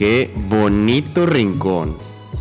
Qué 0.00 0.30
bonito 0.48 1.26
rincón. 1.26 1.98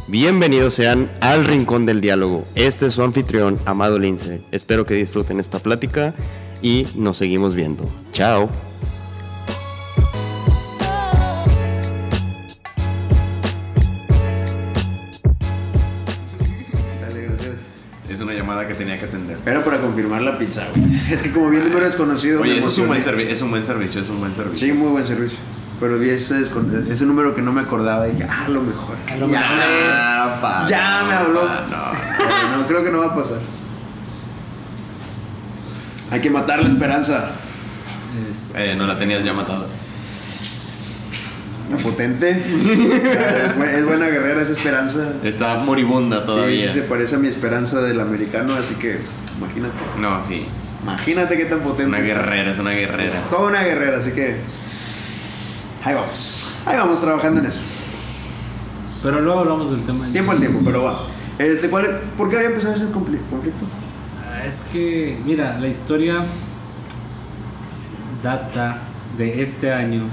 Bienvenidos 0.08 0.76
sean 0.76 1.12
al 1.20 1.44
Rincón 1.44 1.86
del 1.86 2.00
Diálogo. 2.00 2.48
Este 2.56 2.86
es 2.86 2.94
su 2.94 3.04
anfitrión, 3.04 3.58
Amado 3.66 4.00
Lince. 4.00 4.40
Espero 4.54 4.86
que 4.86 4.94
disfruten 4.94 5.42
esta 5.42 5.60
plática 5.60 6.14
y 6.62 6.88
nos 6.96 7.18
seguimos 7.18 7.56
viendo. 7.56 7.86
Chao. 8.14 8.50
Dale, 17.02 17.22
gracias. 17.28 17.56
Es 18.10 18.20
una 18.20 18.34
llamada 18.34 18.68
que 18.68 18.74
tenía 18.74 18.98
que 19.00 19.06
atender. 19.06 19.38
Pero 19.44 19.64
para 19.64 19.80
confirmar 19.82 20.22
la 20.22 20.38
pizza, 20.38 20.68
güey. 20.76 20.86
Es 21.12 21.22
que 21.22 21.32
como 21.32 21.50
vi 21.50 21.58
el 21.58 21.66
número 21.66 21.86
desconocido. 21.86 22.42
Oye, 22.42 22.54
me 22.54 22.60
eso 22.60 22.70
es 22.70 22.78
un, 22.78 22.88
buen 22.88 23.00
emocioné. 23.02 23.24
servi- 23.26 23.32
es 23.32 23.42
un 23.42 23.50
buen 23.52 23.66
servicio, 23.66 24.02
es 24.02 24.10
un 24.10 24.20
buen 24.20 24.36
servicio. 24.36 24.68
Sí, 24.68 24.74
muy 24.74 24.90
buen 24.90 25.06
servicio. 25.06 25.38
Pero 25.80 25.98
vi 25.98 26.10
ese, 26.10 26.36
ese 26.90 27.06
número 27.06 27.34
que 27.36 27.42
no 27.42 27.54
me 27.54 27.62
acordaba 27.62 28.08
y 28.08 28.12
dije, 28.12 28.28
ah, 28.30 28.46
a 28.46 28.50
lo 28.50 28.62
mejor. 28.62 28.96
lo 29.18 29.30
ya, 29.30 29.40
mejor. 29.40 29.58
Me, 29.58 30.42
pa, 30.42 30.66
ya 30.68 31.00
no, 31.02 31.08
me 31.08 31.14
habló. 31.14 31.42
pa, 31.48 31.66
no. 32.58 32.68
Creo 32.68 32.84
que 32.84 32.92
no 32.92 33.00
va 33.00 33.06
a 33.08 33.16
pasar. 33.16 33.38
Hay 36.12 36.22
que 36.22 36.30
matar 36.30 36.62
la 36.64 36.70
esperanza. 36.70 37.30
Es- 38.30 38.52
Eh, 38.56 38.76
no 38.78 38.86
la 38.88 38.98
tenías 38.98 39.24
ya 39.24 39.34
matada. 39.34 39.68
La 41.72 41.78
potente. 41.78 42.32
es, 42.32 43.56
bu- 43.58 43.64
es 43.64 43.86
buena 43.86 44.08
guerrera 44.08 44.42
esa 44.42 44.54
esperanza. 44.54 45.14
Está 45.24 45.58
moribunda 45.58 46.22
Sí, 46.22 46.26
todavía. 46.26 46.68
sí 46.68 46.74
se 46.80 46.82
parece 46.82 47.16
a 47.16 47.20
mi 47.20 47.28
esperanza 47.28 47.80
del 47.82 48.00
americano, 48.00 48.56
así 48.56 48.74
que 48.76 49.00
imagínate. 49.38 49.76
No, 50.00 50.20
sí. 50.22 50.48
Imagínate 50.82 51.38
qué 51.38 51.46
tan 51.46 51.60
Es 51.60 51.64
potente. 51.64 51.86
una 51.90 52.00
está. 52.00 52.14
guerrera, 52.22 52.52
es 52.52 52.60
una 52.60 52.72
guerrera. 52.72 53.04
Es 53.04 53.30
toda 53.30 53.50
una 53.50 53.62
guerrera, 53.64 53.98
así 54.00 54.12
que. 54.12 54.38
Ahí 55.84 55.96
vamos. 55.96 56.44
Ahí 56.66 56.78
vamos 56.78 57.02
trabajando 57.02 57.40
en 57.40 57.46
eso. 57.48 57.62
Pero 59.02 59.22
luego 59.22 59.40
hablamos 59.40 59.72
del 59.72 59.84
tema. 59.86 60.12
Tiempo 60.12 60.32
al 60.34 60.40
tiempo, 60.40 60.60
pero 60.64 60.84
va. 60.84 61.00
Este, 61.38 61.70
¿cuál, 61.70 62.02
¿Por 62.18 62.30
qué 62.30 62.36
había 62.38 62.50
empezado 62.50 62.76
ese 62.76 62.86
confli- 62.88 63.20
conflicto? 63.30 63.66
Ah, 64.28 64.44
Es 64.46 64.62
que, 64.62 65.18
mira, 65.26 65.58
la 65.60 65.68
historia 65.70 66.26
data 68.24 68.78
de 69.18 69.42
este 69.42 69.74
año. 69.74 70.04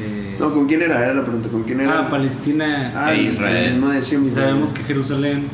Eh, 0.00 0.36
No, 0.40 0.52
¿con 0.54 0.66
quién 0.66 0.80
era? 0.82 1.02
Era 1.04 1.14
la 1.14 1.22
pregunta. 1.22 1.48
¿Con 1.50 1.62
quién 1.64 1.80
era? 1.80 2.00
ah, 2.00 2.08
Palestina. 2.08 2.92
Ah, 2.96 3.12
E 3.12 3.20
el- 3.20 3.32
Israel. 3.34 3.56
el 3.56 3.72
mismo 3.74 3.90
de 3.90 4.02
siempre. 4.02 4.30
y 4.30 4.34
sabemos 4.34 4.70
que 4.72 4.82
Jerusalén 4.84 5.48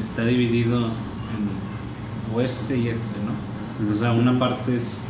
está 0.00 0.24
dividido 0.24 0.86
en 0.86 2.36
oeste 2.36 2.76
y 2.76 2.88
este, 2.88 3.06
¿no? 3.26 3.90
O 3.90 3.94
sea, 3.94 4.12
una 4.12 4.38
parte 4.38 4.76
es 4.76 5.06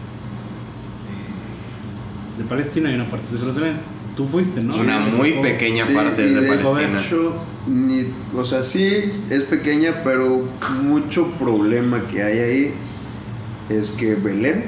de 2.38 2.44
Palestina 2.44 2.90
y 2.90 2.94
una 2.94 3.08
parte 3.08 3.26
es 3.26 3.32
de 3.32 3.38
Jerusalén. 3.38 3.76
Tú 4.16 4.26
fuiste, 4.26 4.62
¿no? 4.62 4.76
Una 4.76 4.98
muy 5.00 5.30
tocó. 5.30 5.42
pequeña 5.42 5.86
Sí, 5.86 5.94
parte 5.94 6.26
y 6.26 6.34
de, 6.34 6.40
de 6.42 6.48
Palestina. 6.58 7.00
hecho, 7.00 7.34
ni, 7.66 8.06
o 8.36 8.44
sea, 8.44 8.62
sí 8.62 8.84
es 8.84 9.42
pequeña, 9.48 10.02
pero 10.04 10.46
mucho 10.82 11.26
problema 11.38 12.00
que 12.10 12.22
hay 12.22 12.38
ahí 12.38 12.74
es 13.70 13.90
que 13.90 14.14
Belén, 14.14 14.64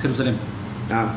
Jerusalén. 0.00 0.34
ah, 0.90 1.14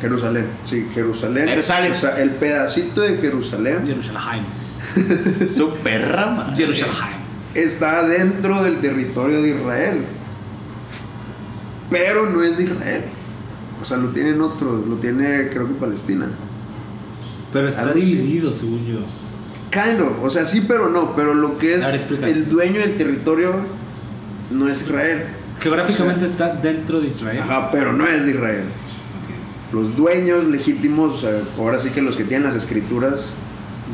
Jerusalén, 0.00 0.46
sí, 0.64 0.86
Jerusalén, 0.94 1.48
Jerusalén. 1.48 1.90
o 1.90 1.94
sea, 1.96 2.20
el 2.22 2.30
pedacito 2.30 3.00
de 3.00 3.16
Jerusalén 3.16 3.84
Jerusalén. 3.84 4.44
Su 5.48 5.70
perra. 5.82 6.54
Jerusalén. 6.56 6.94
está 7.54 8.06
dentro 8.06 8.62
del 8.62 8.76
territorio 8.78 9.42
de 9.42 9.48
Israel, 9.50 10.04
pero 11.90 12.30
no 12.30 12.42
es 12.44 12.58
de 12.58 12.64
Israel, 12.64 13.02
o 13.80 13.84
sea, 13.84 13.96
lo 13.96 14.08
tienen 14.10 14.40
otros, 14.40 14.86
lo 14.86 14.96
tiene 14.96 15.48
creo 15.50 15.68
que 15.68 15.74
Palestina. 15.74 16.28
Pero 17.52 17.68
está 17.68 17.82
Algo 17.82 17.94
dividido, 17.94 18.52
según 18.52 18.84
yo. 18.86 18.98
Kind 19.70 20.00
of, 20.00 20.24
o 20.24 20.30
sea, 20.30 20.46
sí, 20.46 20.64
pero 20.66 20.88
no, 20.88 21.14
pero 21.14 21.34
lo 21.34 21.58
que 21.58 21.74
es 21.74 21.84
el 22.22 22.48
dueño 22.48 22.80
del 22.80 22.96
territorio 22.96 23.54
no 24.50 24.68
es 24.68 24.82
Israel. 24.82 25.24
Geográficamente 25.60 26.24
está 26.24 26.54
dentro 26.54 27.00
de 27.00 27.08
Israel. 27.08 27.40
Ajá, 27.42 27.70
pero 27.70 27.92
no 27.92 28.06
es 28.06 28.24
de 28.24 28.32
Israel. 28.32 28.64
Los 29.72 29.96
dueños 29.96 30.46
legítimos, 30.46 31.14
o 31.14 31.18
sea, 31.18 31.42
ahora 31.58 31.78
sí 31.78 31.90
que 31.90 32.00
los 32.00 32.16
que 32.16 32.24
tienen 32.24 32.46
las 32.46 32.56
escrituras, 32.56 33.26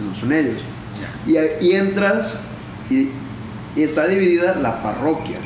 no 0.06 0.14
son 0.14 0.32
ellos. 0.32 0.60
Ya. 1.26 1.58
Y, 1.60 1.66
y 1.66 1.72
entras 1.72 2.40
y, 2.90 3.08
y 3.74 3.82
está 3.82 4.06
dividida 4.06 4.54
la 4.56 4.82
parroquia. 4.82 5.38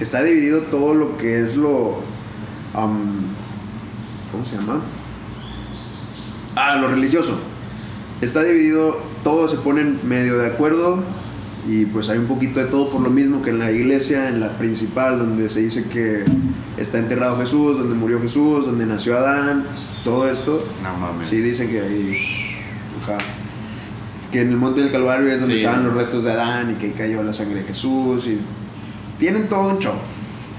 Está 0.00 0.24
dividido 0.24 0.62
todo 0.62 0.94
lo 0.94 1.16
que 1.18 1.40
es 1.40 1.56
lo... 1.56 2.02
¿Cómo 4.30 4.44
se 4.44 4.56
llama? 4.56 4.80
Ah, 6.56 6.76
lo 6.76 6.88
religioso. 6.88 7.38
Está 8.20 8.42
dividido, 8.42 8.98
todos 9.24 9.50
se 9.50 9.56
ponen 9.58 9.98
medio 10.06 10.38
de 10.38 10.46
acuerdo 10.46 11.02
y 11.68 11.86
pues 11.86 12.08
hay 12.10 12.18
un 12.18 12.26
poquito 12.26 12.60
de 12.60 12.66
todo 12.66 12.90
por 12.90 13.00
lo 13.00 13.10
mismo 13.10 13.42
que 13.42 13.50
en 13.50 13.58
la 13.58 13.70
iglesia, 13.70 14.28
en 14.28 14.40
la 14.40 14.50
principal, 14.58 15.18
donde 15.18 15.48
se 15.48 15.60
dice 15.60 15.84
que 15.84 16.24
está 16.76 16.98
enterrado 16.98 17.38
Jesús, 17.38 17.78
donde 17.78 17.94
murió 17.94 18.20
Jesús, 18.20 18.66
donde 18.66 18.86
nació 18.86 19.16
Adán, 19.16 19.64
todo 20.04 20.28
esto. 20.30 20.58
No 20.82 20.96
mames. 20.96 21.28
Sí, 21.28 21.36
dicen 21.38 21.68
que 21.68 21.80
ahí. 21.80 22.16
Ajá. 23.02 23.18
Que 24.30 24.42
en 24.42 24.50
el 24.50 24.56
monte 24.56 24.80
del 24.82 24.92
Calvario 24.92 25.28
es 25.32 25.40
donde 25.40 25.54
Sí. 25.56 25.60
estaban 25.62 25.84
los 25.84 25.94
restos 25.94 26.24
de 26.24 26.32
Adán 26.32 26.72
y 26.72 26.74
que 26.74 26.86
ahí 26.86 26.92
cayó 26.92 27.22
la 27.22 27.32
sangre 27.32 27.60
de 27.60 27.64
Jesús. 27.66 28.26
Y 28.26 28.38
tienen 29.18 29.48
todo 29.48 29.70
un 29.70 29.78
show. 29.78 29.94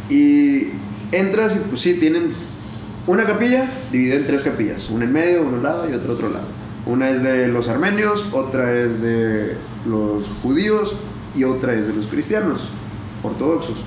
Y 0.10 0.68
entras 1.12 1.56
y 1.56 1.60
pues 1.70 1.82
sí, 1.82 1.94
tienen 1.96 2.34
una 3.08 3.26
capilla 3.26 3.70
dividida 3.92 4.16
en 4.16 4.28
tres 4.28 4.44
capillas. 4.44 4.90
Una 4.90 5.06
en 5.06 5.14
medio, 5.14 5.42
una 5.42 5.52
a 5.52 5.58
un 5.58 5.64
lado 5.64 5.90
y 5.90 5.94
otra 5.94 6.14
otro 6.14 6.30
lado. 6.30 6.46
Una 6.86 7.10
es 7.10 7.24
de 7.24 7.48
los 7.48 7.68
armenios, 7.68 8.28
otra 8.32 8.74
es 8.74 9.02
de 9.02 9.56
los 9.86 10.26
judíos 10.42 10.96
y 11.36 11.44
otra 11.44 11.74
es 11.74 11.88
de 11.88 11.94
los 11.94 12.08
cristianos 12.08 12.70
ortodoxos. 13.24 13.84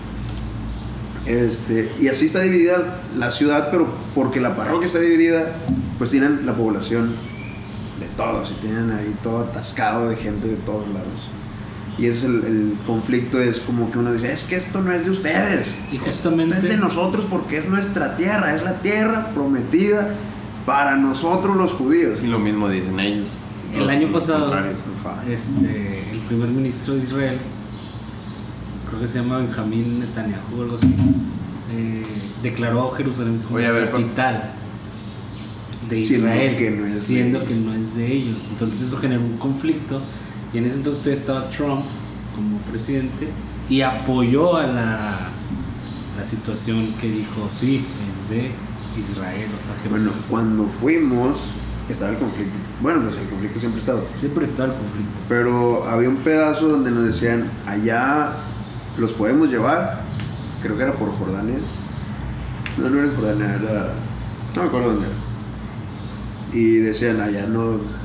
Este, 1.27 1.91
y 2.01 2.09
así 2.09 2.27
está 2.27 2.41
dividida 2.41 3.01
la 3.17 3.31
ciudad, 3.31 3.69
pero 3.71 3.89
porque 4.15 4.41
la 4.41 4.57
parroquia 4.57 4.87
está 4.87 5.01
dividida, 5.01 5.53
pues 5.99 6.11
tienen 6.11 6.45
la 6.45 6.55
población 6.55 7.13
de 7.99 8.07
todos 8.17 8.51
y 8.51 8.55
tienen 8.61 8.91
ahí 8.91 9.15
todo 9.23 9.41
atascado 9.41 10.11
de 10.11 10.17
gente 10.17 10.49
de 10.49 10.57
todos 10.57 10.87
lados. 10.89 11.31
Y 11.97 12.07
es 12.07 12.25
el, 12.25 12.35
el 12.45 12.75
conflicto 12.87 13.41
es 13.41 13.61
como 13.61 13.91
que 13.91 13.99
uno 13.99 14.13
dice, 14.13 14.33
es 14.33 14.43
que 14.43 14.57
esto 14.57 14.83
no 14.83 14.91
es 14.91 15.05
de 15.05 15.11
ustedes, 15.13 15.75
Y 15.93 15.99
justamente- 15.99 16.57
esto 16.57 16.67
es 16.67 16.73
de 16.75 16.79
nosotros 16.81 17.25
porque 17.31 17.57
es 17.59 17.69
nuestra 17.69 18.17
tierra, 18.17 18.55
es 18.57 18.65
la 18.65 18.75
tierra 18.75 19.29
prometida 19.33 20.13
para 20.67 20.97
nosotros 20.97 21.57
los 21.57 21.73
judíos. 21.73 22.19
Y 22.23 22.27
lo 22.27 22.39
mismo 22.41 22.69
dicen 22.69 22.99
ellos. 22.99 23.29
El 23.75 23.89
año 23.91 24.11
pasado, 24.13 24.53
este, 25.29 26.11
el 26.13 26.19
primer 26.29 26.49
ministro 26.49 26.95
de 26.95 27.03
Israel, 27.05 27.39
creo 28.89 29.01
que 29.01 29.09
se 29.09 29.19
llama 29.19 29.39
Benjamín 29.39 30.01
Netanyahu 30.01 30.59
o 30.59 30.63
algo 30.63 30.75
así, 30.77 30.95
eh, 31.73 32.03
declaró 32.43 32.93
a 32.93 32.97
Jerusalén 32.97 33.41
como 33.43 33.57
Oye, 33.57 33.67
a 33.67 33.73
ver, 33.73 33.91
capital 33.91 34.53
de 35.89 35.97
Siendo 35.97 36.27
Israel, 36.29 36.57
que 36.57 36.71
no 36.71 36.87
es 36.87 36.95
de 36.95 37.01
siendo 37.01 37.39
ellos. 37.39 37.49
que 37.49 37.55
no 37.57 37.75
es 37.75 37.95
de 37.97 38.13
ellos. 38.13 38.49
Entonces 38.51 38.83
eso 38.83 38.97
generó 38.99 39.21
un 39.23 39.37
conflicto 39.39 40.01
y 40.55 40.59
en 40.59 40.67
ese 40.67 40.77
entonces 40.77 41.03
todavía 41.03 41.21
estaba 41.21 41.51
Trump 41.51 41.85
como 42.35 42.59
presidente 42.59 43.29
y 43.69 43.81
apoyó 43.81 44.57
a 44.57 44.67
la, 44.67 45.29
la 46.17 46.25
situación 46.25 46.95
que 47.01 47.11
dijo, 47.11 47.49
sí, 47.51 47.85
es 48.09 48.31
de 48.31 48.51
Israel, 48.97 49.51
o 49.59 49.63
sea, 49.65 49.75
Bueno, 49.91 50.13
cuando 50.31 50.67
fuimos, 50.67 51.49
estaba 51.89 52.13
el 52.13 52.19
conflicto. 52.19 52.57
Bueno, 52.81 53.03
pues 53.03 53.19
el 53.19 53.29
conflicto 53.29 53.59
siempre 53.59 53.79
ha 53.79 53.81
estado. 53.81 54.07
Siempre 54.21 54.45
está 54.45 54.65
el 54.67 54.73
conflicto. 54.73 55.21
Pero 55.29 55.89
había 55.89 56.09
un 56.09 56.17
pedazo 56.17 56.69
donde 56.69 56.91
nos 56.91 57.05
decían, 57.05 57.51
allá 57.67 58.33
los 58.97 59.13
podemos 59.13 59.51
llevar. 59.51 60.03
Creo 60.63 60.77
que 60.77 60.83
era 60.85 60.93
por 60.93 61.13
Jordania. 61.19 61.57
No, 62.79 62.91
no 62.91 62.99
era 62.99 63.09
en 63.09 63.15
Jordania, 63.15 63.59
era... 63.61 63.95
No 64.55 64.63
me 64.63 64.69
acuerdo 64.69 64.91
dónde 64.91 65.07
era. 65.07 65.17
Y 66.53 66.77
decían, 66.77 67.21
allá 67.21 67.47
no... 67.47 68.04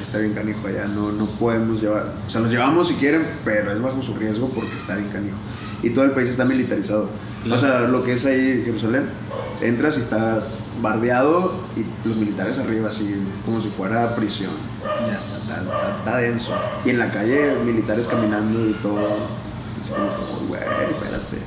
está 0.00 0.18
bien 0.18 0.34
canijo, 0.34 0.66
allá 0.66 0.86
no, 0.86 1.10
no 1.12 1.26
podemos 1.38 1.80
llevar. 1.80 2.12
O 2.26 2.30
sea, 2.30 2.40
los 2.40 2.50
llevamos 2.50 2.88
si 2.88 2.94
quieren, 2.94 3.26
pero 3.44 3.72
es 3.72 3.80
bajo 3.80 4.00
su 4.02 4.14
riesgo 4.14 4.48
porque 4.50 4.76
está 4.76 4.96
bien 4.96 5.08
canijo. 5.10 5.36
Y 5.82 5.90
todo 5.90 6.04
el 6.04 6.10
país 6.12 6.28
está 6.28 6.44
militarizado. 6.44 7.08
O 7.50 7.56
sea, 7.58 7.80
lo 7.82 8.04
que 8.04 8.12
es 8.12 8.26
ahí 8.26 8.62
Jerusalén, 8.64 9.04
entras 9.62 9.96
y 9.96 10.00
está 10.00 10.42
bardeado 10.82 11.54
y 11.76 12.08
los 12.08 12.16
militares 12.16 12.58
arriba, 12.58 12.88
así 12.88 13.14
como 13.44 13.60
si 13.60 13.68
fuera 13.68 14.14
prisión. 14.14 14.50
Ya. 15.06 15.14
Está, 15.26 15.60
está- 15.62 15.96
está 15.98 16.16
denso. 16.18 16.52
Y 16.84 16.90
en 16.90 16.98
la 16.98 17.10
calle, 17.10 17.54
militares 17.64 18.06
caminando 18.06 18.66
y 18.68 18.72
todo. 18.74 19.00
Es 19.82 19.90
como, 19.90 20.08
como, 20.14 20.48
güey, 20.48 20.60
espérate. 20.62 21.38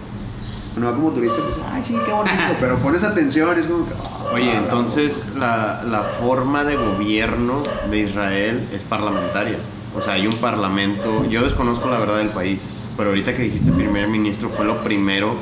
Va 0.81 0.91
como 0.93 1.11
turista, 1.11 1.41
pues, 1.41 1.55
ay, 1.71 1.83
sí, 1.83 1.95
qué 2.05 2.11
bonito. 2.11 2.35
Pero 2.59 2.77
pones 2.79 3.03
atención, 3.03 3.57
es 3.59 3.65
como 3.67 3.85
que. 3.85 3.93
ah, 3.93 4.31
Oye, 4.33 4.45
la 4.53 4.57
entonces 4.59 5.33
la, 5.37 5.83
la 5.83 6.01
forma 6.03 6.63
de 6.63 6.75
gobierno 6.77 7.61
de 7.91 7.99
Israel 7.99 8.59
es 8.73 8.83
parlamentaria. 8.83 9.57
O 9.95 10.01
sea, 10.01 10.13
hay 10.13 10.25
un 10.25 10.33
parlamento. 10.33 11.25
Yo 11.29 11.43
desconozco 11.43 11.89
la 11.91 11.99
verdad 11.99 12.17
del 12.17 12.29
país, 12.29 12.71
pero 12.97 13.09
ahorita 13.09 13.35
que 13.35 13.43
dijiste 13.43 13.71
primer 13.71 14.07
ministro 14.07 14.49
fue 14.49 14.65
lo 14.65 14.77
primero 14.83 15.35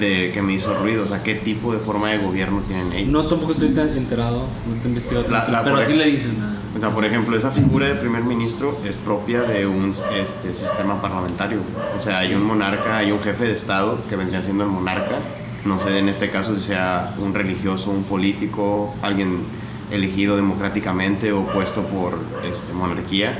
de 0.00 0.32
que 0.32 0.42
me 0.42 0.54
hizo 0.54 0.74
ruido. 0.74 1.04
O 1.04 1.06
sea, 1.06 1.22
¿qué 1.22 1.34
tipo 1.36 1.72
de 1.72 1.78
forma 1.78 2.08
de 2.10 2.18
gobierno 2.18 2.60
tienen 2.66 2.92
ellos? 2.92 3.10
No, 3.12 3.22
tampoco 3.22 3.52
estoy 3.52 3.68
tan 3.68 3.90
enterado, 3.90 4.38
no 4.66 4.74
te 4.80 4.86
he 4.86 4.88
investigado 4.88 5.28
La- 5.28 5.38
tanto, 5.44 5.52
la- 5.52 5.62
pero 5.62 5.76
por 5.76 5.84
así 5.84 5.92
le 5.94 6.06
dicen 6.06 6.36
a... 6.42 6.56
Sea, 6.82 6.90
por 6.90 7.04
ejemplo, 7.04 7.36
esa 7.36 7.52
figura 7.52 7.86
de 7.86 7.94
primer 7.94 8.24
ministro 8.24 8.76
es 8.84 8.96
propia 8.96 9.42
de 9.42 9.68
un 9.68 9.94
este, 10.20 10.52
sistema 10.52 11.00
parlamentario. 11.00 11.60
O 11.96 12.00
sea, 12.00 12.18
hay 12.18 12.34
un 12.34 12.42
monarca, 12.42 12.96
hay 12.96 13.12
un 13.12 13.20
jefe 13.20 13.44
de 13.44 13.52
Estado 13.52 14.00
que 14.10 14.16
vendría 14.16 14.42
siendo 14.42 14.64
el 14.64 14.70
monarca. 14.70 15.20
No 15.64 15.78
sé 15.78 15.96
en 15.96 16.08
este 16.08 16.30
caso 16.30 16.56
si 16.56 16.62
sea 16.62 17.14
un 17.18 17.34
religioso, 17.34 17.92
un 17.92 18.02
político, 18.02 18.96
alguien 19.00 19.44
elegido 19.92 20.34
democráticamente 20.34 21.30
o 21.30 21.44
puesto 21.44 21.82
por 21.82 22.18
este, 22.44 22.72
monarquía. 22.72 23.38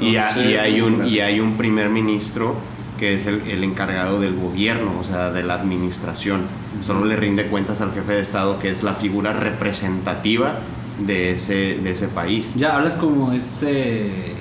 Y, 0.00 0.16
sé, 0.32 0.52
y 0.52 0.56
hay 0.56 0.80
un, 0.80 1.04
y 1.04 1.20
hay 1.20 1.40
un 1.40 1.58
primer 1.58 1.90
ministro 1.90 2.54
que 2.98 3.12
es 3.12 3.26
el, 3.26 3.42
el 3.50 3.64
encargado 3.64 4.18
del 4.18 4.34
gobierno, 4.34 4.92
o 4.98 5.04
sea, 5.04 5.30
de 5.30 5.42
la 5.42 5.56
administración. 5.56 6.46
Solo 6.80 7.04
le 7.04 7.16
rinde 7.16 7.48
cuentas 7.48 7.82
al 7.82 7.92
jefe 7.92 8.12
de 8.12 8.22
Estado, 8.22 8.58
que 8.58 8.70
es 8.70 8.82
la 8.82 8.94
figura 8.94 9.34
representativa 9.34 10.60
de 10.98 11.30
ese, 11.32 11.78
de 11.78 11.90
ese 11.90 12.08
país. 12.08 12.54
Ya 12.56 12.76
hablas 12.76 12.94
como 12.94 13.32
este 13.32 14.34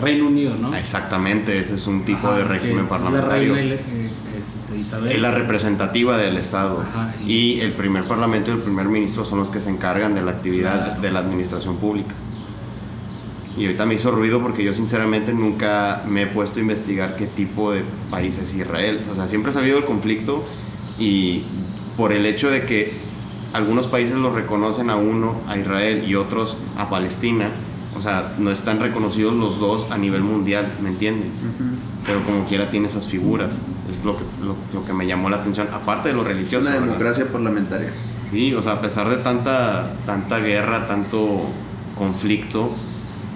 Reino 0.00 0.26
Unido, 0.26 0.54
¿no? 0.60 0.74
Exactamente, 0.74 1.58
ese 1.58 1.74
es 1.74 1.86
un 1.86 2.04
tipo 2.04 2.28
Ajá, 2.28 2.38
de 2.38 2.44
régimen 2.44 2.76
Es 2.78 2.82
la 2.84 2.88
parlamentario. 2.88 3.54
reina 3.54 3.74
eh, 3.74 4.10
este, 4.40 4.78
Isabel. 4.78 5.12
Es 5.12 5.20
la 5.20 5.30
representativa 5.30 6.16
del 6.16 6.36
Estado. 6.36 6.80
Ajá, 6.88 7.14
y- 7.26 7.32
y... 7.32 7.60
el 7.60 7.72
primer 7.72 8.04
parlamento 8.04 8.50
y 8.50 8.54
el 8.54 8.60
primer 8.60 8.86
ministro 8.86 9.24
son 9.24 9.38
los 9.40 9.50
que 9.50 9.60
se 9.60 9.70
encargan 9.70 10.14
de 10.14 10.22
la 10.22 10.30
actividad 10.32 10.84
Claro. 10.84 11.00
de 11.00 11.10
la 11.12 11.18
administración 11.20 11.76
pública. 11.76 12.14
Y 13.58 13.66
ahorita 13.66 13.84
me 13.84 13.94
hizo 13.94 14.10
ruido 14.10 14.40
porque 14.40 14.64
yo 14.64 14.72
sinceramente 14.72 15.34
nunca 15.34 16.02
me 16.06 16.22
he 16.22 16.26
puesto 16.26 16.60
a 16.60 16.62
investigar 16.62 17.16
qué 17.16 17.26
tipo 17.26 17.72
de 17.72 17.82
país 18.10 18.38
es 18.38 18.54
Israel. 18.54 19.02
O 19.10 19.14
sea, 19.14 19.26
siempre 19.28 19.50
he 19.50 19.52
sabido 19.52 19.76
el 19.78 19.84
conflicto 19.84 20.44
y 20.98 21.42
por 21.96 22.12
el 22.12 22.24
hecho 22.26 22.48
de 22.48 22.64
que 22.64 22.94
algunos 23.52 23.86
países 23.86 24.16
lo 24.18 24.30
reconocen 24.34 24.90
a 24.90 24.96
uno, 24.96 25.34
a 25.48 25.56
Israel, 25.58 26.04
y 26.06 26.14
otros 26.14 26.56
a 26.78 26.88
Palestina, 26.88 27.48
o 27.96 28.00
sea, 28.00 28.32
no 28.38 28.50
están 28.50 28.78
reconocidos 28.80 29.34
los 29.34 29.58
dos 29.58 29.90
a 29.90 29.98
nivel 29.98 30.22
mundial, 30.22 30.66
¿me 30.82 30.90
entienden? 30.90 31.30
Pero 32.06 32.24
como 32.24 32.44
quiera 32.46 32.70
tiene 32.70 32.86
esas 32.86 33.08
figuras, 33.08 33.62
es 33.90 34.04
lo 34.04 34.16
que, 34.16 34.22
lo, 34.42 34.54
lo 34.72 34.86
que 34.86 34.92
me 34.92 35.06
llamó 35.06 35.28
la 35.28 35.36
atención, 35.38 35.68
aparte 35.72 36.10
de 36.10 36.14
lo 36.14 36.22
Es 36.22 36.28
religioso. 36.28 36.60
una 36.66 36.70
¿verdad? 36.70 36.86
democracia 36.86 37.26
parlamentaria. 37.30 37.92
Sí, 38.30 38.54
o 38.54 38.62
sea, 38.62 38.72
a 38.74 38.80
pesar 38.80 39.08
de 39.08 39.16
tanta, 39.16 39.92
tanta 40.06 40.38
guerra, 40.38 40.86
tanto 40.86 41.46
conflicto, 41.98 42.70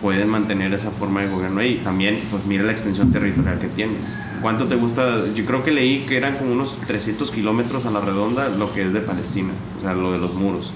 pueden 0.05 0.29
mantener 0.29 0.75
esa 0.75 0.91
forma 0.91 1.23
de 1.23 1.29
gobierno 1.31 1.62
y 1.62 1.77
también, 1.77 2.21
pues 2.31 2.45
mira 2.45 2.62
la 2.62 2.73
extensión 2.73 3.11
territorial 3.11 3.59
que 3.59 3.69
tiene. 3.69 3.95
¿Cuánto 4.43 4.67
te 4.67 4.75
gusta? 4.77 5.33
Yo 5.35 5.47
creo 5.47 5.62
que 5.65 5.71
leí 5.71 6.01
que 6.06 6.19
eran 6.19 6.37
como 6.37 6.53
unos 6.53 6.77
300 6.87 7.31
kilómetros 7.31 7.87
a 7.87 7.91
la 7.91 8.03
redonda 8.03 8.51
lo 8.51 8.75
que 8.75 8.83
es 8.87 8.93
de 8.93 9.01
Palestina, 9.01 9.53
o 9.79 9.83
sea, 9.83 9.95
lo 9.95 10.12
de 10.12 10.19
los 10.19 10.35
muros, 10.35 10.73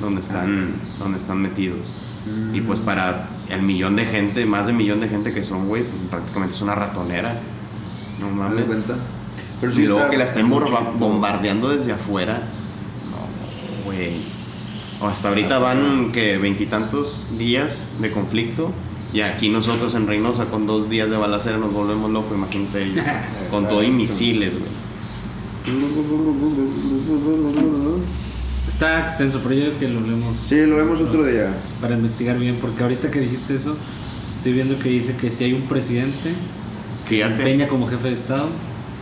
donde 0.00 0.20
están, 0.20 0.74
donde 1.00 1.18
están 1.18 1.42
metidos. 1.42 1.88
Y 2.54 2.60
pues 2.60 2.78
para 2.78 3.28
el 3.50 3.62
millón 3.62 3.96
de 3.96 4.04
gente, 4.06 4.46
más 4.46 4.68
de 4.68 4.72
millón 4.72 5.00
de 5.00 5.08
gente 5.08 5.32
que 5.34 5.42
son, 5.42 5.66
güey, 5.66 5.82
pues 5.82 6.00
prácticamente 6.08 6.54
es 6.54 6.62
una 6.62 6.76
ratonera. 6.76 7.40
No 8.20 8.26
¿Te 8.28 8.30
das 8.30 8.48
mames. 8.50 8.64
cuenta? 8.66 8.94
Pero 9.60 9.72
y 9.72 9.82
luego 9.86 9.98
está- 9.98 10.10
que 10.10 10.16
la 10.18 10.24
estén 10.24 10.48
bombardeando 10.48 11.68
desde 11.70 11.90
afuera. 11.90 12.42
No, 13.10 13.84
güey. 13.86 14.35
Hasta 15.02 15.28
ahorita 15.28 15.58
van 15.58 16.12
que 16.12 16.38
veintitantos 16.38 17.28
días 17.38 17.90
de 18.00 18.10
conflicto. 18.10 18.72
Y 19.12 19.20
aquí 19.20 19.48
nosotros 19.48 19.94
en 19.94 20.06
Reynosa 20.06 20.46
con 20.46 20.66
dos 20.66 20.90
días 20.90 21.10
de 21.10 21.16
balacera 21.16 21.58
nos 21.58 21.72
volvemos 21.72 22.10
locos, 22.10 22.36
imagínate 22.36 22.84
ellos. 22.90 23.04
con 23.50 23.68
todo 23.68 23.82
y 23.82 23.90
misiles, 23.90 24.52
güey. 24.52 24.70
Está 28.66 29.00
extenso, 29.00 29.40
pero 29.42 29.54
yo 29.54 29.64
creo 29.66 29.78
que 29.78 29.88
lo 29.88 30.00
leemos. 30.00 30.36
Sí, 30.36 30.66
lo 30.66 30.76
vemos 30.76 31.00
otro 31.00 31.24
día. 31.24 31.54
Para 31.80 31.94
investigar 31.94 32.38
bien, 32.38 32.58
porque 32.60 32.82
ahorita 32.82 33.10
que 33.10 33.20
dijiste 33.20 33.54
eso, 33.54 33.76
estoy 34.30 34.52
viendo 34.52 34.78
que 34.78 34.88
dice 34.88 35.16
que 35.16 35.30
si 35.30 35.44
hay 35.44 35.52
un 35.52 35.62
presidente 35.62 36.34
que 37.08 37.18
se 37.18 37.24
empeña 37.24 37.68
como 37.68 37.86
jefe 37.86 38.08
de 38.08 38.14
Estado, 38.14 38.48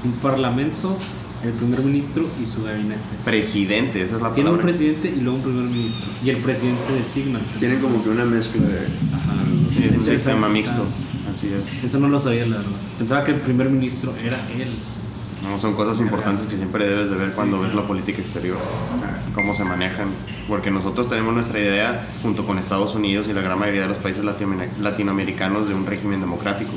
un 0.04 0.12
parlamento, 0.12 0.96
el 1.44 1.52
primer 1.52 1.80
ministro 1.82 2.26
y 2.42 2.46
su 2.46 2.64
gabinete. 2.64 3.00
Presidente, 3.24 4.02
esa 4.02 4.16
es 4.16 4.22
la 4.22 4.32
Tiene 4.32 4.50
un 4.50 4.56
palabra. 4.56 4.62
presidente 4.74 5.08
y 5.16 5.20
luego 5.20 5.36
un 5.38 5.42
primer 5.44 5.64
ministro. 5.64 6.08
Y 6.24 6.30
el 6.30 6.36
presidente 6.38 6.92
designa. 6.92 7.38
Tienen 7.58 7.80
como 7.80 8.02
que 8.02 8.08
una 8.10 8.24
mezcla 8.24 8.62
de. 8.66 8.78
Ajá. 9.14 9.32
Sí, 9.76 9.84
es 9.84 9.96
un 9.96 10.06
sistema 10.06 10.48
mixto. 10.48 10.84
Así 11.30 11.48
es. 11.48 11.84
Eso 11.84 11.98
no 11.98 12.08
lo 12.08 12.18
sabía, 12.18 12.46
la 12.46 12.56
verdad. 12.58 12.70
Pensaba 12.98 13.24
que 13.24 13.32
el 13.32 13.40
primer 13.40 13.68
ministro 13.70 14.14
era 14.24 14.38
él. 14.56 14.70
No, 15.42 15.58
son 15.58 15.74
cosas 15.74 16.00
importantes 16.00 16.46
que 16.46 16.56
siempre 16.56 16.86
debes 16.88 17.10
de 17.10 17.16
ver 17.16 17.30
cuando 17.32 17.60
ves 17.60 17.74
la 17.74 17.82
política 17.82 18.18
exterior, 18.22 18.56
cómo 19.34 19.52
se 19.52 19.62
manejan, 19.62 20.08
porque 20.48 20.70
nosotros 20.70 21.06
tenemos 21.06 21.34
nuestra 21.34 21.58
idea 21.60 22.08
junto 22.22 22.46
con 22.46 22.56
Estados 22.58 22.94
Unidos 22.94 23.26
y 23.28 23.34
la 23.34 23.42
gran 23.42 23.58
mayoría 23.58 23.82
de 23.82 23.88
los 23.88 23.98
países 23.98 24.24
latino- 24.24 24.56
latinoamericanos 24.80 25.68
de 25.68 25.74
un 25.74 25.84
régimen 25.84 26.20
democrático. 26.20 26.72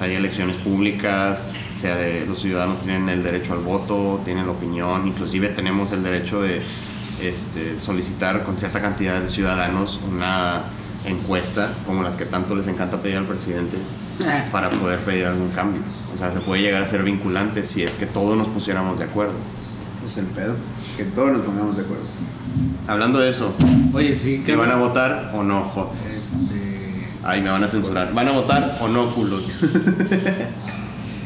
Hay 0.00 0.14
elecciones 0.14 0.56
públicas, 0.56 1.48
o 1.72 1.76
sea, 1.76 1.96
de, 1.96 2.24
los 2.26 2.40
ciudadanos 2.40 2.80
tienen 2.80 3.08
el 3.08 3.22
derecho 3.22 3.52
al 3.52 3.60
voto, 3.60 4.20
tienen 4.24 4.46
la 4.46 4.52
opinión, 4.52 5.06
inclusive 5.06 5.48
tenemos 5.48 5.92
el 5.92 6.02
derecho 6.02 6.40
de 6.40 6.62
este, 7.22 7.78
solicitar 7.78 8.42
con 8.44 8.58
cierta 8.58 8.80
cantidad 8.80 9.20
de 9.20 9.28
ciudadanos 9.28 10.00
una 10.10 10.62
encuesta, 11.04 11.72
como 11.86 12.02
las 12.02 12.16
que 12.16 12.24
tanto 12.24 12.54
les 12.54 12.66
encanta 12.66 13.00
pedir 13.00 13.16
al 13.16 13.26
presidente, 13.26 13.76
para 14.50 14.70
poder 14.70 15.00
pedir 15.00 15.26
algún 15.26 15.50
cambio. 15.50 15.82
O 16.14 16.18
sea, 16.18 16.32
se 16.32 16.40
puede 16.40 16.62
llegar 16.62 16.82
a 16.82 16.86
ser 16.86 17.02
vinculante 17.02 17.64
si 17.64 17.82
es 17.82 17.96
que 17.96 18.06
todos 18.06 18.36
nos 18.36 18.48
pusiéramos 18.48 18.98
de 18.98 19.04
acuerdo. 19.04 19.34
Pues 20.00 20.16
el 20.16 20.26
pedo. 20.26 20.54
Que 20.96 21.04
todos 21.04 21.32
nos 21.32 21.42
pongamos 21.42 21.76
de 21.76 21.82
acuerdo. 21.82 22.04
Hablando 22.88 23.20
de 23.20 23.30
eso, 23.30 23.54
Oye, 23.92 24.14
sí, 24.14 24.38
si 24.38 24.46
que. 24.46 24.56
van 24.56 24.70
a 24.70 24.76
votar 24.76 25.30
o 25.34 25.42
no, 25.42 25.62
jotos. 25.64 25.96
Este. 26.06 26.69
Ay, 27.22 27.40
me 27.42 27.50
van 27.50 27.62
a 27.64 27.68
censurar. 27.68 28.12
¿Van 28.14 28.28
a 28.28 28.32
votar 28.32 28.78
o 28.80 28.88
no, 28.88 29.14
culos? 29.14 29.44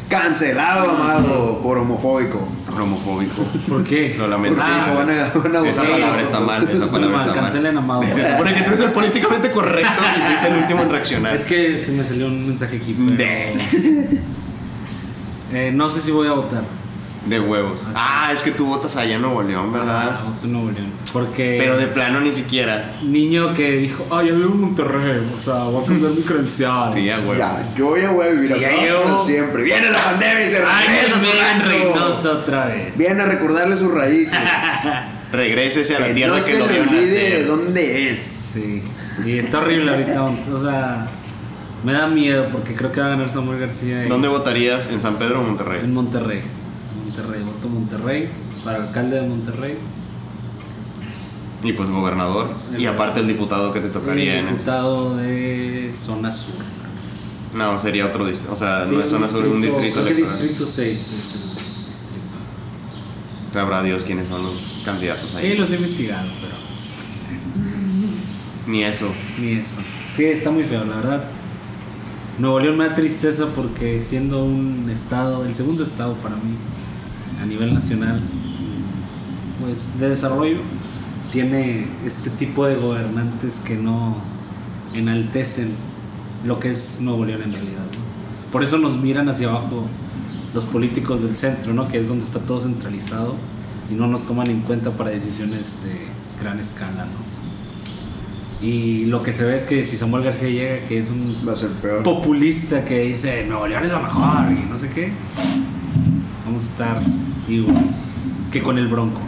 Cancelado, 0.09 0.91
amado, 0.91 1.61
por 1.63 1.79
homofóbico. 1.79 2.47
Homofóbico. 2.79 3.43
¿Por 3.69 3.83
qué? 3.85 4.15
Lo 4.19 4.29
lamento. 4.29 4.57
Porque 4.61 4.73
dijo, 4.73 4.95
van 4.97 5.11
a, 5.11 5.33
van 5.59 5.65
a 5.65 5.69
Esa 5.69 5.83
votar. 5.83 6.01
palabra 6.01 6.23
está 6.23 6.41
mal, 6.41 6.69
esa 6.71 6.91
palabra 6.91 7.19
está 7.21 7.27
mal. 7.35 7.41
Cancelen 7.43 7.79
a 7.79 7.81
Mau. 7.81 8.03
Se 8.03 8.31
supone 8.33 8.53
que 8.55 8.61
tú 8.61 8.67
eres 8.69 8.81
el 8.81 8.91
políticamente 8.93 9.51
correcto 9.51 9.93
y 10.19 10.21
fuiste 10.23 10.49
el 10.49 10.57
último 10.59 10.83
en 10.83 10.91
reaccionar. 10.91 11.35
Es 11.35 11.45
que 11.45 11.79
se 11.79 11.93
me 11.93 12.05
salió 12.05 12.27
un 12.27 12.47
mensaje 12.47 12.77
aquí. 12.77 12.95
pero- 13.17 13.61
Eh, 15.53 15.71
no 15.73 15.89
sé 15.89 16.01
si 16.01 16.11
voy 16.11 16.27
a 16.27 16.33
votar. 16.33 16.63
De 17.27 17.41
huevos. 17.41 17.81
Ah, 17.95 18.31
es 18.35 18.43
que 18.43 18.51
tú 18.51 18.67
votas 18.67 18.97
allá 18.97 19.15
en 19.15 19.23
Nuevo 19.23 19.43
León, 19.43 19.71
Ah, 19.75 19.79
¿verdad? 19.79 20.21
voto 20.25 20.47
en 20.47 20.53
Nuevo 20.53 20.71
León. 20.71 20.91
Porque. 21.13 21.57
Pero 21.59 21.77
de 21.77 21.87
plano 21.87 22.21
ni 22.21 22.33
siquiera. 22.33 22.97
Niño 23.03 23.55
que 23.55 23.73
dijo, 23.73 24.07
ay, 24.11 24.29
yo 24.29 24.35
vivo 24.37 24.51
en 24.53 24.61
Monterrey, 24.61 25.33
o 25.35 25.39
sea, 25.39 25.65
voy 25.65 25.83
a 25.85 25.87
cambiar 25.87 26.13
mi 26.13 26.23
credencial. 26.23 26.93
Sí, 26.93 27.09
a 27.11 27.19
huevo. 27.19 27.35
Ya, 27.37 27.73
yo 27.77 27.97
ya 27.97 28.11
voy 28.11 28.27
a 28.27 28.31
vivir 28.31 28.51
Y 28.51 28.55
acá 28.55 28.61
ya 28.61 28.77
para 28.77 28.83
llevo- 29.07 29.27
siempre. 29.27 29.63
Viene 29.65 29.91
la 29.91 29.99
pandemia 29.99 30.47
y 30.47 30.49
se 30.51 30.59
Ay, 30.59 30.87
regresa 30.87 31.17
a 31.17 31.19
su. 31.65 31.71
Reynosa 31.71 32.31
otra 32.33 32.67
vez. 32.67 32.99
Viene 32.99 33.23
a 33.23 33.27
recordarle 33.27 33.77
sus 33.77 33.93
raíces. 33.93 34.39
Regrésese 35.33 35.97
a 35.97 36.01
la 36.01 36.07
que 36.09 36.15
tierra 36.15 36.37
no 36.39 36.45
que 36.45 36.53
se 36.53 36.59
lo 36.59 36.65
olvide 36.67 37.31
de 37.39 37.45
dónde 37.45 38.11
es. 38.11 38.19
Sí, 38.21 38.83
sí, 39.23 39.39
está 39.39 39.59
horrible 39.59 39.91
ahorita. 39.91 40.23
O 40.23 40.57
sea, 40.61 41.09
me 41.83 41.93
da 41.93 42.07
miedo 42.07 42.49
porque 42.53 42.75
creo 42.75 42.93
que 42.93 43.01
va 43.01 43.07
a 43.07 43.11
ganar 43.11 43.29
Samuel 43.29 43.59
García. 43.59 44.05
y- 44.07 44.09
¿Dónde 44.09 44.29
votarías? 44.29 44.91
¿En 44.91 45.01
San 45.01 45.17
Pedro 45.17 45.41
o 45.41 45.43
En 45.43 45.93
Monterrey? 45.93 46.43
Monterrey. 47.23 47.43
Voto 47.43 47.69
Monterrey 47.69 48.29
para 48.65 48.85
alcalde 48.85 49.21
de 49.21 49.29
Monterrey. 49.29 49.77
Y 51.63 51.73
pues 51.73 51.89
gobernador. 51.89 52.51
Y 52.73 52.83
El- 52.85 52.89
aparte 52.89 53.21
el 53.21 53.27
diputado 53.29 53.73
que 53.73 53.81
te 53.81 53.89
tocaría 53.89 54.39
en 54.39 54.47
ese. 54.47 54.55
diputado 54.55 55.17
de 55.17 55.93
zona 55.95 56.31
sur. 56.31 56.55
No, 57.55 57.79
sería 57.79 58.07
otro 58.07 58.27
distrito. 58.27 58.53
O 58.53 58.57
sea, 58.57 58.85
Sí, 58.85 58.95
no 58.95 59.01
es 59.03 59.09
zona 59.11 59.27
sur, 59.29 59.47
un 59.47 59.63
distrito 59.63 60.03
creo 60.03 60.07
que 60.17 60.23
distrito 60.23 60.67
6 60.67 61.01
es 61.01 61.35
el 61.35 61.41
distrito. 61.87 62.39
Sabrá 63.53 63.83
Dios 63.83 64.03
quiénes 64.03 64.29
son 64.29 64.43
los 64.43 64.83
candidatos 64.85 65.35
ahí. 65.37 65.53
Sí, 65.53 65.57
los 65.57 65.71
he 65.71 65.77
investigado, 65.77 66.29
pero 66.41 66.55
Ni 68.67 68.83
eso. 68.83 69.09
ni 69.39 69.53
eso. 69.53 69.77
Sí, 70.15 70.25
está 70.25 70.51
muy 70.51 70.65
feo, 70.65 70.85
la 70.85 70.97
verdad. 70.97 71.25
Nuevo 72.39 72.59
León 72.59 72.77
me 72.77 72.89
da 72.89 72.95
tristeza 72.95 73.47
porque 73.55 74.03
siendo 74.03 74.45
un 74.45 74.89
estado, 74.91 75.45
el 75.47 75.55
segundo 75.55 75.85
estado 75.85 76.15
para 76.15 76.35
mí 76.35 76.57
a 77.45 77.47
nivel 77.47 77.75
nacional, 77.75 78.19
pues 79.61 79.99
de 80.01 80.09
desarrollo, 80.09 80.57
tiene 81.31 81.87
este 82.07 82.31
tipo 82.31 82.67
de 82.67 82.77
gobernantes 82.77 83.61
que 83.61 83.77
no 83.77 84.17
enaltecen 84.95 85.73
lo 86.47 86.59
que 86.59 86.71
es 86.71 87.01
Nuevo 87.03 87.25
León 87.27 87.43
en 87.43 87.53
realidad. 87.53 87.83
¿no? 87.83 88.51
Por 88.51 88.65
eso 88.65 88.79
nos 88.79 88.97
miran 88.97 89.29
hacia 89.29 89.51
abajo 89.51 89.85
los 90.55 90.65
políticos 90.65 91.23
del 91.23 91.37
centro, 91.37 91.75
¿no? 91.75 91.89
que 91.89 91.99
es 91.99 92.09
donde 92.09 92.25
está 92.25 92.39
todo 92.41 92.59
centralizado 92.59 93.35
y 93.91 93.95
no 93.95 94.07
nos 94.07 94.23
toman 94.27 94.49
en 94.49 94.61
cuenta 94.61 94.91
para 94.93 95.11
decisiones 95.11 95.75
de 95.85 96.07
gran 96.43 96.59
escala. 96.59 97.05
¿no? 97.05 98.67
Y 98.67 99.05
lo 99.07 99.23
que 99.23 99.33
se 99.33 99.45
ve 99.45 99.55
es 99.55 99.65
que 99.65 99.85
si 99.85 99.99
Samuel 99.99 100.25
García 100.25 100.49
llega, 100.49 100.87
que 100.89 100.99
es 100.99 101.11
un 101.11 101.37
Va 101.47 101.53
a 101.53 101.57
ser 101.57 101.71
peor. 101.73 102.03
populista 102.03 102.87
que 102.87 103.01
dice 103.01 103.45
Nuevo 103.47 103.67
León 103.67 103.85
es 103.85 103.91
lo 103.91 104.01
mejor 104.01 104.51
y 104.51 104.71
no 104.71 104.79
sé 104.79 104.89
qué, 104.89 105.13
vamos 106.47 106.63
a 106.63 106.67
estar 106.67 107.03
igual 107.49 107.77
que 108.53 108.63
con 108.63 108.79
el 108.79 108.89
Bronco. 108.89 109.21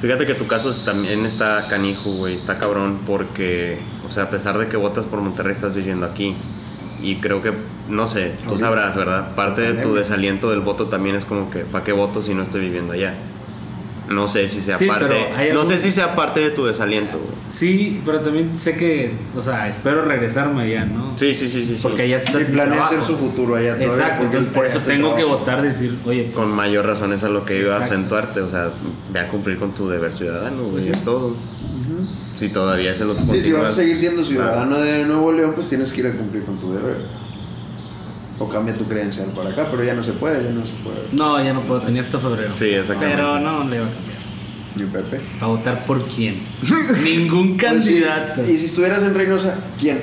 Fíjate 0.00 0.26
que 0.26 0.34
tu 0.34 0.46
caso 0.48 0.72
también 0.84 1.24
está 1.24 1.68
canijo, 1.68 2.10
güey, 2.10 2.34
está 2.34 2.58
cabrón, 2.58 2.98
porque, 3.06 3.78
o 4.08 4.10
sea, 4.10 4.24
a 4.24 4.30
pesar 4.30 4.58
de 4.58 4.66
que 4.66 4.76
votas 4.76 5.04
por 5.04 5.20
Monterrey, 5.20 5.52
estás 5.52 5.74
viviendo 5.74 6.06
aquí. 6.06 6.34
Y 7.00 7.16
creo 7.16 7.40
que, 7.42 7.52
no 7.88 8.08
sé, 8.08 8.32
tú 8.48 8.58
sabrás, 8.58 8.96
¿verdad? 8.96 9.34
Parte 9.36 9.60
de 9.72 9.82
tu 9.82 9.94
desaliento 9.94 10.50
del 10.50 10.60
voto 10.60 10.86
también 10.86 11.14
es 11.16 11.24
como 11.24 11.50
que, 11.50 11.60
¿para 11.60 11.84
qué 11.84 11.92
voto 11.92 12.20
si 12.20 12.34
no 12.34 12.42
estoy 12.42 12.62
viviendo 12.62 12.92
allá? 12.94 13.14
No 14.08 14.26
sé 14.26 14.48
si 14.48 14.60
sea 14.60 14.76
Sí, 14.76 14.86
parte, 14.86 15.28
no 15.54 15.60
algún- 15.60 15.68
sé 15.68 15.78
si 15.78 15.90
sea 15.92 16.16
parte 16.16 16.40
de 16.40 16.50
tu 16.50 16.64
desaliento, 16.64 17.18
güey. 17.18 17.41
Sí, 17.52 18.00
pero 18.06 18.20
también 18.20 18.56
sé 18.56 18.78
que, 18.78 19.12
o 19.36 19.42
sea, 19.42 19.68
espero 19.68 20.06
regresarme 20.06 20.62
allá, 20.62 20.86
¿no? 20.86 21.12
Sí, 21.18 21.34
sí, 21.34 21.50
sí, 21.50 21.66
sí, 21.66 21.76
sí. 21.76 21.82
Porque 21.82 22.02
allá 22.02 22.16
está 22.16 22.40
Y 22.40 22.44
planea 22.44 22.86
hacer 22.86 23.02
su 23.02 23.14
futuro 23.14 23.56
allá 23.56 23.74
todavía. 23.74 23.94
Exacto, 23.94 24.24
entonces 24.24 24.52
por 24.52 24.64
eso 24.64 24.78
tengo 24.78 25.14
que 25.14 25.24
votar, 25.24 25.60
decir, 25.60 25.98
oye, 26.06 26.22
pues, 26.22 26.34
Con 26.34 26.56
mayor 26.56 26.86
razón 26.86 27.12
es 27.12 27.22
lo 27.24 27.44
que 27.44 27.58
iba 27.58 27.76
a 27.76 27.84
acentuarte, 27.84 28.40
o 28.40 28.48
sea, 28.48 28.70
ve 29.12 29.20
a 29.20 29.28
cumplir 29.28 29.58
con 29.58 29.72
tu 29.72 29.86
deber 29.86 30.14
ciudadano, 30.14 30.64
güey, 30.64 30.88
es 30.88 31.04
todo. 31.04 31.36
Si 32.34 32.48
todavía 32.48 32.94
se 32.94 33.04
lo 33.04 33.14
Sí, 33.14 33.42
si 33.42 33.52
vas 33.52 33.68
a 33.68 33.72
seguir 33.72 33.98
siendo 33.98 34.24
ciudadano 34.24 34.80
de 34.80 35.04
Nuevo 35.04 35.30
León, 35.30 35.52
pues 35.54 35.68
tienes 35.68 35.92
que 35.92 36.00
ir 36.00 36.06
a 36.06 36.12
cumplir 36.12 36.44
con 36.44 36.56
tu 36.56 36.72
deber. 36.72 36.96
O 38.38 38.48
cambia 38.48 38.74
tu 38.74 38.86
credencial 38.86 39.28
para 39.28 39.50
acá, 39.50 39.66
pero 39.70 39.84
ya 39.84 39.92
no 39.92 40.02
se 40.02 40.12
puede, 40.12 40.42
ya 40.42 40.50
no 40.52 40.64
se 40.64 40.72
puede. 40.82 41.00
no, 41.12 41.44
ya 41.44 41.52
no 41.52 41.60
puedo, 41.60 41.82
tenía 41.82 42.00
hasta 42.00 42.18
febrero. 42.18 42.54
Sí, 42.56 42.70
exactamente. 42.70 43.16
Pero 43.16 43.38
no 43.38 43.64
le 43.68 43.76
iba 43.76 43.84
a 43.84 43.90
cambiar. 43.90 44.21
Ni 44.76 44.84
Pepe. 44.84 45.20
¿Para 45.38 45.46
votar 45.52 45.84
por 45.86 46.02
quién? 46.08 46.40
Ningún 47.04 47.56
Pues 47.58 47.84
sí, 47.84 48.00
candidato. 48.00 48.42
Y 48.50 48.56
si 48.58 48.66
estuvieras 48.66 49.02
en 49.02 49.14
Reynosa, 49.14 49.54
¿quién? 49.80 50.00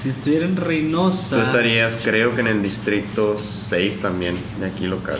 Si 0.00 0.08
estuviera 0.08 0.46
en 0.46 0.56
Reynosa, 0.56 1.36
Tú 1.36 1.42
estarías, 1.42 1.98
creo 2.02 2.34
que 2.34 2.40
en 2.40 2.46
el 2.46 2.62
distrito 2.62 3.36
6 3.36 3.98
también, 4.00 4.36
de 4.60 4.66
aquí 4.66 4.86
local. 4.86 5.18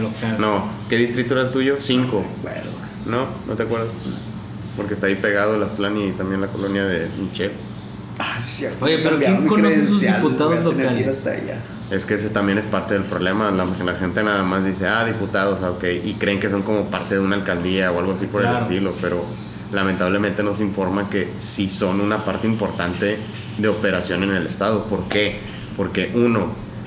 local. 0.00 0.36
No, 0.38 0.68
¿qué 0.88 0.96
distrito 0.96 1.34
era 1.34 1.44
el 1.44 1.50
tuyo? 1.50 1.76
5. 1.78 2.24
Bueno. 2.42 2.60
¿No? 3.06 3.26
¿No 3.46 3.54
te 3.54 3.62
acuerdas? 3.64 3.88
Porque 4.76 4.94
está 4.94 5.06
ahí 5.08 5.14
pegado 5.16 5.56
el 5.56 5.62
Aztlán 5.62 5.96
y 5.96 6.10
también 6.12 6.40
la 6.40 6.48
colonia 6.48 6.84
de 6.84 7.08
Michel. 7.20 7.52
Ah, 8.18 8.36
sí, 8.38 8.48
es 8.48 8.54
cierto. 8.56 8.84
Oye, 8.84 8.98
pero 8.98 9.18
¿quién 9.18 9.46
conoce 9.46 9.86
sus 9.86 10.00
diputados 10.00 10.60
a 10.60 10.64
locales? 10.64 11.08
hasta 11.08 11.30
allá. 11.32 11.60
Es 11.90 12.06
que 12.06 12.14
ese 12.14 12.30
también 12.30 12.58
es 12.58 12.66
parte 12.66 12.94
del 12.94 13.04
problema. 13.04 13.50
La, 13.50 13.64
la 13.84 13.94
gente 13.94 14.22
nada 14.22 14.42
más 14.42 14.64
dice, 14.64 14.88
ah, 14.88 15.04
diputados, 15.04 15.60
ah, 15.62 15.70
ok. 15.70 15.84
Y 16.04 16.14
creen 16.14 16.40
que 16.40 16.48
son 16.48 16.62
como 16.62 16.86
parte 16.86 17.14
de 17.16 17.20
una 17.20 17.36
alcaldía 17.36 17.92
o 17.92 17.98
algo 18.00 18.12
así 18.12 18.26
por 18.26 18.40
Claro. 18.40 18.56
el 18.56 18.62
estilo. 18.62 18.94
Pero 19.00 19.24
lamentablemente 19.72 20.42
nos 20.42 20.60
informa 20.60 21.10
que 21.10 21.32
sí 21.34 21.68
son 21.68 22.00
una 22.00 22.24
parte 22.24 22.46
importante 22.46 23.18
de 23.58 23.68
operación 23.68 24.22
en 24.22 24.30
el 24.34 24.46
Estado. 24.46 24.84
¿Por 24.84 25.04
qué? 25.08 25.38
Porque 25.76 26.10
uno, 26.14 26.46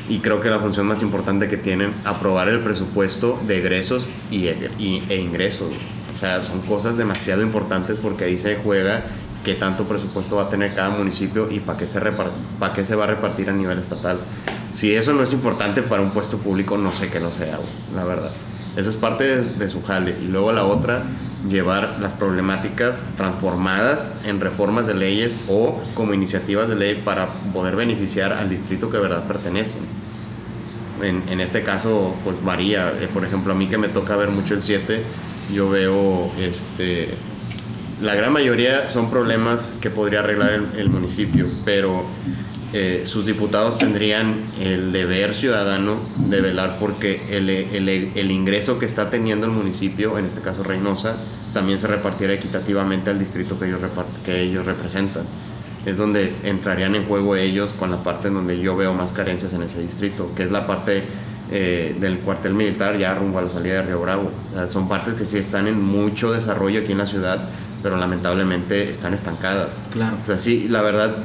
y 0.09 0.19
creo 0.19 0.39
que 0.41 0.49
la 0.49 0.59
función 0.59 0.87
más 0.87 1.01
importante 1.01 1.47
que 1.47 1.57
tienen, 1.57 1.93
aprobar 2.03 2.49
el 2.49 2.59
presupuesto 2.61 3.39
de 3.47 3.59
egresos 3.59 4.09
y, 4.31 4.47
y- 4.79 5.03
e 5.09 5.17
ingresos. 5.17 5.73
O 6.13 6.17
sea, 6.19 6.41
son 6.41 6.61
cosas 6.61 6.97
demasiado 6.97 7.43
importantes 7.43 7.97
porque 7.97 8.23
ahí 8.23 8.37
se 8.37 8.55
juega 8.55 9.03
qué 9.45 9.53
tanto 9.53 9.83
presupuesto 9.83 10.37
va 10.37 10.43
a 10.43 10.49
tener 10.49 10.73
cada 10.73 10.89
municipio 10.89 11.47
y 11.51 11.59
para 11.59 11.77
qué, 11.77 11.85
se 11.87 12.01
para 12.01 12.73
qué 12.73 12.83
se 12.83 12.95
va 12.95 13.03
a 13.03 13.07
repartir 13.07 13.49
a 13.49 13.53
nivel 13.53 13.77
estatal. 13.77 14.17
Si 14.73 14.93
eso 14.93 15.13
no 15.13 15.23
es 15.23 15.33
importante 15.33 15.81
para 15.81 16.01
un 16.01 16.11
puesto 16.11 16.37
público, 16.37 16.77
no 16.77 16.91
sé 16.91 17.09
qué 17.09 17.19
lo 17.19 17.31
sea, 17.31 17.57
güey, 17.57 17.69
la 17.95 18.03
verdad. 18.03 18.31
Esa 18.75 18.89
es 18.89 18.95
parte 18.95 19.23
de, 19.23 19.43
de 19.43 19.69
su 19.69 19.81
jale. 19.83 20.15
Y 20.21 20.25
luego 20.25 20.51
la 20.51 20.65
otra, 20.65 21.03
llevar 21.49 21.97
las 21.99 22.13
problemáticas 22.13 23.05
transformadas 23.15 24.13
en 24.25 24.39
reformas 24.39 24.87
de 24.87 24.93
leyes 24.93 25.39
o 25.47 25.81
como 25.93 26.13
iniciativas 26.13 26.67
de 26.67 26.75
ley 26.75 27.01
para 27.03 27.27
poder 27.53 27.75
beneficiar 27.75 28.33
al 28.33 28.49
distrito 28.49 28.89
que 28.89 28.97
de 28.97 29.03
verdad 29.03 29.23
pertenecen. 29.27 29.81
En, 31.01 31.23
en 31.29 31.39
este 31.39 31.63
caso, 31.63 32.15
pues 32.23 32.43
varía. 32.43 32.89
Eh, 32.99 33.07
por 33.13 33.23
ejemplo, 33.23 33.53
a 33.53 33.55
mí 33.55 33.67
que 33.67 33.77
me 33.77 33.87
toca 33.87 34.15
ver 34.15 34.29
mucho 34.29 34.55
el 34.55 34.61
7, 34.61 35.01
yo 35.53 35.69
veo 35.69 36.31
este, 36.39 37.09
la 38.01 38.15
gran 38.15 38.33
mayoría 38.33 38.89
son 38.89 39.09
problemas 39.09 39.75
que 39.81 39.89
podría 39.89 40.19
arreglar 40.19 40.51
el, 40.51 40.67
el 40.77 40.89
municipio, 40.89 41.47
pero 41.65 42.03
eh, 42.73 43.03
sus 43.05 43.25
diputados 43.25 43.77
tendrían 43.77 44.35
el 44.59 44.91
deber 44.91 45.33
ciudadano 45.33 45.97
de 46.17 46.41
velar 46.41 46.77
porque 46.79 47.21
el, 47.31 47.49
el- 47.49 48.11
el 48.13 48.31
ingreso 48.31 48.77
que 48.77 48.85
está 48.85 49.09
teniendo 49.09 49.45
el 49.45 49.53
municipio, 49.53 50.17
en 50.17 50.25
este 50.25 50.41
caso 50.41 50.63
Reynosa, 50.63 51.15
también 51.53 51.79
se 51.79 51.87
repartiera 51.87 52.33
equitativamente 52.33 53.09
al 53.09 53.19
distrito 53.19 53.57
que 53.57 53.65
ellos, 53.67 53.79
que 54.25 54.41
ellos 54.41 54.65
representan. 54.65 55.23
Es 55.85 55.95
donde 55.97 56.33
entrarían 56.43 56.95
en 56.95 57.05
juego 57.05 57.37
ellos 57.37 57.71
con 57.71 57.89
la 57.91 58.03
parte 58.03 58.27
en 58.27 58.33
donde 58.33 58.59
yo 58.59 58.75
veo 58.75 58.93
más 58.93 59.13
carencias 59.13 59.53
en 59.53 59.63
ese 59.63 59.81
distrito, 59.81 60.29
que 60.35 60.43
es 60.43 60.51
la 60.51 60.67
parte 60.67 61.03
eh, 61.49 61.95
del 62.01 62.17
cuartel 62.19 62.53
militar 62.53 62.97
ya 62.97 63.13
rumbo 63.13 63.39
a 63.39 63.43
la 63.43 63.49
salida 63.49 63.75
de 63.75 63.81
Río 63.83 64.01
Bravo. 64.01 64.29
O 64.51 64.55
sea, 64.55 64.69
son 64.69 64.89
partes 64.89 65.13
que 65.13 65.23
sí 65.25 65.37
están 65.37 65.67
en 65.67 65.81
mucho 65.81 66.33
desarrollo 66.33 66.81
aquí 66.81 66.91
en 66.91 66.97
la 66.97 67.07
ciudad, 67.07 67.47
pero 67.81 67.95
lamentablemente 67.95 68.89
están 68.89 69.13
estancadas. 69.13 69.83
Claro. 69.93 70.17
O 70.21 70.25
sea, 70.25 70.37
sí, 70.37 70.67
la 70.67 70.81
verdad, 70.81 71.15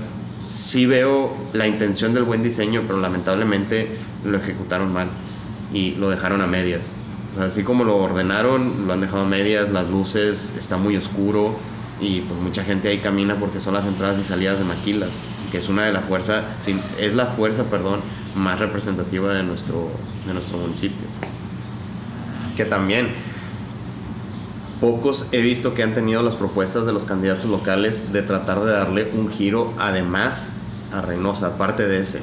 sí 0.47 0.87
veo 0.87 1.35
la 1.53 1.67
intención 1.67 2.15
del 2.15 2.25
buen 2.25 2.43
diseño, 2.43 2.83
pero 2.87 3.01
lamentablemente 3.01 3.89
lo 4.25 4.37
ejecutaron 4.37 4.93
mal 4.93 5.09
y 5.73 5.93
lo 5.93 6.11
dejaron 6.11 6.41
a 6.41 6.47
medias. 6.47 6.95
Así 7.41 7.63
como 7.63 7.85
lo 7.85 7.97
ordenaron, 7.97 8.87
lo 8.87 8.93
han 8.93 9.01
dejado 9.01 9.23
a 9.23 9.27
medias, 9.27 9.71
las 9.71 9.89
luces, 9.89 10.53
está 10.59 10.77
muy 10.77 10.97
oscuro 10.97 11.57
y 12.01 12.21
pues 12.23 12.39
mucha 12.41 12.65
gente 12.65 12.89
ahí 12.89 12.99
camina 12.99 13.37
porque 13.37 13.61
son 13.61 13.75
las 13.75 13.87
entradas 13.87 14.19
y 14.19 14.25
salidas 14.25 14.59
de 14.59 14.65
Maquilas, 14.65 15.21
que 15.51 15.59
es 15.59 15.69
una 15.69 15.85
de 15.85 15.93
las 15.93 16.05
fuerzas, 16.05 16.45
sí, 16.61 16.77
es 16.99 17.15
la 17.15 17.27
fuerza, 17.27 17.65
perdón, 17.65 18.01
más 18.37 18.59
representativa 18.59 19.33
de 19.33 19.43
nuestro, 19.45 19.91
de 20.27 20.35
nuestro 20.35 20.59
municipio. 20.59 21.07
Que 22.57 22.65
también 22.67 23.09
pocos 24.83 25.29
he 25.31 25.41
visto 25.41 25.75
que 25.75 25.85
han 25.85 25.95
tenido 25.95 26.25
las 26.25 26.35
propuestas 26.35 26.85
de 26.85 26.93
los 26.93 27.05
candidatos 27.05 27.45
locales 27.45 28.13
de 28.13 28.21
tratar 28.21 28.59
de 28.65 28.73
darle 28.73 29.13
un 29.17 29.29
giro 29.29 29.73
además 29.79 30.51
a 30.93 31.01
Reynosa, 31.01 31.47
aparte 31.47 31.87
de 31.87 32.01
ese. 32.01 32.19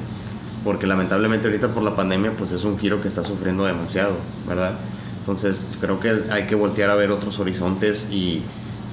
Porque 0.62 0.86
lamentablemente 0.86 1.48
ahorita 1.48 1.68
por 1.68 1.82
la 1.82 1.96
pandemia 1.96 2.32
pues 2.36 2.52
es 2.52 2.64
un 2.64 2.78
giro 2.78 3.00
que 3.00 3.08
está 3.08 3.24
sufriendo 3.24 3.64
demasiado, 3.64 4.12
¿verdad? 4.46 4.74
Entonces 5.20 5.70
creo 5.80 6.00
que 6.00 6.24
hay 6.30 6.46
que 6.46 6.54
voltear 6.54 6.90
a 6.90 6.96
ver 6.96 7.10
otros 7.12 7.38
horizontes 7.38 8.06
y 8.10 8.42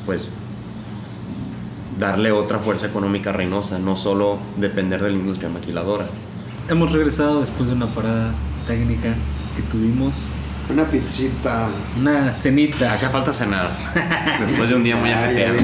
pues 0.06 0.30
darle 2.00 2.32
otra 2.32 2.60
fuerza 2.60 2.88
económica 2.88 3.32
a 3.32 3.34
Reynosa, 3.34 3.80
no 3.80 3.98
solo 3.98 4.40
depender 4.56 5.04
de 5.04 5.10
la 5.10 5.18
industria 5.18 5.50
maquiladora. 5.50 6.08
Hemos 6.70 6.94
regresado 6.94 7.42
después 7.42 7.68
de 7.68 7.76
una 7.76 7.88
parada 7.88 8.32
técnica 8.66 9.14
que 9.58 9.62
tuvimos. 9.64 10.28
Una 10.70 10.84
pizzita. 10.84 11.70
Una 11.98 12.32
cenita. 12.32 12.94
Hacía 12.94 13.10
falta 13.10 13.32
cenar, 13.32 13.72
después 14.42 14.70
de 14.70 14.76
un 14.76 14.84
día 14.84 14.96
muy 14.98 15.10
ajetreado. 15.10 15.56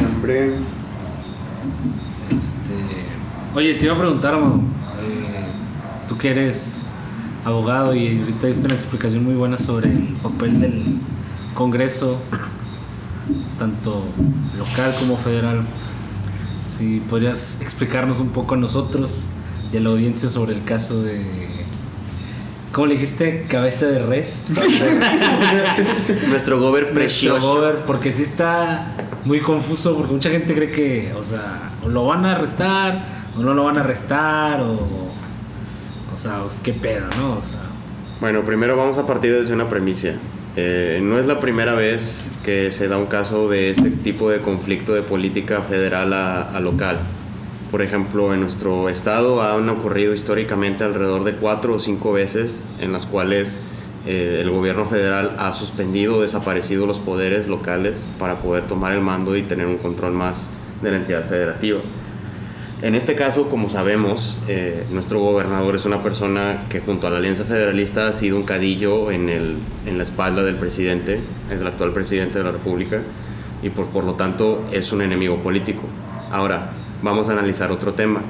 Este, 2.29 2.73
oye, 3.53 3.75
te 3.75 3.85
iba 3.85 3.95
a 3.95 3.97
preguntar, 3.99 4.33
Amado, 4.33 4.61
eh, 5.01 5.45
tú 6.07 6.17
que 6.17 6.31
eres 6.31 6.83
abogado 7.45 7.93
y 7.93 8.19
ahorita 8.19 8.47
diste 8.47 8.65
una 8.65 8.75
explicación 8.75 9.23
muy 9.25 9.35
buena 9.35 9.57
sobre 9.57 9.91
el 9.91 10.15
papel 10.21 10.59
del 10.61 10.97
Congreso, 11.53 12.17
tanto 13.59 14.05
local 14.57 14.95
como 14.99 15.17
federal. 15.17 15.63
Si 16.67 17.01
podrías 17.01 17.61
explicarnos 17.61 18.19
un 18.19 18.29
poco 18.29 18.55
a 18.55 18.57
nosotros 18.57 19.25
y 19.71 19.77
a 19.77 19.79
la 19.81 19.89
audiencia 19.89 20.29
sobre 20.29 20.55
el 20.55 20.63
caso 20.63 21.03
de... 21.03 21.62
¿Cómo 22.73 22.87
le 22.87 22.95
dijiste? 22.95 23.45
Cabeza 23.47 23.85
de 23.85 23.99
res. 23.99 24.47
Nuestro 26.27 26.59
gober 26.59 26.83
Nuestro 26.85 26.93
precioso. 26.95 27.55
gober, 27.55 27.75
porque 27.85 28.11
sí 28.11 28.23
está 28.23 28.87
muy 29.25 29.41
confuso, 29.41 29.95
porque 29.95 30.11
mucha 30.11 30.31
gente 30.31 30.55
cree 30.55 30.71
que, 30.71 31.13
o 31.15 31.23
sea, 31.23 31.71
o 31.85 31.89
lo 31.89 32.07
van 32.07 32.25
a 32.25 32.31
arrestar, 32.31 33.05
o 33.37 33.41
no 33.43 33.53
lo 33.53 33.63
van 33.65 33.77
a 33.77 33.81
arrestar, 33.81 34.61
o. 34.61 34.73
O 36.13 36.17
sea, 36.17 36.39
qué 36.63 36.73
pedo, 36.73 37.05
¿no? 37.17 37.33
O 37.33 37.41
sea, 37.43 37.59
Bueno, 38.19 38.41
primero 38.41 38.75
vamos 38.75 38.97
a 38.97 39.05
partir 39.05 39.33
desde 39.33 39.53
una 39.53 39.69
premisa. 39.69 40.09
Eh, 40.55 40.99
no 41.01 41.19
es 41.19 41.27
la 41.27 41.39
primera 41.39 41.75
vez 41.75 42.31
que 42.43 42.71
se 42.71 42.87
da 42.87 42.97
un 42.97 43.05
caso 43.07 43.49
de 43.49 43.69
este 43.69 43.91
tipo 43.91 44.31
de 44.31 44.39
conflicto 44.39 44.93
de 44.95 45.03
política 45.03 45.61
federal 45.61 46.11
a, 46.13 46.41
a 46.41 46.59
local. 46.59 46.97
Por 47.73 47.81
ejemplo, 47.81 48.35
en 48.35 48.41
nuestro 48.41 48.87
estado 48.87 49.41
han 49.41 49.67
ocurrido 49.67 50.13
históricamente 50.13 50.83
alrededor 50.83 51.23
de 51.23 51.33
cuatro 51.33 51.73
o 51.73 51.79
cinco 51.79 52.13
veces 52.13 52.65
en 52.79 52.93
las 52.93 53.07
cuales 53.07 53.57
eh, 54.05 54.37
el 54.41 54.51
gobierno 54.51 54.85
federal 54.85 55.31
ha 55.39 55.51
suspendido 55.53 56.17
o 56.17 56.21
desaparecido 56.21 56.85
los 56.85 56.99
poderes 56.99 57.47
locales 57.47 58.11
para 58.19 58.35
poder 58.35 58.65
tomar 58.65 58.93
el 58.93 59.01
mando 59.01 59.35
y 59.35 59.41
tener 59.41 59.65
un 59.65 59.79
control 59.79 60.13
más 60.13 60.49
de 60.83 60.91
la 60.91 60.97
entidad 60.97 61.25
federativa. 61.25 61.79
En 62.83 62.93
este 62.93 63.15
caso, 63.15 63.49
como 63.49 63.67
sabemos, 63.69 64.37
eh, 64.47 64.83
nuestro 64.91 65.19
gobernador 65.21 65.75
es 65.75 65.85
una 65.85 66.03
persona 66.03 66.65
que 66.69 66.79
junto 66.79 67.07
a 67.07 67.09
la 67.09 67.17
Alianza 67.17 67.43
Federalista 67.43 68.07
ha 68.07 68.13
sido 68.13 68.37
un 68.37 68.43
cadillo 68.43 69.09
en, 69.09 69.29
el, 69.29 69.57
en 69.87 69.97
la 69.97 70.03
espalda 70.03 70.43
del 70.43 70.57
presidente, 70.57 71.21
es 71.49 71.59
el 71.59 71.65
actual 71.65 71.91
presidente 71.91 72.37
de 72.37 72.43
la 72.43 72.51
República, 72.51 73.01
y 73.63 73.71
por, 73.71 73.87
por 73.87 74.03
lo 74.03 74.13
tanto 74.13 74.63
es 74.71 74.91
un 74.91 75.01
enemigo 75.01 75.37
político. 75.37 75.81
Ahora, 76.29 76.69
vamos 77.03 77.29
a 77.29 77.33
analizar 77.33 77.71
otro 77.71 77.93
tema. 77.93 78.21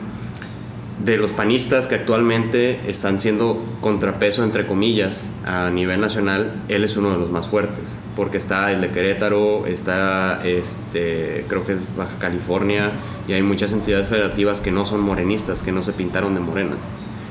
de 1.04 1.18
los 1.18 1.34
panistas 1.34 1.88
que 1.88 1.96
actualmente 1.96 2.80
están 2.88 3.20
siendo 3.20 3.62
contrapeso, 3.82 4.42
entre 4.44 4.66
comillas, 4.66 5.30
a 5.44 5.70
nivel 5.70 6.00
nacional, 6.00 6.54
él 6.70 6.86
es 6.86 6.96
uno 6.96 7.10
de 7.12 7.18
los 7.18 7.30
más 7.30 7.48
fuertes, 7.48 8.00
porque 8.16 8.38
está 8.38 8.72
el 8.72 8.80
de 8.80 8.90
Querétaro, 8.90 9.66
está, 9.66 10.42
este, 10.46 11.44
creo 11.50 11.66
que 11.66 11.74
es 11.74 11.80
Baja 11.98 12.14
California, 12.20 12.92
y 13.28 13.34
hay 13.34 13.42
muchas 13.42 13.74
entidades 13.74 14.08
federativas 14.08 14.62
que 14.62 14.72
no 14.72 14.86
son 14.86 15.02
morenistas, 15.02 15.62
que 15.62 15.74
no 15.74 15.82
se 15.82 15.92
pintaron 15.92 16.36
de 16.36 16.40
morenas. 16.40 16.78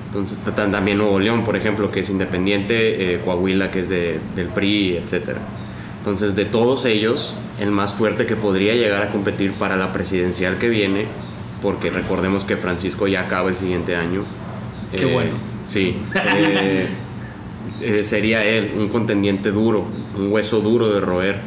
Entonces, 0.08 0.36
también 0.54 0.98
Nuevo 0.98 1.18
León, 1.18 1.42
por 1.42 1.56
ejemplo, 1.56 1.90
que 1.90 2.00
es 2.00 2.10
independiente, 2.10 3.14
eh, 3.14 3.20
Coahuila, 3.24 3.70
que 3.70 3.80
es 3.80 3.88
de, 3.88 4.20
del 4.36 4.48
PRI, 4.48 4.98
etc. 4.98 5.38
Entonces, 6.00 6.36
de 6.36 6.44
todos 6.44 6.84
ellos, 6.84 7.34
el 7.58 7.70
más 7.70 7.94
fuerte 7.94 8.26
que 8.26 8.36
podría 8.36 8.74
llegar 8.74 9.02
a 9.02 9.08
competir 9.08 9.52
para 9.52 9.76
la 9.76 9.94
presidencial 9.94 10.58
que 10.58 10.68
viene 10.68 11.06
porque 11.62 11.90
recordemos 11.90 12.44
que 12.44 12.56
Francisco 12.56 13.06
ya 13.06 13.20
acaba 13.20 13.48
el 13.48 13.56
siguiente 13.56 13.96
año. 13.96 14.24
Qué 14.94 15.06
bueno. 15.06 15.30
Sí. 15.64 15.96
Eh, 16.14 16.88
eh, 17.80 18.04
sería 18.04 18.44
él 18.44 18.72
un 18.76 18.88
contendiente 18.88 19.50
duro, 19.50 19.84
un 20.18 20.32
hueso 20.32 20.60
duro 20.60 20.92
de 20.92 21.00
roer, 21.00 21.38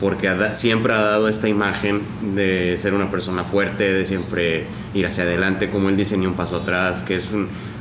porque 0.00 0.34
siempre 0.54 0.92
ha 0.92 1.00
dado 1.00 1.28
esta 1.28 1.48
imagen 1.48 2.02
de 2.34 2.76
ser 2.76 2.94
una 2.94 3.10
persona 3.10 3.44
fuerte, 3.44 3.92
de 3.92 4.06
siempre 4.06 4.66
ir 4.94 5.06
hacia 5.06 5.24
adelante, 5.24 5.70
como 5.70 5.88
él 5.88 5.96
dice, 5.96 6.16
ni 6.16 6.26
un 6.26 6.34
paso 6.34 6.56
atrás, 6.56 7.02
que 7.02 7.16
es 7.16 7.28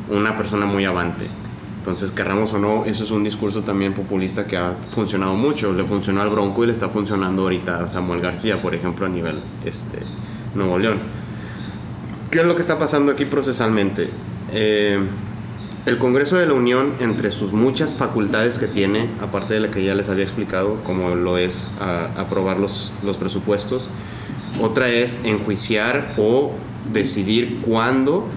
una 0.10 0.38
persona 0.38 0.66
muy 0.66 0.86
avante. 0.86 1.26
Entonces, 1.80 2.12
querramos 2.12 2.52
o 2.54 2.60
no, 2.60 2.86
eso 2.86 3.04
es 3.04 3.12
un 3.12 3.24
discurso 3.24 3.62
también 3.62 3.94
populista 3.94 4.46
que 4.46 4.58
ha 4.58 4.74
funcionado 4.90 5.36
mucho. 5.36 5.72
Le 5.72 5.84
funcionó 5.84 6.22
al 6.22 6.30
Bronco 6.30 6.64
y 6.64 6.68
le 6.68 6.74
está 6.74 6.90
funcionando 6.90 7.44
ahorita 7.44 7.84
a 7.84 7.88
Samuel 7.88 8.22
García, 8.22 8.60
por 8.60 8.74
ejemplo, 8.74 9.06
a 9.06 9.10
nivel 9.10 9.36
este, 9.64 10.00
Nuevo 10.56 10.80
León. 10.80 11.25
¿Qué 12.32 12.40
es 12.40 12.46
lo 12.46 12.56
que 12.56 12.62
está 12.62 12.78
pasando 12.78 13.12
aquí 13.12 13.26
procesalmente? 13.26 14.10
Eh, 14.52 15.00
el 15.86 16.00
Congreso 16.00 16.38
de 16.38 16.48
la 16.48 16.54
Unión, 16.54 16.94
entre 17.00 17.30
sus 17.30 17.54
muchas 17.54 17.96
facultades 17.96 18.58
que 18.58 18.66
tiene, 18.66 19.08
aparte 19.22 19.54
de 19.54 19.60
la 19.60 19.70
que 19.70 19.84
ya 19.84 19.94
les 19.94 20.10
había 20.10 20.24
explicado, 20.24 20.78
como 20.84 21.14
lo 21.14 21.38
es 21.38 21.70
aprobar 22.18 22.58
los, 22.58 22.94
los 23.04 23.18
presupuestos, 23.18 23.90
otra 24.60 24.90
es 24.90 25.24
enjuiciar 25.26 26.16
o 26.18 26.54
decidir 26.92 27.60
cuándo 27.62 28.28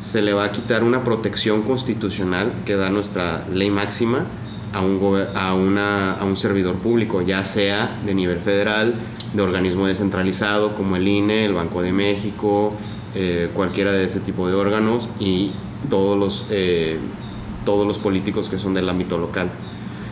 se 0.00 0.20
le 0.20 0.32
va 0.32 0.44
a 0.44 0.52
quitar 0.52 0.82
una 0.82 1.04
protección 1.04 1.62
constitucional 1.62 2.52
que 2.64 2.74
da 2.74 2.90
nuestra 2.90 3.44
ley 3.52 3.70
máxima 3.70 4.24
a 4.72 4.80
un, 4.80 5.00
a, 5.34 5.54
una, 5.54 6.14
a 6.14 6.24
un 6.24 6.36
servidor 6.36 6.74
público, 6.74 7.22
ya 7.22 7.44
sea 7.44 7.96
de 8.04 8.14
nivel 8.14 8.38
federal, 8.38 8.94
de 9.32 9.42
organismo 9.42 9.86
descentralizado 9.86 10.74
como 10.74 10.96
el 10.96 11.06
INE, 11.06 11.44
el 11.44 11.54
Banco 11.54 11.82
de 11.82 11.92
México, 11.92 12.72
eh, 13.18 13.48
cualquiera 13.54 13.92
de 13.92 14.04
ese 14.04 14.20
tipo 14.20 14.46
de 14.46 14.52
órganos 14.52 15.08
y 15.18 15.52
todos 15.88 16.18
los, 16.18 16.44
eh, 16.50 16.98
todos 17.64 17.86
los 17.86 17.98
políticos 17.98 18.50
que 18.50 18.58
son 18.58 18.74
del 18.74 18.86
ámbito 18.90 19.16
local. 19.16 19.48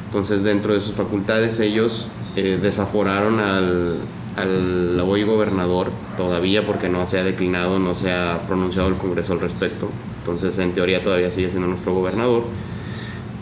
Entonces, 0.06 0.42
dentro 0.42 0.72
de 0.72 0.80
sus 0.80 0.94
facultades, 0.94 1.60
ellos 1.60 2.06
eh, 2.34 2.58
desaforaron 2.62 3.40
al, 3.40 3.98
al 4.38 4.98
hoy 5.00 5.22
gobernador 5.22 5.90
todavía 6.16 6.64
porque 6.66 6.88
no 6.88 7.06
se 7.06 7.18
ha 7.18 7.24
declinado, 7.24 7.78
no 7.78 7.94
se 7.94 8.10
ha 8.10 8.40
pronunciado 8.46 8.88
el 8.88 8.94
Congreso 8.94 9.34
al 9.34 9.40
respecto. 9.40 9.90
Entonces, 10.20 10.56
en 10.56 10.72
teoría, 10.72 11.02
todavía 11.02 11.30
sigue 11.30 11.50
siendo 11.50 11.68
nuestro 11.68 11.92
gobernador. 11.92 12.44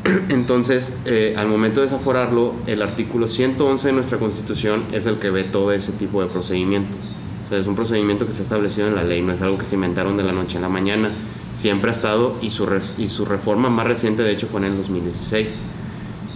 Entonces, 0.28 0.98
al 1.36 1.46
momento 1.46 1.82
de 1.82 1.86
desaforarlo, 1.86 2.54
el 2.66 2.82
artículo 2.82 3.28
111 3.28 3.86
de 3.86 3.94
nuestra 3.94 4.18
Constitución 4.18 4.82
es 4.90 5.06
el 5.06 5.20
que 5.20 5.30
ve 5.30 5.44
todo 5.44 5.70
ese 5.70 5.92
tipo 5.92 6.20
de 6.20 6.26
procedimiento 6.26 7.11
es 7.58 7.66
un 7.66 7.74
procedimiento 7.74 8.26
que 8.26 8.32
se 8.32 8.40
ha 8.40 8.42
establecido 8.42 8.88
en 8.88 8.94
la 8.94 9.04
ley, 9.04 9.22
no 9.22 9.32
es 9.32 9.42
algo 9.42 9.58
que 9.58 9.64
se 9.64 9.74
inventaron 9.74 10.16
de 10.16 10.24
la 10.24 10.32
noche 10.32 10.58
a 10.58 10.60
la 10.60 10.68
mañana. 10.68 11.10
Siempre 11.52 11.90
ha 11.90 11.92
estado 11.92 12.36
y 12.40 12.50
su, 12.50 12.66
y 12.98 13.08
su 13.08 13.24
reforma 13.24 13.68
más 13.68 13.86
reciente 13.86 14.22
de 14.22 14.32
hecho 14.32 14.46
fue 14.46 14.60
en 14.60 14.68
el 14.68 14.76
2016. 14.76 15.60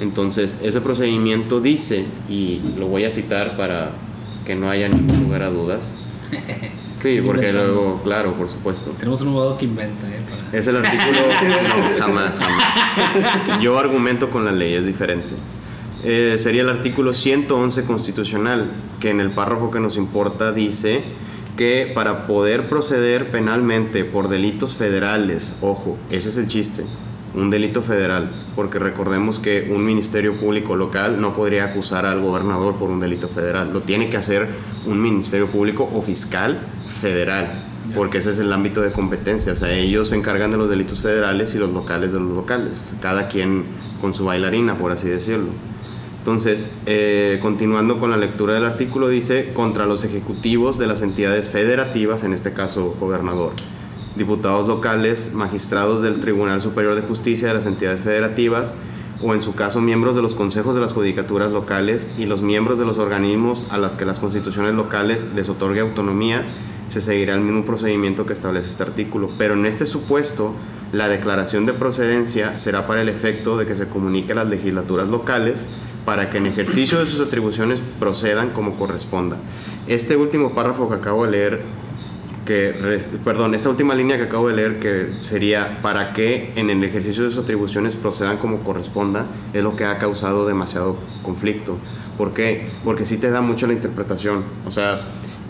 Entonces, 0.00 0.58
ese 0.62 0.80
procedimiento 0.80 1.60
dice, 1.60 2.04
y 2.28 2.60
lo 2.76 2.86
voy 2.86 3.04
a 3.04 3.10
citar 3.10 3.56
para 3.56 3.92
que 4.44 4.54
no 4.54 4.68
haya 4.68 4.88
ningún 4.88 5.24
lugar 5.24 5.42
a 5.42 5.50
dudas. 5.50 5.96
Sí, 6.98 7.20
porque 7.24 7.52
luego, 7.52 8.00
claro, 8.02 8.32
por 8.32 8.48
supuesto. 8.48 8.90
Tenemos 8.98 9.20
un 9.20 9.28
abogado 9.28 9.58
que 9.58 9.66
inventa, 9.66 10.08
¿eh? 10.08 10.18
Es 10.52 10.66
el 10.66 10.76
artículo. 10.76 11.12
no, 11.68 12.00
jamás, 12.00 12.40
jamás. 12.40 13.60
Yo 13.62 13.78
argumento 13.78 14.30
con 14.30 14.44
la 14.44 14.50
ley, 14.50 14.74
es 14.74 14.86
diferente. 14.86 15.34
Eh, 16.08 16.38
sería 16.38 16.62
el 16.62 16.68
artículo 16.68 17.12
111 17.12 17.82
constitucional, 17.82 18.70
que 19.00 19.10
en 19.10 19.18
el 19.18 19.32
párrafo 19.32 19.72
que 19.72 19.80
nos 19.80 19.96
importa 19.96 20.52
dice 20.52 21.02
que 21.56 21.90
para 21.92 22.28
poder 22.28 22.68
proceder 22.68 23.32
penalmente 23.32 24.04
por 24.04 24.28
delitos 24.28 24.76
federales, 24.76 25.52
ojo, 25.60 25.98
ese 26.08 26.28
es 26.28 26.36
el 26.36 26.46
chiste, 26.46 26.84
un 27.34 27.50
delito 27.50 27.82
federal, 27.82 28.30
porque 28.54 28.78
recordemos 28.78 29.40
que 29.40 29.68
un 29.74 29.84
ministerio 29.84 30.36
público 30.36 30.76
local 30.76 31.20
no 31.20 31.34
podría 31.34 31.64
acusar 31.64 32.06
al 32.06 32.20
gobernador 32.20 32.76
por 32.76 32.88
un 32.88 33.00
delito 33.00 33.26
federal, 33.26 33.72
lo 33.72 33.80
tiene 33.80 34.08
que 34.08 34.16
hacer 34.16 34.46
un 34.86 35.02
ministerio 35.02 35.48
público 35.48 35.90
o 35.92 36.02
fiscal 36.02 36.56
federal, 37.00 37.50
porque 37.96 38.18
ese 38.18 38.30
es 38.30 38.38
el 38.38 38.52
ámbito 38.52 38.80
de 38.80 38.92
competencia, 38.92 39.54
o 39.54 39.56
sea, 39.56 39.72
ellos 39.72 40.10
se 40.10 40.14
encargan 40.14 40.52
de 40.52 40.56
los 40.56 40.70
delitos 40.70 41.00
federales 41.00 41.52
y 41.56 41.58
los 41.58 41.72
locales 41.72 42.12
de 42.12 42.20
los 42.20 42.30
locales, 42.30 42.84
cada 43.02 43.26
quien 43.26 43.64
con 44.00 44.14
su 44.14 44.24
bailarina, 44.24 44.78
por 44.78 44.92
así 44.92 45.08
decirlo. 45.08 45.48
Entonces, 46.26 46.70
eh, 46.86 47.38
continuando 47.40 48.00
con 48.00 48.10
la 48.10 48.16
lectura 48.16 48.54
del 48.54 48.64
artículo, 48.64 49.08
dice 49.08 49.52
contra 49.54 49.86
los 49.86 50.02
ejecutivos 50.02 50.76
de 50.76 50.88
las 50.88 51.02
entidades 51.02 51.50
federativas, 51.50 52.24
en 52.24 52.32
este 52.32 52.52
caso 52.52 52.96
gobernador, 52.98 53.52
diputados 54.16 54.66
locales, 54.66 55.34
magistrados 55.34 56.02
del 56.02 56.18
Tribunal 56.18 56.60
Superior 56.60 56.96
de 56.96 57.02
Justicia 57.02 57.46
de 57.46 57.54
las 57.54 57.66
entidades 57.66 58.00
federativas, 58.00 58.74
o 59.22 59.34
en 59.34 59.40
su 59.40 59.54
caso 59.54 59.80
miembros 59.80 60.16
de 60.16 60.22
los 60.22 60.34
consejos 60.34 60.74
de 60.74 60.80
las 60.80 60.94
judicaturas 60.94 61.52
locales 61.52 62.10
y 62.18 62.26
los 62.26 62.42
miembros 62.42 62.80
de 62.80 62.86
los 62.86 62.98
organismos 62.98 63.64
a 63.70 63.78
las 63.78 63.94
que 63.94 64.04
las 64.04 64.18
constituciones 64.18 64.74
locales 64.74 65.28
les 65.36 65.48
otorgue 65.48 65.78
autonomía, 65.78 66.44
se 66.88 67.00
seguirá 67.00 67.34
el 67.34 67.42
mismo 67.42 67.64
procedimiento 67.64 68.26
que 68.26 68.32
establece 68.32 68.68
este 68.68 68.82
artículo. 68.82 69.30
Pero 69.38 69.54
en 69.54 69.64
este 69.64 69.86
supuesto, 69.86 70.54
la 70.92 71.08
declaración 71.08 71.66
de 71.66 71.72
procedencia 71.72 72.56
será 72.56 72.88
para 72.88 73.02
el 73.02 73.08
efecto 73.08 73.56
de 73.56 73.64
que 73.64 73.76
se 73.76 73.86
comunique 73.86 74.32
a 74.32 74.36
las 74.36 74.48
legislaturas 74.48 75.08
locales 75.08 75.66
para 76.06 76.30
que 76.30 76.38
en 76.38 76.46
ejercicio 76.46 76.98
de 76.98 77.06
sus 77.06 77.20
atribuciones 77.20 77.82
procedan 77.98 78.50
como 78.50 78.76
corresponda. 78.76 79.36
Este 79.86 80.16
último 80.16 80.54
párrafo 80.54 80.88
que 80.88 80.94
acabo 80.94 81.26
de 81.26 81.32
leer, 81.32 81.60
que, 82.46 82.72
perdón, 83.24 83.54
esta 83.54 83.68
última 83.68 83.94
línea 83.94 84.16
que 84.16 84.22
acabo 84.22 84.48
de 84.48 84.54
leer, 84.54 84.78
que 84.78 85.18
sería 85.18 85.80
para 85.82 86.14
que 86.14 86.52
en 86.54 86.70
el 86.70 86.82
ejercicio 86.84 87.24
de 87.24 87.30
sus 87.30 87.40
atribuciones 87.40 87.96
procedan 87.96 88.38
como 88.38 88.60
corresponda, 88.60 89.26
es 89.52 89.62
lo 89.62 89.74
que 89.74 89.84
ha 89.84 89.98
causado 89.98 90.46
demasiado 90.46 90.96
conflicto. 91.22 91.76
¿Por 92.16 92.32
qué? 92.32 92.68
Porque 92.84 93.04
sí 93.04 93.18
te 93.18 93.30
da 93.30 93.42
mucho 93.42 93.66
la 93.66 93.72
interpretación. 93.72 94.44
O 94.64 94.70
sea, 94.70 95.00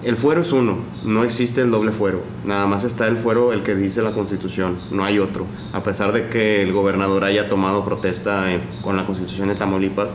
el 0.03 0.17
fuero 0.17 0.41
es 0.41 0.53
uno, 0.53 0.79
no 1.05 1.25
existe 1.25 1.61
el 1.61 1.71
doble 1.71 1.91
fuero, 1.91 2.23
nada 2.45 2.67
más 2.67 2.85
está 2.85 3.09
el 3.09 3.17
fuero 3.17 3.53
el 3.53 3.63
que 3.63 3.75
dice 3.75 4.03
la 4.03 4.13
constitución, 4.13 4.79
no 4.91 5.05
hay 5.05 5.19
otro. 5.19 5.47
A 5.73 5.83
pesar 5.83 6.13
de 6.13 6.29
que 6.29 6.63
el 6.63 6.73
gobernador 6.73 7.25
haya 7.25 7.49
tomado 7.49 7.85
protesta 7.85 8.45
con 8.83 8.97
la 8.97 9.05
constitución 9.05 9.49
de 9.49 9.55
Tamaulipas, 9.55 10.15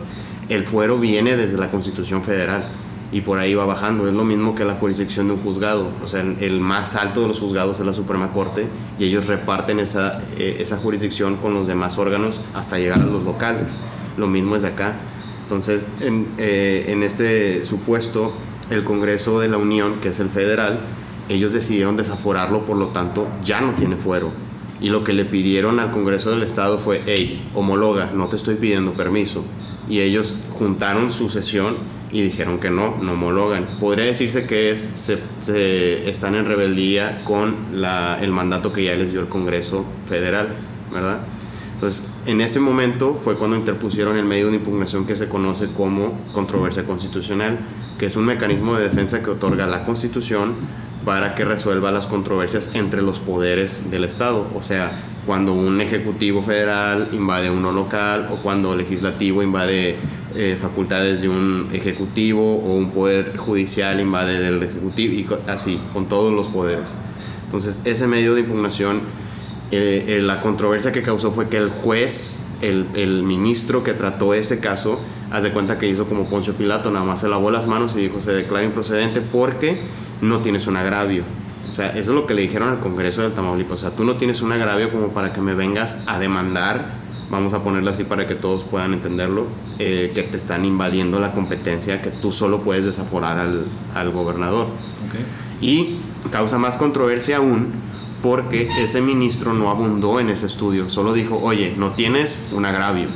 el 0.51 0.65
fuero 0.65 0.97
viene 0.97 1.37
desde 1.37 1.57
la 1.57 1.71
Constitución 1.71 2.23
Federal 2.23 2.65
y 3.13 3.21
por 3.21 3.39
ahí 3.39 3.53
va 3.53 3.65
bajando. 3.65 4.05
Es 4.07 4.13
lo 4.13 4.25
mismo 4.25 4.53
que 4.53 4.65
la 4.65 4.75
jurisdicción 4.75 5.27
de 5.27 5.33
un 5.33 5.39
juzgado. 5.39 5.87
O 6.03 6.07
sea, 6.07 6.19
el 6.21 6.59
más 6.59 6.95
alto 6.95 7.21
de 7.21 7.29
los 7.29 7.39
juzgados 7.39 7.79
es 7.79 7.85
la 7.85 7.93
Suprema 7.93 8.33
Corte 8.33 8.67
y 8.99 9.05
ellos 9.05 9.27
reparten 9.27 9.79
esa, 9.79 10.21
eh, 10.37 10.57
esa 10.59 10.75
jurisdicción 10.77 11.37
con 11.37 11.53
los 11.53 11.67
demás 11.67 11.97
órganos 11.97 12.41
hasta 12.53 12.77
llegar 12.79 13.01
a 13.01 13.05
los 13.05 13.23
locales. 13.23 13.71
Lo 14.17 14.27
mismo 14.27 14.57
es 14.57 14.61
de 14.61 14.69
acá. 14.69 14.95
Entonces, 15.43 15.87
en, 16.01 16.27
eh, 16.37 16.85
en 16.89 17.03
este 17.03 17.63
supuesto, 17.63 18.33
el 18.69 18.83
Congreso 18.83 19.39
de 19.39 19.47
la 19.47 19.57
Unión, 19.57 19.95
que 20.01 20.09
es 20.09 20.19
el 20.19 20.27
federal, 20.29 20.79
ellos 21.29 21.53
decidieron 21.53 21.95
desaforarlo, 21.95 22.65
por 22.65 22.75
lo 22.75 22.87
tanto, 22.87 23.25
ya 23.41 23.61
no 23.61 23.73
tiene 23.75 23.95
fuero. 23.95 24.31
Y 24.81 24.89
lo 24.89 25.05
que 25.05 25.13
le 25.13 25.23
pidieron 25.23 25.79
al 25.79 25.91
Congreso 25.91 26.31
del 26.31 26.43
Estado 26.43 26.77
fue, 26.77 27.01
hey, 27.05 27.49
homologa, 27.55 28.11
no 28.13 28.27
te 28.27 28.35
estoy 28.35 28.55
pidiendo 28.55 28.93
permiso 28.93 29.45
y 29.89 29.99
ellos 29.99 30.35
juntaron 30.57 31.09
su 31.09 31.29
sesión 31.29 31.77
y 32.11 32.21
dijeron 32.21 32.59
que 32.59 32.69
no, 32.69 32.97
no 33.01 33.13
homologan. 33.13 33.65
Podría 33.79 34.05
decirse 34.05 34.45
que 34.45 34.71
es, 34.71 34.79
se, 34.79 36.09
están 36.09 36.35
en 36.35 36.45
rebeldía 36.45 37.23
con 37.23 37.55
la, 37.73 38.19
el 38.21 38.31
mandato 38.31 38.73
que 38.73 38.83
ya 38.83 38.95
les 38.95 39.11
dio 39.11 39.21
el 39.21 39.27
Congreso 39.27 39.85
Federal, 40.07 40.49
¿verdad? 40.91 41.19
Entonces, 41.73 42.07
en 42.27 42.41
ese 42.41 42.59
momento 42.59 43.15
fue 43.15 43.37
cuando 43.37 43.55
interpusieron 43.55 44.17
el 44.17 44.25
medio 44.25 44.49
de 44.49 44.57
impugnación 44.57 45.07
que 45.07 45.15
se 45.15 45.27
conoce 45.27 45.67
como 45.67 46.13
controversia 46.31 46.83
constitucional, 46.83 47.57
que 47.97 48.05
es 48.05 48.15
un 48.15 48.25
mecanismo 48.25 48.75
de 48.75 48.83
defensa 48.83 49.23
que 49.23 49.31
otorga 49.31 49.65
la 49.65 49.83
Constitución 49.83 50.53
para 51.05 51.33
que 51.33 51.45
resuelva 51.45 51.91
las 51.91 52.05
controversias 52.05 52.71
entre 52.75 53.01
los 53.01 53.19
poderes 53.19 53.89
del 53.89 54.03
Estado. 54.03 54.47
O 54.55 54.61
sea, 54.61 54.91
cuando 55.25 55.53
un 55.53 55.81
ejecutivo 55.81 56.41
federal 56.41 57.09
invade 57.11 57.49
uno 57.49 57.71
local 57.71 58.27
o 58.31 58.37
cuando 58.37 58.73
el 58.73 58.79
legislativo 58.79 59.43
invade 59.43 59.95
eh, 60.35 60.57
facultades 60.59 61.21
de 61.21 61.29
un 61.29 61.69
ejecutivo 61.73 62.55
o 62.55 62.75
un 62.75 62.91
poder 62.91 63.37
judicial 63.37 63.99
invade 63.99 64.39
del 64.39 64.63
ejecutivo 64.63 65.13
y 65.13 65.27
así, 65.49 65.79
con 65.93 66.05
todos 66.07 66.33
los 66.33 66.47
poderes. 66.47 66.95
Entonces, 67.45 67.81
ese 67.85 68.07
medio 68.07 68.33
de 68.33 68.41
impugnación 68.41 69.01
eh, 69.71 70.05
eh, 70.07 70.21
la 70.21 70.41
controversia 70.41 70.91
que 70.91 71.01
causó 71.01 71.31
fue 71.31 71.49
que 71.49 71.57
el 71.57 71.69
juez, 71.69 72.39
el, 72.61 72.85
el 72.95 73.23
ministro 73.23 73.83
que 73.83 73.93
trató 73.93 74.33
ese 74.33 74.59
caso, 74.59 74.99
haz 75.31 75.43
de 75.43 75.51
cuenta 75.51 75.77
que 75.77 75.87
hizo 75.87 76.05
como 76.05 76.25
Poncio 76.25 76.53
Pilato, 76.53 76.91
nada 76.91 77.05
más 77.05 77.21
se 77.21 77.29
lavó 77.29 77.51
las 77.51 77.67
manos 77.67 77.95
y 77.95 77.99
dijo 77.99 78.21
se 78.21 78.31
declara 78.31 78.65
improcedente 78.65 79.21
porque 79.21 79.79
no 80.21 80.39
tienes 80.39 80.67
un 80.67 80.77
agravio. 80.77 81.23
O 81.71 81.73
sea, 81.73 81.89
eso 81.91 81.99
es 81.99 82.07
lo 82.09 82.27
que 82.27 82.33
le 82.33 82.41
dijeron 82.41 82.69
al 82.69 82.79
Congreso 82.79 83.21
del 83.21 83.31
Tamaulipas. 83.31 83.73
O 83.75 83.77
sea, 83.77 83.91
tú 83.91 84.03
no 84.03 84.17
tienes 84.17 84.41
un 84.41 84.51
agravio 84.51 84.91
como 84.91 85.07
para 85.09 85.31
que 85.31 85.39
me 85.39 85.53
vengas 85.55 85.99
a 86.05 86.19
demandar, 86.19 86.85
vamos 87.29 87.53
a 87.53 87.63
ponerlo 87.63 87.89
así 87.91 88.03
para 88.03 88.27
que 88.27 88.35
todos 88.35 88.63
puedan 88.65 88.91
entenderlo, 88.93 89.45
eh, 89.79 90.11
que 90.13 90.23
te 90.23 90.35
están 90.35 90.65
invadiendo 90.65 91.19
la 91.21 91.31
competencia, 91.31 92.01
que 92.01 92.09
tú 92.09 92.33
solo 92.33 92.59
puedes 92.59 92.83
desaforar 92.85 93.39
al, 93.39 93.65
al 93.95 94.09
gobernador. 94.11 94.67
Y 95.61 95.97
causa 96.31 96.57
más 96.57 96.75
controversia 96.75 97.37
aún 97.37 97.67
porque 98.21 98.67
ese 98.79 99.01
ministro 99.01 99.53
no 99.53 99.69
abundó 99.69 100.19
en 100.19 100.29
ese 100.29 100.45
estudio, 100.47 100.89
solo 100.89 101.13
dijo, 101.13 101.39
oye, 101.41 101.73
no 101.77 101.91
tienes 101.91 102.47
un 102.51 102.65
agravio. 102.65 103.07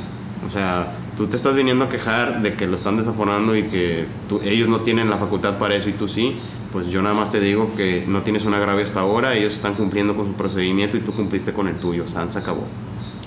O 0.46 0.50
sea, 0.50 0.92
tú 1.16 1.26
te 1.26 1.36
estás 1.36 1.54
viniendo 1.54 1.84
a 1.84 1.88
quejar 1.88 2.42
de 2.42 2.54
que 2.54 2.66
lo 2.66 2.74
están 2.76 2.96
desaforando 2.96 3.54
y 3.56 3.64
que 3.64 4.06
tú- 4.28 4.40
ellos 4.42 4.68
no 4.68 4.80
tienen 4.80 5.08
la 5.10 5.16
facultad 5.18 5.58
para 5.58 5.74
eso 5.76 5.88
y 5.88 5.92
tú 5.92 6.08
sí, 6.08 6.38
pues 6.72 6.88
yo 6.88 7.02
nada 7.02 7.14
más 7.14 7.30
te 7.30 7.40
digo 7.40 7.70
que 7.76 8.04
no 8.06 8.22
tienes 8.22 8.44
un 8.44 8.54
agravio 8.54 8.84
hasta 8.84 9.00
ahora, 9.00 9.34
ellos 9.34 9.54
están 9.54 9.74
cumpliendo 9.74 10.14
con 10.14 10.26
su 10.26 10.32
procedimiento 10.32 10.96
y 10.96 11.00
tú 11.00 11.12
cumpliste 11.12 11.52
con 11.52 11.68
el 11.68 11.76
tuyo, 11.76 12.06
San 12.06 12.30
se 12.30 12.38
acabó. 12.38 12.64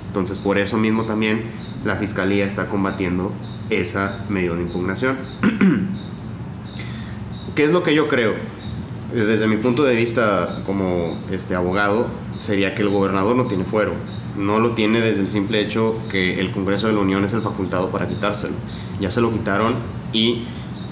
Entonces 0.07 0.37
por 0.37 0.57
eso 0.57 0.77
mismo 0.77 1.03
también 1.03 1.43
la 1.85 1.95
fiscalía 1.95 2.45
está 2.45 2.67
combatiendo 2.67 3.31
esa 3.69 4.25
medida 4.29 4.55
de 4.55 4.61
impugnación. 4.63 5.17
¿Qué 7.55 7.63
es 7.63 7.71
lo 7.71 7.83
que 7.83 7.93
yo 7.93 8.07
creo? 8.07 8.33
Desde 9.13 9.47
mi 9.47 9.57
punto 9.57 9.83
de 9.83 9.95
vista 9.95 10.61
como 10.65 11.17
este 11.31 11.55
abogado, 11.55 12.07
sería 12.39 12.75
que 12.75 12.81
el 12.81 12.89
gobernador 12.89 13.35
no 13.35 13.45
tiene 13.45 13.63
fuero. 13.63 13.93
No 14.37 14.59
lo 14.59 14.71
tiene 14.71 15.01
desde 15.01 15.21
el 15.21 15.29
simple 15.29 15.59
hecho 15.59 15.97
que 16.09 16.39
el 16.39 16.51
Congreso 16.51 16.87
de 16.87 16.93
la 16.93 16.99
Unión 16.99 17.25
es 17.25 17.33
el 17.33 17.41
facultado 17.41 17.89
para 17.89 18.07
quitárselo. 18.07 18.53
Ya 18.99 19.11
se 19.11 19.21
lo 19.21 19.31
quitaron 19.31 19.75
y 20.13 20.43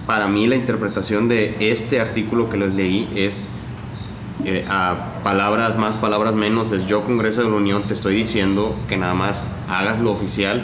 para 0.07 0.27
mí 0.27 0.47
la 0.47 0.55
interpretación 0.55 1.27
de 1.27 1.55
este 1.59 1.99
artículo 1.99 2.49
que 2.49 2.57
les 2.57 2.73
leí 2.73 3.07
es 3.15 3.45
eh, 4.45 4.65
a 4.69 5.21
palabras 5.23 5.77
más, 5.77 5.97
palabras 5.97 6.33
menos, 6.33 6.71
es 6.71 6.87
yo 6.87 7.03
Congreso 7.03 7.43
de 7.43 7.49
la 7.49 7.55
Unión 7.55 7.83
te 7.83 7.93
estoy 7.93 8.15
diciendo 8.15 8.75
que 8.87 8.97
nada 8.97 9.13
más 9.13 9.47
hagas 9.67 9.99
lo 9.99 10.11
oficial, 10.11 10.63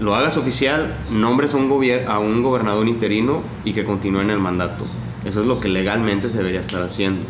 lo 0.00 0.14
hagas 0.14 0.36
oficial, 0.36 0.94
nombres 1.10 1.54
a 1.54 1.56
un, 1.56 1.70
gobier- 1.70 2.06
a 2.06 2.18
un 2.18 2.42
gobernador 2.42 2.86
interino 2.86 3.42
y 3.64 3.72
que 3.72 3.84
continúe 3.84 4.20
en 4.20 4.30
el 4.30 4.38
mandato. 4.40 4.84
Eso 5.24 5.40
es 5.40 5.46
lo 5.46 5.60
que 5.60 5.68
legalmente 5.68 6.28
se 6.28 6.36
debería 6.36 6.60
estar 6.60 6.82
haciendo. 6.82 7.22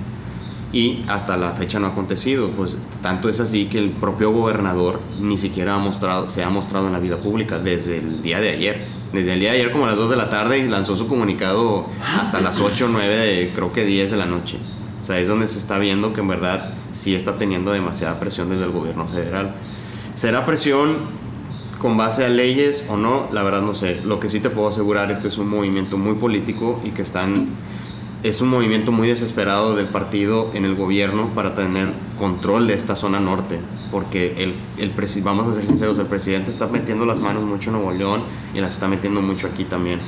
Y 0.73 1.05
hasta 1.07 1.37
la 1.37 1.51
fecha 1.53 1.79
no 1.79 1.87
ha 1.87 1.91
acontecido, 1.91 2.49
pues 2.49 2.77
tanto 3.01 3.29
es 3.29 3.39
así 3.39 3.67
que 3.67 3.79
el 3.79 3.91
propio 3.91 4.33
gobernador 4.33 5.01
ni 5.21 5.39
siquiera 5.39 5.75
ha 5.77 5.79
mostrado, 5.79 6.27
se 6.27 6.43
ha 6.43 6.51
mostrado 6.51 6.89
en 6.89 6.93
la 6.95 6.99
vida 6.99 7.19
pública 7.19 7.61
desde 7.61 7.99
el 7.99 8.23
día 8.23 8.41
de 8.41 8.49
ayer. 8.51 9.04
Desde 9.15 9.35
el 9.35 9.41
día 9.41 9.53
de 9.53 9.59
ayer 9.61 9.71
como 9.71 9.85
a 9.85 9.89
las 9.89 9.97
2 9.97 10.11
de 10.11 10.17
la 10.17 10.29
tarde 10.29 10.59
y 10.59 10.69
lanzó 10.69 10.97
su 10.97 11.07
comunicado 11.07 11.87
hasta 12.19 12.41
las 12.41 12.61
8, 12.61 12.89
9, 12.91 13.17
de, 13.17 13.53
creo 13.55 13.73
que 13.73 13.85
10 13.85 14.11
de 14.11 14.17
la 14.17 14.27
noche. 14.27 14.59
O 15.01 15.05
sea, 15.05 15.21
es 15.21 15.29
donde 15.29 15.47
se 15.47 15.59
está 15.59 15.79
viendo 15.79 16.13
que 16.13 16.21
en 16.21 16.29
verdad 16.29 16.71
sí 16.91 17.15
está 17.15 17.39
teniendo 17.39 17.71
demasiada 17.71 18.19
presión 18.19 18.51
desde 18.51 18.65
el 18.65 18.71
gobierno 18.71 19.07
federal. 19.07 19.55
¿Será 20.17 20.45
presión 20.45 20.97
con 21.79 21.97
base 21.97 22.25
a 22.25 22.29
leyes 22.29 22.87
o 22.89 22.97
no? 22.97 23.29
La 23.33 23.45
verdad 23.45 23.63
no 23.63 23.73
sé. 23.73 24.01
Lo 24.05 24.19
que 24.19 24.29
sí 24.29 24.41
te 24.41 24.51
puedo 24.51 24.67
asegurar 24.67 25.13
es 25.13 25.21
que 25.21 25.29
es 25.29 25.39
un 25.39 25.49
movimiento 25.49 25.97
muy 25.97 26.15
político 26.15 26.81
y 26.85 26.91
que 26.91 27.03
están 27.03 27.49
es 28.25 28.41
un 28.41 28.49
movimiento 28.49 28.91
muy 28.91 29.07
desesperado 29.07 29.77
del 29.77 29.87
partido 29.87 30.51
en 30.55 30.65
el 30.65 30.75
gobierno 30.75 31.29
para 31.35 31.55
tener 31.55 31.89
control 32.19 32.67
de 32.67 32.73
esta 32.73 32.97
zona 32.97 33.21
norte, 33.21 33.59
porque 33.95 34.35
el, 34.43 34.55
el 34.79 34.93
presi- 34.93 35.23
vamos 35.23 35.47
a 35.47 35.55
ser 35.55 35.63
sinceros, 35.65 35.97
el 36.01 36.07
presidente 36.07 36.51
está 36.51 36.67
metiendo 36.67 37.07
las 37.07 37.21
manos 37.21 37.45
mucho 37.45 37.71
en 37.71 37.77
Nuevo 37.77 37.93
León 37.93 38.25
y 38.53 38.61
las 38.61 38.73
está 38.73 38.89
metiendo 38.89 39.23
mucho 39.23 39.47
aquí 39.47 39.63
también. 39.63 40.01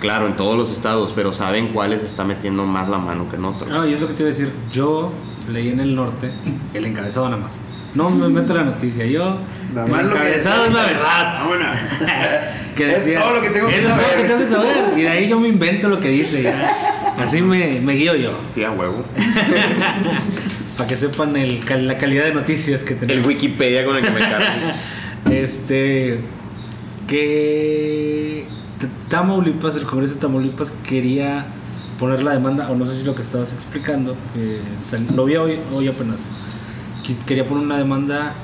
Claro, 0.00 0.26
en 0.26 0.36
todos 0.36 0.54
los 0.58 0.70
estados, 0.70 1.14
pero 1.16 1.32
saben 1.32 1.68
cuáles 1.68 2.02
está 2.02 2.24
metiendo 2.24 2.66
más 2.66 2.90
la 2.90 2.98
mano 2.98 3.26
que 3.30 3.36
en 3.36 3.46
otros. 3.46 3.70
No, 3.70 3.86
y 3.86 3.94
es 3.94 4.02
lo 4.02 4.08
que 4.08 4.12
te 4.12 4.22
iba 4.22 4.28
a 4.28 4.32
decir. 4.32 4.52
Yo 4.70 5.10
leí 5.50 5.70
en 5.70 5.80
el 5.80 5.94
norte 5.94 6.30
el 6.74 6.84
encabezado 6.84 7.30
nada 7.30 7.40
más. 7.40 7.62
No 7.94 8.10
me 8.10 8.28
meto 8.28 8.52
la 8.52 8.64
noticia. 8.64 9.06
Yo. 9.06 9.38
Nada 9.72 9.86
el 9.86 9.92
más 9.92 10.04
lo 10.04 10.12
que 10.12 10.18
encabezado 10.18 10.66
es 10.66 10.72
la 10.74 10.82
decía. 10.82 10.96
verdad. 10.98 11.38
Vámonos. 11.40 11.76
Que 12.76 12.90
Es 12.92 13.06
decía, 13.06 13.22
todo 13.22 13.36
lo 13.36 13.40
que 13.40 13.48
tengo 13.48 13.68
que 13.68 13.78
"Es 13.78 13.84
todo 13.86 13.96
lo 13.96 14.02
saber". 14.02 14.16
que 14.20 14.24
tengo 14.28 14.38
que 14.40 14.46
saber. 14.48 14.98
Y 14.98 15.00
de 15.00 15.08
ahí 15.08 15.28
yo 15.30 15.40
me 15.40 15.48
invento 15.48 15.88
lo 15.88 15.98
que 15.98 16.10
dice. 16.10 16.42
ya. 16.42 16.76
Así 17.18 17.40
me, 17.40 17.80
me 17.80 17.94
guío 17.94 18.14
yo. 18.14 18.32
Sí, 18.54 18.62
a 18.64 18.70
huevo. 18.70 19.02
Para 20.76 20.88
que 20.88 20.96
sepan 20.96 21.36
el, 21.36 21.60
la 21.86 21.96
calidad 21.98 22.24
de 22.24 22.34
noticias 22.34 22.84
que 22.84 22.94
El 22.94 23.00
tenemos. 23.00 23.26
Wikipedia 23.26 23.84
con 23.86 23.96
el 23.96 24.02
que 24.04 24.10
me 24.10 24.20
cargo. 24.20 24.46
Este. 25.30 26.20
Que. 27.06 28.44
Tamaulipas, 29.08 29.76
el 29.76 29.84
Congreso 29.84 30.14
de 30.14 30.20
Tamaulipas 30.20 30.72
quería 30.86 31.46
poner 31.98 32.22
la 32.22 32.32
demanda, 32.32 32.68
o 32.70 32.74
no 32.76 32.84
sé 32.84 32.96
si 32.98 33.04
lo 33.04 33.14
que 33.14 33.22
estabas 33.22 33.52
explicando, 33.54 34.14
sal- 34.84 35.06
lo 35.14 35.24
vi 35.24 35.36
hoy, 35.36 35.58
hoy 35.74 35.88
apenas. 35.88 36.24
Quería 37.26 37.46
poner 37.46 37.64
una 37.64 37.78
demanda, 37.78 38.34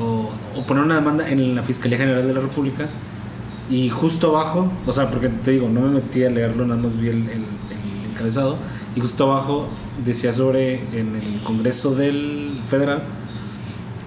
o, 0.00 0.30
o 0.56 0.62
poner 0.62 0.84
una 0.84 0.94
demanda 0.94 1.28
en 1.28 1.54
la 1.54 1.62
Fiscalía 1.62 1.98
General 1.98 2.26
de 2.26 2.32
la 2.32 2.40
República, 2.40 2.86
y 3.68 3.88
justo 3.90 4.28
abajo, 4.34 4.72
o 4.86 4.92
sea, 4.92 5.10
porque 5.10 5.28
te 5.28 5.50
digo, 5.50 5.68
no 5.68 5.80
me 5.82 5.88
metí 5.90 6.24
a 6.24 6.30
leerlo, 6.30 6.64
nada 6.64 6.80
más 6.80 6.98
vi 6.98 7.08
el, 7.08 7.16
el- 7.16 7.28
el 7.30 8.10
encabezado, 8.12 8.56
y 8.96 9.00
justo 9.00 9.30
abajo 9.30 9.68
decía 10.04 10.32
sobre 10.32 10.74
en 10.94 11.14
el 11.16 11.40
Congreso 11.44 11.94
del 11.94 12.58
Federal 12.68 13.02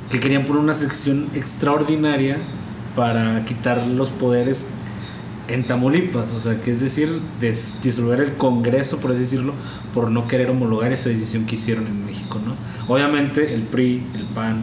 que 0.10 0.20
querían 0.20 0.46
poner 0.46 0.62
una 0.62 0.74
sección 0.74 1.28
extraordinaria 1.36 2.38
para 2.96 3.44
quitar 3.46 3.86
los 3.88 4.10
poderes 4.10 4.68
en 5.48 5.66
Tamaulipas, 5.66 6.32
o 6.32 6.40
sea, 6.40 6.62
que 6.62 6.72
es 6.72 6.80
decir, 6.80 7.10
des- 7.42 7.76
disolver 7.84 8.22
el 8.22 8.34
Congreso, 8.34 9.00
por 9.00 9.12
así 9.12 9.22
decirlo, 9.22 9.54
por 9.94 10.10
no 10.10 10.28
querer 10.28 10.50
homologar 10.50 10.92
esa 10.94 11.10
decisión 11.10 11.46
que 11.46 11.56
hicieron 11.56 11.86
en 11.88 12.06
México, 12.06 12.40
¿no? 12.46 12.54
Obviamente 12.94 13.54
el 13.54 13.64
PRI, 13.64 14.04
el 14.16 14.24
PAN, 14.34 14.62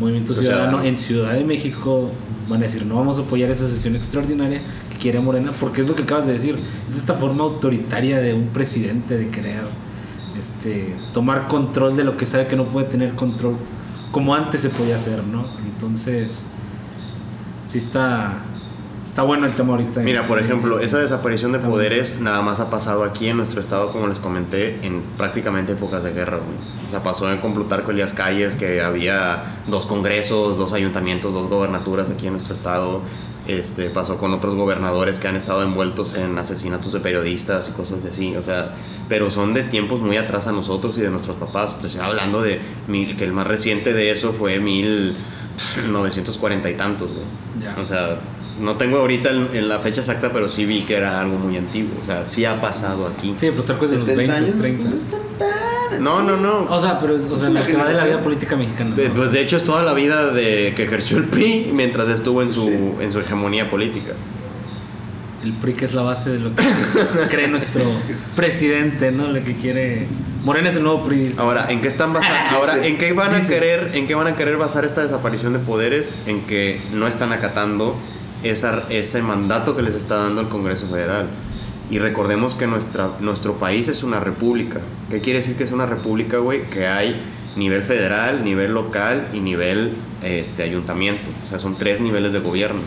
Movimiento 0.00 0.34
Ciudadano. 0.34 0.64
Ciudadano 0.68 0.88
en 0.88 0.96
Ciudad 0.96 1.32
de 1.34 1.44
México 1.44 2.10
van 2.48 2.60
a 2.60 2.62
decir, 2.64 2.84
no 2.86 2.96
vamos 2.96 3.18
a 3.18 3.22
apoyar 3.22 3.50
esa 3.50 3.68
sesión 3.68 3.94
extraordinaria 3.96 4.60
que 4.90 4.96
quiere 4.98 5.20
Morena, 5.20 5.52
porque 5.60 5.82
es 5.82 5.86
lo 5.88 5.94
que 5.94 6.02
acabas 6.02 6.26
de 6.26 6.32
decir, 6.32 6.56
es 6.88 6.96
esta 6.96 7.14
forma 7.14 7.44
autoritaria 7.44 8.18
de 8.18 8.34
un 8.34 8.46
presidente 8.48 9.16
de 9.18 9.28
querer 9.28 9.62
este, 10.38 10.94
tomar 11.12 11.48
control 11.48 11.96
de 11.96 12.04
lo 12.04 12.16
que 12.16 12.26
sabe 12.26 12.46
que 12.46 12.56
no 12.56 12.64
puede 12.64 12.86
tener 12.86 13.14
control 13.14 13.56
como 14.12 14.34
antes 14.34 14.60
se 14.62 14.70
podía 14.70 14.96
hacer, 14.96 15.22
¿no? 15.24 15.44
Entonces, 15.66 16.46
sí 17.66 17.78
está, 17.78 18.32
está 19.04 19.22
bueno 19.22 19.46
el 19.46 19.54
tema 19.54 19.72
ahorita. 19.72 20.00
Mira, 20.00 20.26
por 20.26 20.38
ejemplo, 20.38 20.80
esa 20.80 20.98
desaparición 20.98 21.52
de 21.52 21.58
poderes 21.58 22.20
nada 22.20 22.40
más 22.40 22.60
ha 22.60 22.70
pasado 22.70 23.04
aquí 23.04 23.28
en 23.28 23.36
nuestro 23.36 23.60
estado, 23.60 23.90
como 23.92 24.06
les 24.06 24.18
comenté, 24.18 24.78
en 24.86 25.02
prácticamente 25.18 25.72
épocas 25.72 26.02
de 26.02 26.12
guerra. 26.12 26.38
O 26.86 26.90
sea, 26.90 27.02
pasó 27.02 27.30
en 27.30 27.38
con 27.38 27.52
Plutarco 27.52 27.90
Elías 27.90 28.12
Calles 28.12 28.54
que 28.54 28.80
había 28.80 29.42
dos 29.66 29.86
congresos, 29.86 30.56
dos 30.56 30.72
ayuntamientos, 30.72 31.34
dos 31.34 31.48
gobernaturas 31.48 32.08
aquí 32.08 32.26
en 32.26 32.32
nuestro 32.32 32.54
estado. 32.54 33.02
Este, 33.48 33.90
pasó 33.90 34.18
con 34.18 34.32
otros 34.32 34.56
gobernadores 34.56 35.18
que 35.18 35.28
han 35.28 35.36
estado 35.36 35.62
envueltos 35.62 36.14
en 36.14 36.36
asesinatos 36.36 36.92
de 36.92 36.98
periodistas 37.00 37.68
y 37.68 37.72
cosas 37.72 38.04
así. 38.04 38.34
O 38.34 38.42
sea, 38.42 38.74
pero 39.08 39.30
son 39.30 39.54
de 39.54 39.62
tiempos 39.62 40.00
muy 40.00 40.16
atrás 40.16 40.48
a 40.48 40.52
nosotros 40.52 40.98
y 40.98 41.02
de 41.02 41.10
nuestros 41.10 41.36
papás. 41.36 41.76
Estoy 41.84 42.00
hablando 42.00 42.42
de 42.42 42.60
mil- 42.88 43.16
que 43.16 43.22
el 43.24 43.32
más 43.32 43.46
reciente 43.46 43.92
de 43.92 44.10
eso 44.10 44.32
fue 44.32 44.58
1940 44.58 46.70
y 46.70 46.74
tantos, 46.74 47.10
güey. 47.12 47.24
Ya. 47.62 47.76
O 47.80 47.84
sea, 47.84 48.18
no 48.60 48.74
tengo 48.74 48.98
ahorita 48.98 49.30
en, 49.30 49.48
en 49.54 49.68
la 49.68 49.78
fecha 49.78 50.00
exacta, 50.00 50.30
pero 50.32 50.48
sí 50.48 50.64
vi 50.64 50.80
que 50.82 50.96
era 50.96 51.20
algo 51.20 51.38
muy 51.38 51.56
antiguo. 51.56 51.92
O 52.00 52.04
sea, 52.04 52.24
sí 52.24 52.44
ha 52.44 52.60
pasado 52.60 53.06
aquí. 53.06 53.34
Sí, 53.36 53.50
Plutarco 53.50 53.84
es 53.84 53.90
de 53.92 53.98
los 53.98 54.06
70 54.08 54.32
20, 54.32 54.46
años, 54.46 54.58
30. 54.60 54.88
no 54.90 54.96
están 54.96 55.20
tan- 55.38 55.55
No, 56.00 56.22
no, 56.22 56.36
no. 56.36 56.64
O 56.68 56.80
sea, 56.80 56.98
pero 57.00 57.16
es- 57.16 57.24
o 57.24 57.36
sea, 57.38 57.50
una 57.50 57.60
lo 57.60 57.66
que 57.66 57.74
va 57.74 57.86
de 57.86 57.94
la 57.94 58.04
vida 58.04 58.22
política 58.22 58.56
mexicana. 58.56 58.94
De- 58.94 59.08
¿no? 59.08 59.14
pues 59.14 59.32
de 59.32 59.40
hecho 59.40 59.56
es 59.56 59.64
toda 59.64 59.82
la 59.82 59.94
vida 59.94 60.32
de 60.32 60.72
que 60.76 60.84
ejerció 60.84 61.18
el 61.18 61.24
PRI 61.24 61.70
mientras 61.72 62.08
estuvo 62.08 62.42
en 62.42 62.52
su, 62.52 62.66
Sí. 62.66 62.78
en 63.04 63.12
su 63.12 63.20
hegemonía 63.20 63.70
política. 63.70 64.12
El 65.44 65.52
PRI 65.52 65.74
que 65.74 65.84
es 65.84 65.94
la 65.94 66.02
base 66.02 66.30
de 66.30 66.38
lo 66.40 66.50
que 66.54 66.62
cree 67.30 67.48
nuestro 67.48 67.82
presidente, 68.34 69.12
¿no? 69.12 69.28
Lo 69.28 69.42
que 69.44 69.54
quiere. 69.54 70.06
Morena 70.44 70.68
es 70.68 70.76
el 70.76 70.82
nuevo 70.84 71.02
PRI. 71.04 71.32
Ahora, 71.38 71.66
¿en 71.70 71.80
qué 71.80 71.88
están 71.88 72.12
basando? 72.12 72.56
Ahora, 72.56 72.74
Sí. 72.74 72.88
¿en 72.88 72.98
qué 72.98 73.12
van 73.12 73.32
a 73.32 73.36
Dice. 73.36 73.48
querer, 73.54 73.90
en 73.94 74.06
qué 74.06 74.14
van 74.14 74.26
a 74.28 74.36
querer 74.36 74.56
basar 74.56 74.84
esta 74.84 75.02
desaparición 75.02 75.52
de 75.52 75.58
poderes? 75.60 76.14
En 76.26 76.40
que 76.42 76.80
no 76.92 77.06
están 77.06 77.32
acatando 77.32 77.96
esa, 78.42 78.82
ese 78.90 79.22
mandato 79.22 79.74
que 79.76 79.82
les 79.82 79.94
está 79.94 80.16
dando 80.16 80.40
el 80.40 80.48
Congreso 80.48 80.86
Federal. 80.88 81.26
Y 81.90 81.98
recordemos 81.98 82.54
que 82.54 82.66
nuestra, 82.66 83.10
nuestro 83.20 83.54
país 83.54 83.88
es 83.88 84.02
una 84.02 84.18
república. 84.18 84.80
¿Qué 85.10 85.20
quiere 85.20 85.38
decir 85.38 85.56
que 85.56 85.64
es 85.64 85.72
una 85.72 85.86
república, 85.86 86.38
güey? 86.38 86.62
Que 86.64 86.86
hay 86.88 87.16
nivel 87.54 87.82
federal, 87.82 88.44
nivel 88.44 88.72
local 88.72 89.28
y 89.32 89.40
nivel 89.40 89.92
este, 90.22 90.64
ayuntamiento. 90.64 91.22
O 91.44 91.48
sea, 91.48 91.58
son 91.58 91.76
tres 91.76 92.00
niveles 92.00 92.32
de 92.32 92.40
gobierno. 92.40 92.80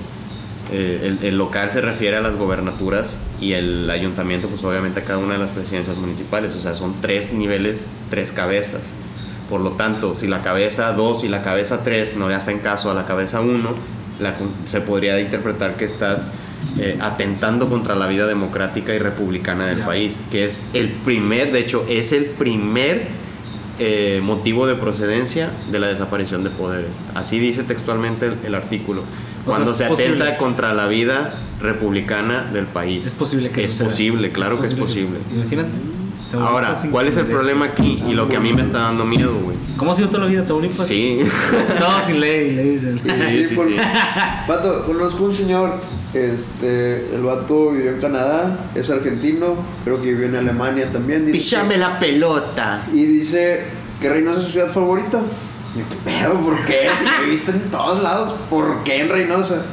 Eh, 0.71 1.15
el, 1.21 1.25
el 1.25 1.37
local 1.37 1.71
se 1.71 1.81
refiere 1.81 2.17
a 2.17 2.21
las 2.21 2.35
gobernaturas 2.35 3.21
y 3.39 3.53
el 3.53 3.89
ayuntamiento, 3.89 4.47
pues 4.47 4.63
obviamente 4.63 4.99
a 4.99 5.03
cada 5.03 5.19
una 5.19 5.33
de 5.33 5.39
las 5.39 5.51
presidencias 5.51 5.97
municipales. 5.97 6.53
O 6.55 6.59
sea, 6.59 6.75
son 6.75 6.93
tres 7.01 7.31
niveles, 7.31 7.85
tres 8.09 8.31
cabezas. 8.33 8.81
Por 9.49 9.61
lo 9.61 9.71
tanto, 9.71 10.15
si 10.15 10.27
la 10.27 10.43
cabeza 10.43 10.93
2 10.93 11.23
y 11.23 11.27
la 11.27 11.41
cabeza 11.41 11.83
3 11.83 12.17
no 12.17 12.29
le 12.29 12.35
hacen 12.35 12.59
caso 12.59 12.91
a 12.91 12.93
la 12.93 13.05
cabeza 13.05 13.41
1, 13.41 13.69
se 14.65 14.81
podría 14.81 15.19
interpretar 15.19 15.75
que 15.75 15.85
estás 15.85 16.31
eh, 16.77 16.97
atentando 17.01 17.69
contra 17.69 17.95
la 17.95 18.07
vida 18.07 18.27
democrática 18.27 18.93
y 18.93 18.99
republicana 18.99 19.67
del 19.67 19.79
país, 19.79 20.21
que 20.31 20.45
es 20.45 20.63
el 20.73 20.89
primer, 20.89 21.51
de 21.51 21.59
hecho, 21.59 21.85
es 21.89 22.11
el 22.11 22.25
primer 22.25 23.03
eh, 23.79 24.19
motivo 24.23 24.67
de 24.67 24.75
procedencia 24.75 25.49
de 25.71 25.79
la 25.79 25.87
desaparición 25.87 26.43
de 26.43 26.49
poderes. 26.49 26.97
Así 27.15 27.39
dice 27.39 27.63
textualmente 27.63 28.25
el, 28.27 28.33
el 28.45 28.55
artículo. 28.55 29.01
O 29.45 29.45
Cuando 29.45 29.73
sea, 29.73 29.87
se 29.87 29.93
atenta 29.93 30.37
contra 30.37 30.73
la 30.73 30.87
vida 30.87 31.33
republicana 31.61 32.43
del 32.53 32.65
país. 32.65 33.05
Es 33.05 33.13
posible 33.13 33.49
que 33.51 33.63
Es 33.63 33.71
suceda. 33.71 33.87
posible, 33.87 34.31
claro 34.31 34.59
que 34.59 34.67
es 34.67 34.73
posible. 34.75 35.17
Imagínate. 35.33 35.69
Ahora, 36.33 36.75
¿cuál 36.91 37.07
es 37.07 37.17
el 37.17 37.25
problema 37.25 37.65
aquí? 37.65 38.01
Y 38.07 38.13
lo 38.13 38.27
que 38.29 38.35
a 38.37 38.39
mí 38.39 38.53
me 38.53 38.61
está 38.61 38.79
dando 38.79 39.03
miedo, 39.05 39.33
güey. 39.43 39.57
¿Cómo 39.77 39.91
ha 39.91 39.95
sido 39.95 40.09
toda 40.09 40.25
la 40.25 40.29
vida 40.29 40.43
Tamaulipas? 40.45 40.85
Sí. 40.87 41.21
No, 41.79 42.05
sin 42.05 42.19
ley, 42.19 42.51
le 42.55 42.63
dicen. 42.63 42.99
Sí, 43.03 43.09
Sí, 43.29 43.45
sí, 43.49 43.55
por- 43.55 43.67
sí. 43.67 43.75
Vato, 44.47 44.85
conozco 44.85 45.23
un 45.23 45.35
señor, 45.35 45.73
este, 46.13 47.15
el 47.15 47.23
vato 47.23 47.71
vivió 47.71 47.91
en 47.91 48.01
Canadá, 48.01 48.59
es 48.75 48.89
argentino, 48.89 49.55
creo 49.83 50.01
que 50.01 50.09
vivió 50.11 50.27
en 50.27 50.35
Alemania 50.35 50.91
también. 50.91 51.25
dice 51.25 51.37
Píchame 51.37 51.77
la 51.77 51.97
pelota. 51.97 52.83
y 52.93 53.05
dice 53.05 53.63
que 54.01 54.09
Reynosa 54.09 54.39
es 54.39 54.45
su 54.45 54.51
ciudad 54.51 54.69
favorita. 54.69 55.21
Y 55.75 55.79
yo, 55.79 55.85
¿qué 55.89 55.95
pedo? 56.03 56.33
¿Por 56.41 56.57
qué? 56.65 56.89
Si 56.97 57.23
viviste 57.25 57.51
en 57.51 57.61
todos 57.71 58.01
lados, 58.03 58.35
¿por 58.49 58.83
qué 58.83 59.01
en 59.01 59.09
Reynosa? 59.09 59.63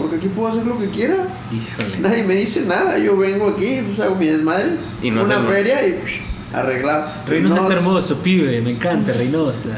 Pues 0.00 0.10
porque 0.10 0.16
aquí 0.16 0.28
puedo 0.34 0.48
hacer 0.48 0.66
lo 0.66 0.78
que 0.78 0.88
quiera. 0.88 1.16
Híjole. 1.52 1.98
Nadie 1.98 2.22
me 2.22 2.34
dice 2.34 2.62
nada, 2.62 2.98
yo 2.98 3.16
vengo 3.16 3.48
aquí, 3.48 3.80
pues 3.86 4.00
hago 4.00 4.14
mi 4.16 4.26
desmadre, 4.26 4.70
Y 5.02 5.10
no 5.10 5.24
una 5.24 5.40
feria 5.42 5.86
y 5.86 5.92
psh, 5.92 6.54
arreglar. 6.54 7.22
Reynosa 7.28 7.54
No, 7.54 7.62
está 7.62 7.74
hermoso, 7.74 8.16
pibe, 8.22 8.60
me 8.62 8.70
encanta 8.70 9.12
Reynosa. 9.12 9.76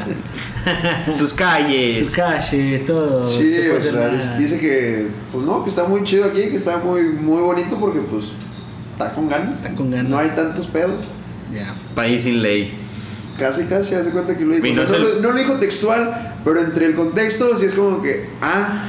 Sus 1.16 1.32
calles. 1.32 1.98
Sus 2.06 2.14
calles, 2.14 2.86
todo. 2.86 3.24
Sí, 3.24 3.52
se 3.52 3.70
o 3.72 3.80
sea, 3.80 3.92
nada. 3.92 4.36
dice- 4.38 4.58
que, 4.60 5.08
pues 5.32 5.44
no, 5.44 5.64
que 5.64 5.70
está 5.70 5.84
muy 5.84 6.04
chido 6.04 6.24
aquí, 6.26 6.42
que 6.50 6.56
está 6.56 6.78
muy, 6.78 7.02
muy 7.02 7.42
bonito 7.42 7.76
porque, 7.80 7.98
pues, 8.00 8.26
está 8.92 9.12
con 9.14 9.28
ganas. 9.28 9.56
Está 9.56 9.70
con 9.74 9.90
ganas. 9.90 10.08
No 10.08 10.18
hay 10.18 10.28
tantos 10.30 10.68
pedos. 10.68 11.00
Ya. 11.52 11.74
País 11.96 12.22
sin 12.22 12.42
ley. 12.42 12.72
Casi, 13.38 13.64
casi, 13.64 13.94
hace 13.96 14.10
cuenta 14.10 14.36
que 14.38 14.44
lo 14.44 14.54
dijo. 14.54 14.66
No 14.76 14.84
no, 14.84 14.94
el- 14.94 15.22
no 15.22 15.32
lo 15.32 15.38
dijo 15.38 15.54
textual, 15.54 16.34
pero 16.44 16.60
entre 16.60 16.86
el 16.86 16.94
contexto 16.94 17.56
sí 17.56 17.66
es 17.66 17.74
como 17.74 18.00
que, 18.00 18.26
ah, 18.40 18.84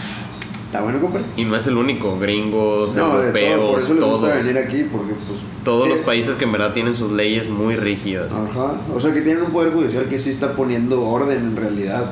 está 0.74 0.82
bueno, 0.82 1.00
compadre. 1.00 1.26
Y 1.38 1.46
no 1.46 1.56
es 1.56 1.68
el 1.68 1.78
único. 1.78 2.18
Gringos, 2.20 2.96
No, 2.96 3.20
europeos, 3.22 3.58
todo, 3.60 3.72
por 3.74 3.80
eso 3.80 3.94
les 3.94 4.04
todos. 4.04 4.20
gusta 4.22 4.36
venir 4.38 4.58
aquí, 4.58 4.84
porque, 4.92 5.14
pues. 5.28 5.40
Todos 5.64 5.88
los 5.88 6.00
países 6.02 6.36
que 6.36 6.46
en 6.46 6.52
verdad 6.52 6.74
tienen 6.74 6.96
sus 6.96 7.12
leyes 7.12 7.48
muy 7.48 7.76
rígidas. 7.76 8.34
Ajá. 8.34 8.74
O 8.94 9.00
sea, 9.00 9.14
que 9.14 9.22
tienen 9.22 9.44
un 9.44 9.52
poder 9.52 9.72
judicial 9.72 10.06
que 10.06 10.18
sí 10.20 10.32
está 10.32 10.54
poniendo 10.54 11.04
orden 11.06 11.38
en 11.38 11.56
realidad, 11.56 12.12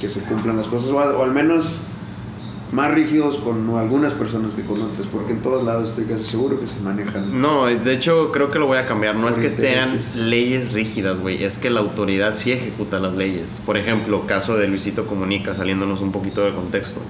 que 0.00 0.08
se 0.08 0.20
cumplan 0.20 0.56
las 0.56 0.66
cosas, 0.66 0.90
o, 0.90 0.98
a- 1.00 1.16
o 1.16 1.22
al 1.22 1.30
menos 1.32 1.66
más 2.72 2.90
rígidos 2.92 3.36
con 3.36 3.68
algunas 3.78 4.14
personas 4.14 4.52
que 4.54 4.62
con 4.62 4.80
otras, 4.82 5.06
porque 5.12 5.32
en 5.32 5.40
todos 5.42 5.62
lados 5.62 5.90
estoy 5.90 6.04
casi 6.06 6.24
seguro 6.24 6.58
que 6.58 6.66
se 6.66 6.80
manejan. 6.80 7.40
No, 7.40 7.66
de 7.66 7.92
hecho 7.92 8.30
creo 8.32 8.50
que 8.50 8.58
lo 8.58 8.66
voy 8.66 8.78
a 8.78 8.86
cambiar. 8.86 9.14
No 9.14 9.28
es 9.28 9.38
que 9.38 9.46
intereses. 9.48 10.16
leyes 10.16 10.72
rígidas, 10.72 11.18
güey. 11.20 11.44
Es 11.44 11.58
que 11.58 11.68
la 11.70 11.80
autoridad 11.80 12.34
sí 12.34 12.50
ejecuta 12.50 12.98
las 12.98 13.14
leyes. 13.14 13.46
Por 13.64 13.76
ejemplo, 13.76 14.22
caso 14.26 14.56
de 14.56 14.68
Luisito 14.68 15.06
Comunica, 15.06 15.54
saliéndonos 15.54 16.00
un 16.00 16.12
poquito 16.12 16.42
del 16.42 16.54
contexto. 16.54 17.00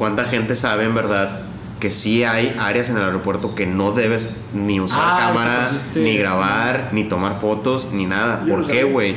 ¿Cuánta 0.00 0.24
gente 0.24 0.54
sabe 0.54 0.84
en 0.84 0.94
verdad 0.94 1.40
que 1.78 1.90
sí 1.90 2.24
hay 2.24 2.56
áreas 2.58 2.88
en 2.88 2.96
el 2.96 3.02
aeropuerto 3.02 3.54
que 3.54 3.66
no 3.66 3.92
debes 3.92 4.30
ni 4.54 4.80
usar 4.80 5.02
Ah, 5.04 5.26
cámara, 5.26 5.70
ni 5.94 6.16
grabar, 6.16 6.88
ni 6.92 7.04
tomar 7.04 7.38
fotos, 7.38 7.88
ni 7.92 8.06
nada? 8.06 8.42
Yo 8.46 8.54
¿Por 8.54 8.66
qué, 8.66 8.84
güey? 8.84 9.16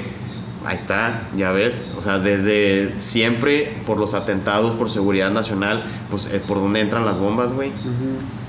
Ahí 0.65 0.75
está, 0.75 1.21
ya 1.37 1.53
ves. 1.53 1.87
O 1.97 2.01
sea, 2.01 2.19
desde 2.19 2.99
siempre 2.99 3.77
por 3.85 3.97
los 3.97 4.13
atentados, 4.13 4.75
por 4.75 4.89
seguridad 4.89 5.31
nacional, 5.31 5.85
pues 6.11 6.25
eh, 6.25 6.41
por 6.45 6.57
dónde 6.57 6.81
entran 6.81 7.05
las 7.05 7.17
bombas, 7.17 7.53
güey 7.53 7.71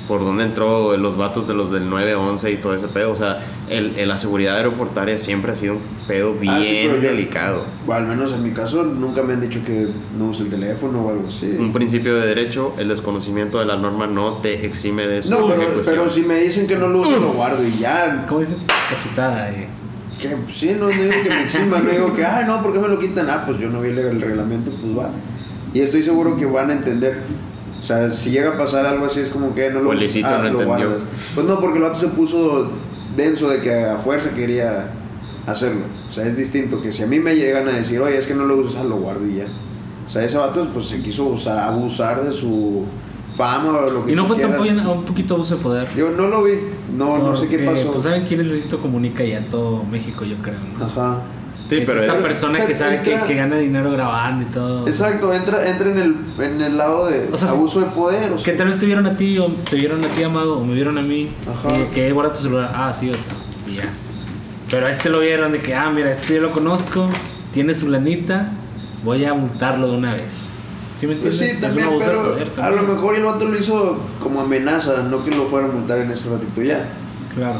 por 0.09 0.21
dónde 0.21 0.45
entró 0.45 0.97
los 0.97 1.17
vatos 1.17 1.49
de 1.49 1.55
los 1.55 1.71
del 1.73 1.89
911 1.89 2.53
y 2.53 2.57
todo 2.57 2.75
ese 2.75 2.89
pedo. 2.89 3.11
O 3.13 3.15
sea, 3.17 3.39
el, 3.71 3.95
el- 3.97 4.09
la 4.09 4.19
seguridad 4.19 4.57
aeroportuaria 4.59 5.17
siempre 5.17 5.53
ha 5.53 5.55
sido 5.55 5.75
un 5.75 5.81
pedo 6.07 6.35
bien 6.35 6.53
Ah, 6.55 6.61
sí, 6.63 6.83
yo- 6.85 7.01
delicado. 7.01 7.65
O 7.87 7.93
al 7.93 8.07
menos 8.07 8.33
en 8.33 8.43
mi 8.43 8.51
caso, 8.51 8.83
nunca 8.83 9.23
me 9.23 9.33
han 9.35 9.41
dicho 9.41 9.61
que 9.65 9.89
no 10.19 10.27
use 10.27 10.43
el 10.43 10.51
teléfono 10.51 11.01
o 11.03 11.11
algo 11.11 11.29
así. 11.29 11.57
Un 11.59 11.73
principio 11.73 12.15
de 12.17 12.27
derecho, 12.27 12.75
el 12.79 12.89
desconocimiento 12.89 13.59
de 13.59 13.67
la 13.67 13.77
norma 13.77 14.07
no 14.07 14.35
te 14.35 14.67
exime 14.67 15.07
de 15.07 15.23
su 15.23 15.31
No, 15.31 15.47
pero, 15.49 15.63
ejecución. 15.63 15.95
pero 15.97 16.11
si 16.11 16.23
me 16.23 16.39
dicen 16.41 16.67
que 16.67 16.77
no 16.77 16.89
lo 16.89 17.01
uso, 17.01 17.19
lo 17.19 17.33
guardo 17.33 17.67
y 17.67 17.79
ya. 17.79 18.27
¿Cómo 18.29 18.41
dicen? 18.41 18.59
Cachetada. 18.91 19.51
eh. 19.51 19.69
Que, 20.21 20.29
pues, 20.29 20.57
sí, 20.57 20.73
no, 20.79 20.87
no 20.87 20.89
digo 20.89 21.13
que 21.23 21.29
me 21.31 21.43
exima, 21.45 21.79
no 21.81 21.91
digo 21.91 22.15
que, 22.15 22.25
ah, 22.25 22.45
no, 22.47 22.63
¿por 22.63 22.73
qué 22.73 22.79
me 22.79 22.89
lo 22.89 22.99
quitan? 22.99 23.29
Ah, 23.31 23.43
pues 23.47 23.59
yo 23.59 23.69
no 23.69 23.81
vi 23.81 23.89
el 23.89 24.21
reglamento, 24.21 24.71
pues 24.71 24.97
va. 24.97 25.11
Y 25.75 25.81
estoy 25.81 26.03
seguro 26.03 26.37
que 26.37 26.47
van 26.47 26.71
a 26.71 26.75
entender. 26.75 27.19
O 27.85 27.87
sea, 27.87 28.11
si 28.11 28.31
llega 28.31 28.55
a 28.55 28.57
pasar 28.57 28.87
algo 28.87 29.05
así, 29.05 29.21
es 29.21 29.29
como 29.29 29.55
que 29.55 29.69
no 29.69 29.81
lo, 29.81 29.91
Felicito, 29.91 30.27
no 30.27 30.39
lo 30.39 30.49
entendió. 30.49 30.67
guardas. 30.67 31.03
Pues 31.35 31.47
no, 31.47 31.61
porque 31.61 31.77
el 31.77 31.85
vato 31.85 32.01
se 32.01 32.07
puso 32.09 32.71
denso 33.15 33.51
de 33.51 33.61
que 33.61 33.75
a 33.85 33.99
fuerza 33.99 34.31
quería 34.31 34.87
hacerlo. 35.47 35.83
O 36.09 36.11
sea, 36.15 36.25
es 36.25 36.39
distinto 36.39 36.81
que 36.81 36.95
si 36.95 37.03
a 37.03 37.07
mí 37.07 37.19
me 37.19 37.35
llegan 37.35 37.69
a 37.69 37.73
decir, 37.73 38.01
oye, 38.01 38.17
es 38.17 38.25
que 38.25 38.35
no 38.35 38.47
lo 38.47 38.57
usas, 38.57 38.81
ah, 38.81 38.85
lo 38.85 38.97
guardo 38.97 39.27
y 39.27 39.35
ya. 39.35 39.45
O 40.07 40.09
sea, 40.09 40.25
ese 40.25 40.39
vato 40.39 40.67
pues 40.73 40.87
se 40.87 41.03
quiso 41.03 41.25
usar, 41.25 41.59
abusar 41.59 42.25
de 42.25 42.33
su 42.33 42.87
fama 43.37 43.77
o 43.77 43.91
lo 43.91 44.07
que 44.07 44.13
Y 44.13 44.15
no 44.15 44.25
fue 44.25 44.39
tampoco 44.39 44.65
un 44.65 45.05
poquito 45.05 45.35
abuso 45.35 45.57
de 45.57 45.63
poder. 45.63 45.89
Yo 45.95 46.11
no 46.11 46.29
lo 46.29 46.43
vi, 46.43 46.55
no, 46.97 47.19
no 47.19 47.37
sé 47.37 47.49
qué 47.49 47.59
pasó. 47.59 47.93
Pues 47.93 48.05
saben 48.05 48.25
quién 48.27 48.41
es 48.41 48.47
Luisito 48.47 48.79
Comunica 48.79 49.23
ya 49.25 49.37
en 49.37 49.51
todo 49.51 49.85
México, 49.85 50.25
yo 50.25 50.37
creo. 50.37 50.57
¿no? 50.79 50.87
Ajá. 50.87 51.21
Sí, 51.69 51.77
es 51.77 51.87
pero 51.87 52.01
esta 52.01 52.17
es- 52.19 52.23
persona 52.23 52.67
que 52.67 52.75
sabe 52.75 53.01
que, 53.03 53.15
entra- 53.15 53.27
que 53.27 53.35
gana 53.35 53.57
dinero 53.57 53.91
grabando 53.91 54.43
y 54.43 54.53
todo. 54.53 54.87
Exacto, 54.87 55.33
entra, 55.33 55.67
entra 55.69 55.91
en, 55.91 55.99
el, 55.99 56.15
en 56.39 56.61
el 56.61 56.77
lado 56.77 57.07
de 57.09 57.29
O 57.33 57.37
sea, 57.39 57.49
abuso 57.51 57.81
de 57.81 57.87
poder. 57.87 58.33
O 58.33 58.37
Que 58.37 58.43
sea, 58.43 58.57
tal 58.59 58.69
vez 58.69 58.79
te 58.79 58.87
vieron 58.87 59.07
a 59.07 59.17
ti, 59.17 59.39
o 59.39 59.47
te 59.49 59.77
vieron 59.77 60.05
a 60.05 60.09
ti, 60.09 60.23
Amado, 60.23 60.59
o 60.59 60.65
me 60.65 60.75
vieron 60.75 60.99
a 60.99 61.03
mí. 61.03 61.31
Ajá. 61.51 61.79
Y 61.79 61.85
que 61.95 62.13
guarda 62.13 62.33
tu 62.35 62.43
celular. 62.43 62.71
Ah, 62.75 62.93
sí, 62.93 63.09
otro. 63.09 63.23
Y 63.67 63.77
ya. 63.77 63.85
Pero 64.71 64.87
a 64.87 64.91
este 64.91 65.09
lo 65.09 65.21
vieron 65.21 65.53
de 65.53 65.61
que, 65.61 65.75
ah, 65.75 65.91
mira, 65.91 66.11
este 66.11 66.35
yo 66.35 66.41
lo 66.43 66.51
conozco, 66.51 67.09
tiene 67.53 67.73
su 67.75 67.89
lanita, 67.89 68.49
voy 69.05 69.25
a 69.25 69.33
multarlo 69.35 69.89
de 69.91 69.97
una 69.97 70.13
vez. 70.15 70.33
¿Sí 70.95 71.07
me 71.07 71.17
pues 71.17 71.35
entiendes? 71.35 71.39
sí, 71.39 71.45
Es 71.47 71.55
un 71.55 71.61
también, 71.61 71.87
abuso 71.89 72.05
de 72.05 72.11
pero 72.11 72.23
poder 72.55 72.65
a 72.65 72.71
lo 72.71 72.83
mejor 72.83 73.17
el 73.17 73.25
vato 73.25 73.45
lo 73.47 73.59
hizo 73.59 73.99
como 74.23 74.41
amenaza, 74.43 75.03
no 75.03 75.25
que 75.25 75.31
lo 75.33 75.47
fuera 75.47 75.67
a 75.67 75.71
multar 75.71 75.99
en 75.99 76.11
ese 76.11 76.29
ratito 76.31 76.63
ya. 76.63 76.85
Claro. 77.35 77.59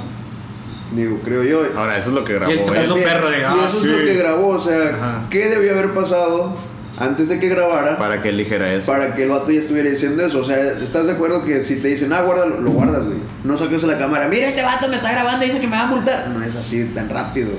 Digo, 0.93 1.19
creo 1.25 1.43
yo. 1.43 1.63
Ahora, 1.77 1.97
eso 1.99 2.11
es 2.11 2.15
lo 2.15 2.25
que 2.25 2.35
grabó. 2.35 2.53
Y 2.53 2.59
él 2.59 2.65
se 2.65 2.71
¿eh? 2.73 3.03
perro 3.03 3.31
de, 3.31 3.39
y 3.41 3.43
ah, 3.43 3.57
eso 3.67 3.81
sí. 3.81 3.89
es 3.89 3.97
lo 3.97 4.05
que 4.05 4.15
grabó, 4.15 4.49
o 4.49 4.59
sea, 4.59 4.89
Ajá. 4.95 5.23
¿qué 5.31 5.49
debió 5.49 5.73
haber 5.73 5.93
pasado 5.93 6.57
antes 6.99 7.29
de 7.29 7.41
que 7.41 7.49
grabara 7.49 7.97
para, 7.97 7.99
Para 7.99 8.23
que 8.23 8.29
él 8.29 8.37
dijera 8.37 8.73
eso. 8.73 8.93
que 9.17 9.23
el 9.25 9.31
vato 9.31 9.51
ya 9.51 9.59
estuviera 9.61 9.91
diciendo 9.91 10.25
eso? 10.25 10.39
O 10.41 10.45
sea, 10.45 10.57
¿estás 10.57 11.07
de 11.07 11.13
acuerdo 11.13 11.45
que 11.45 11.65
si 11.65 11.77
te 11.81 11.89
dicen, 11.89 12.13
ah, 12.13 12.23
guárdalo, 12.23 12.61
lo 12.61 12.71
guardas, 12.71 13.05
güey? 13.05 13.19
No 13.43 13.57
saques 13.57 13.83
la 13.83 13.99
cámara, 13.99 14.29
mira, 14.29 14.47
este 14.49 14.63
vato 14.63 14.87
me 14.89 14.97
está 14.97 15.11
grabando 15.11 15.45
y 15.45 15.49
dice 15.49 15.61
que 15.61 15.67
me 15.67 15.77
va 15.77 15.83
a 15.83 15.87
multar. 15.87 16.29
No 16.29 16.45
es 16.45 16.55
así 16.55 16.85
tan 16.95 17.09
rápido. 17.09 17.51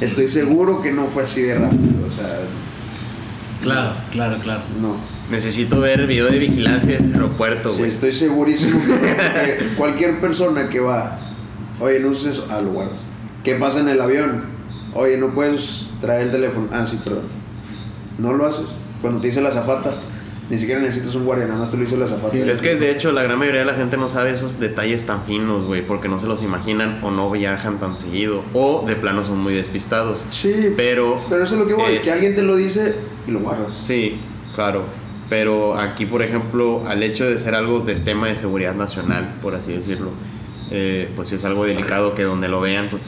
Estoy 0.00 0.28
seguro 0.28 0.82
que 0.82 0.92
no 0.92 1.06
fue 1.06 1.22
así 1.22 1.42
de 1.42 1.54
rápido, 1.54 2.06
o 2.06 2.10
sea, 2.10 2.26
Claro, 3.62 3.94
claro, 4.12 4.38
claro. 4.42 4.60
no. 4.80 4.96
Necesito 5.30 5.80
ver 5.80 6.00
el 6.00 6.06
video 6.06 6.26
de 6.26 6.38
vigilancia 6.38 6.98
del 6.98 7.12
aeropuerto, 7.14 7.72
Sí, 7.72 7.78
güey. 7.78 7.90
estoy 7.90 8.12
segurísimo 8.12 8.78
que 8.80 9.58
cualquier 9.76 10.20
persona 10.20 10.68
que 10.68 10.78
va, 10.78 11.18
oye, 11.80 12.00
no 12.00 12.08
uses 12.08 12.26
eso, 12.34 12.46
ah, 12.50 12.60
lo 12.60 12.70
guardas. 12.72 13.00
¿Qué 13.44 13.54
pasa 13.54 13.80
en 13.80 13.88
el 13.88 14.00
avión? 14.00 14.44
Oye, 14.94 15.16
no 15.18 15.28
puedes 15.34 15.86
traer 16.00 16.22
el 16.22 16.30
teléfono. 16.30 16.68
Ah, 16.72 16.84
sí, 16.86 16.98
perdón. 17.04 17.24
No 18.18 18.32
lo 18.32 18.46
haces. 18.46 18.66
Cuando 19.02 19.20
te 19.20 19.26
dice 19.28 19.40
la 19.42 19.50
azafata, 19.50 19.92
ni 20.48 20.56
siquiera 20.58 20.80
necesitas 20.80 21.14
un 21.14 21.24
guardia, 21.26 21.46
nada 21.46 21.60
más 21.60 21.70
te 21.70 21.76
lo 21.76 21.82
hizo 21.84 21.96
la 21.96 22.06
azafata. 22.06 22.30
Sí, 22.32 22.40
Es 22.40 22.60
que 22.62 22.76
de 22.76 22.90
hecho 22.90 23.12
la 23.12 23.22
gran 23.22 23.38
mayoría 23.38 23.60
de 23.60 23.66
la 23.66 23.74
gente 23.74 23.96
no 23.96 24.08
sabe 24.08 24.30
esos 24.32 24.58
detalles 24.58 25.04
tan 25.04 25.22
finos, 25.24 25.64
güey, 25.64 25.82
porque 25.82 26.08
no 26.08 26.18
se 26.18 26.26
los 26.26 26.42
imaginan 26.42 26.98
o 27.02 27.10
no 27.10 27.30
viajan 27.30 27.78
tan 27.78 27.96
seguido 27.96 28.42
o 28.54 28.84
de 28.86 28.96
plano 28.96 29.24
son 29.24 29.38
muy 29.38 29.54
despistados. 29.54 30.24
Sí, 30.30 30.72
Pero 30.76 31.20
pero 31.28 31.44
eso 31.44 31.54
es 31.56 31.60
lo 31.60 31.66
que 31.66 31.74
voy, 31.74 31.94
es- 31.96 32.02
que 32.02 32.10
alguien 32.12 32.34
te 32.34 32.42
lo 32.42 32.56
dice 32.56 32.94
y 33.28 33.30
lo 33.32 33.40
guardas. 33.40 33.82
Sí, 33.86 34.18
claro. 34.54 34.82
Pero 35.28 35.76
aquí, 35.78 36.06
por 36.06 36.22
ejemplo, 36.22 36.84
al 36.86 37.02
hecho 37.02 37.24
de 37.26 37.36
ser 37.38 37.54
algo 37.56 37.80
del 37.80 38.02
tema 38.04 38.28
de 38.28 38.36
seguridad 38.36 38.74
nacional, 38.76 39.34
por 39.42 39.56
así 39.56 39.72
decirlo, 39.72 40.10
eh, 40.70 41.10
pues 41.16 41.32
es 41.32 41.44
algo 41.44 41.64
delicado 41.64 42.14
que 42.14 42.22
donde 42.24 42.48
lo 42.48 42.60
vean, 42.60 42.88
pues 42.90 43.02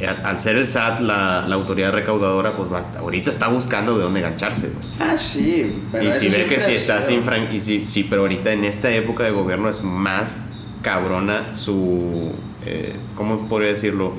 eh, 0.00 0.06
al, 0.08 0.38
ser 0.38 0.56
el 0.56 0.66
SAT 0.66 1.00
la, 1.00 1.44
la 1.46 1.54
autoridad 1.54 1.92
recaudadora, 1.92 2.52
pues 2.56 2.72
va- 2.72 2.84
ahorita 2.98 3.30
está 3.30 3.48
buscando 3.48 3.96
de 3.96 4.04
dónde 4.04 4.20
engancharse. 4.20 4.68
güey. 4.68 4.78
Ah, 5.10 5.16
sí. 5.16 5.74
Pero 5.92 6.08
y 6.08 6.12
si 6.12 6.28
ve 6.28 6.46
que 6.46 6.58
si 6.60 6.72
ha 6.72 6.74
estás 6.74 7.06
sido. 7.06 7.18
infran 7.18 7.48
y 7.54 7.60
si, 7.60 7.86
sí, 7.86 8.04
pero 8.04 8.22
ahorita 8.22 8.52
en 8.52 8.64
esta 8.64 8.90
época 8.90 9.24
de 9.24 9.30
gobierno 9.30 9.68
es 9.68 9.82
más 9.82 10.40
cabrona 10.82 11.54
su, 11.54 12.32
eh, 12.66 12.94
¿cómo 13.14 13.46
podría 13.48 13.68
decirlo? 13.70 14.14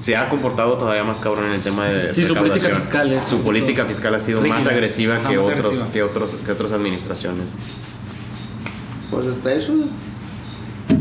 Se 0.00 0.16
ha 0.16 0.28
comportado 0.28 0.76
todavía 0.78 1.04
más 1.04 1.20
cabrón 1.20 1.44
en 1.46 1.52
el 1.52 1.60
tema 1.60 1.86
de 1.86 2.12
Sí, 2.12 2.24
su 2.24 2.34
política 2.34 2.70
fiscal 2.70 3.12
es 3.12 3.22
su 3.22 3.38
política 3.42 3.84
fiscal 3.86 4.12
ha 4.16 4.18
sido 4.18 4.40
más 4.40 4.66
agresiva 4.66 5.14
Ajá, 5.16 5.28
que 5.30 5.36
más 5.36 5.46
otros 5.46 5.66
agresiva. 5.66 5.92
que 5.92 6.02
otros 6.02 6.30
que 6.44 6.50
otras 6.50 6.72
administraciones. 6.72 7.50
Pues 9.10 9.26
hasta 9.28 9.52
eso. 9.52 9.74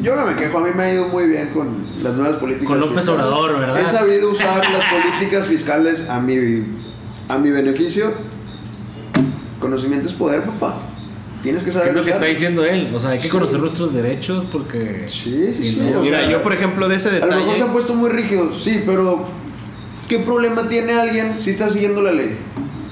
Yo 0.01 0.15
no 0.15 0.25
me 0.25 0.35
quejo, 0.35 0.57
a 0.57 0.61
mí 0.61 0.69
me 0.75 0.83
ha 0.83 0.93
ido 0.93 1.07
muy 1.09 1.25
bien 1.27 1.49
con 1.49 1.69
las 2.01 2.13
nuevas 2.15 2.37
políticas. 2.37 2.67
Con 2.67 2.79
López 2.79 2.97
fiscales. 2.97 3.23
Obrador, 3.25 3.59
¿verdad? 3.59 3.79
He 3.79 3.85
sabido 3.87 4.29
usar 4.31 4.63
las 4.71 4.83
políticas 4.91 5.45
fiscales 5.47 6.09
a 6.09 6.19
mi 6.19 6.63
a 7.29 7.37
mi 7.37 7.49
beneficio, 7.51 8.11
conocimiento 9.59 10.07
es 10.07 10.13
poder, 10.13 10.43
papá. 10.43 10.75
Tienes 11.43 11.63
que 11.63 11.69
¿Qué 11.69 11.71
saber 11.71 11.89
es 11.89 11.95
lo 11.95 12.03
que 12.03 12.09
está 12.11 12.25
diciendo 12.25 12.63
él? 12.65 12.91
O 12.93 12.99
sea, 12.99 13.11
hay 13.11 13.17
que 13.19 13.25
Sí. 13.25 13.29
conocer 13.29 13.59
nuestros 13.59 13.93
derechos 13.93 14.45
porque. 14.51 15.05
Sí, 15.07 15.53
sí, 15.53 15.71
sí, 15.73 15.89
no- 15.91 16.01
Mira, 16.01 16.19
sea, 16.21 16.29
yo 16.29 16.43
por 16.43 16.53
ejemplo 16.53 16.87
de 16.87 16.95
ese 16.95 17.09
A 17.09 17.11
lo 17.13 17.19
mejor 17.27 17.31
se 17.33 17.39
detalle. 17.45 17.63
han 17.63 17.71
puesto 17.71 17.93
muy 17.95 18.09
rígidos, 18.09 18.61
sí, 18.63 18.83
pero 18.85 19.25
¿qué 20.07 20.19
problema 20.19 20.67
tiene 20.67 20.93
alguien 20.93 21.35
si 21.39 21.51
está 21.51 21.69
siguiendo 21.69 22.01
la 22.01 22.11
ley? 22.11 22.35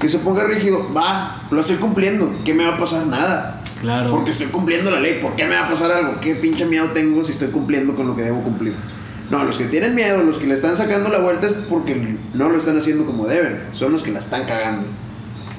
Que 0.00 0.08
se 0.08 0.18
ponga 0.18 0.44
rígido, 0.44 0.92
va, 0.94 1.42
lo 1.50 1.60
estoy 1.60 1.76
cumpliendo, 1.76 2.32
¿qué 2.44 2.54
me 2.54 2.64
va 2.66 2.74
a 2.76 2.78
pasar? 2.78 3.06
Nada. 3.06 3.59
Claro. 3.80 4.10
Porque 4.10 4.30
estoy 4.30 4.48
cumpliendo 4.48 4.90
la 4.90 5.00
ley, 5.00 5.20
¿por 5.22 5.34
qué 5.36 5.44
me 5.44 5.54
va 5.54 5.66
a 5.66 5.70
pasar 5.70 5.90
algo? 5.90 6.20
¿Qué 6.20 6.34
pinche 6.34 6.66
miedo 6.66 6.90
tengo 6.92 7.24
si 7.24 7.32
estoy 7.32 7.48
cumpliendo 7.48 7.94
con 7.94 8.06
lo 8.06 8.14
que 8.14 8.22
debo 8.22 8.42
cumplir? 8.42 8.74
No, 9.30 9.44
los 9.44 9.56
que 9.56 9.64
tienen 9.66 9.94
miedo, 9.94 10.22
los 10.22 10.38
que 10.38 10.46
le 10.46 10.54
están 10.54 10.76
sacando 10.76 11.08
la 11.08 11.18
vuelta 11.18 11.46
es 11.46 11.52
porque 11.68 12.16
no 12.34 12.48
lo 12.48 12.58
están 12.58 12.76
haciendo 12.76 13.06
como 13.06 13.26
deben, 13.26 13.60
son 13.72 13.92
los 13.92 14.02
que 14.02 14.10
la 14.10 14.18
están 14.18 14.44
cagando. 14.44 14.86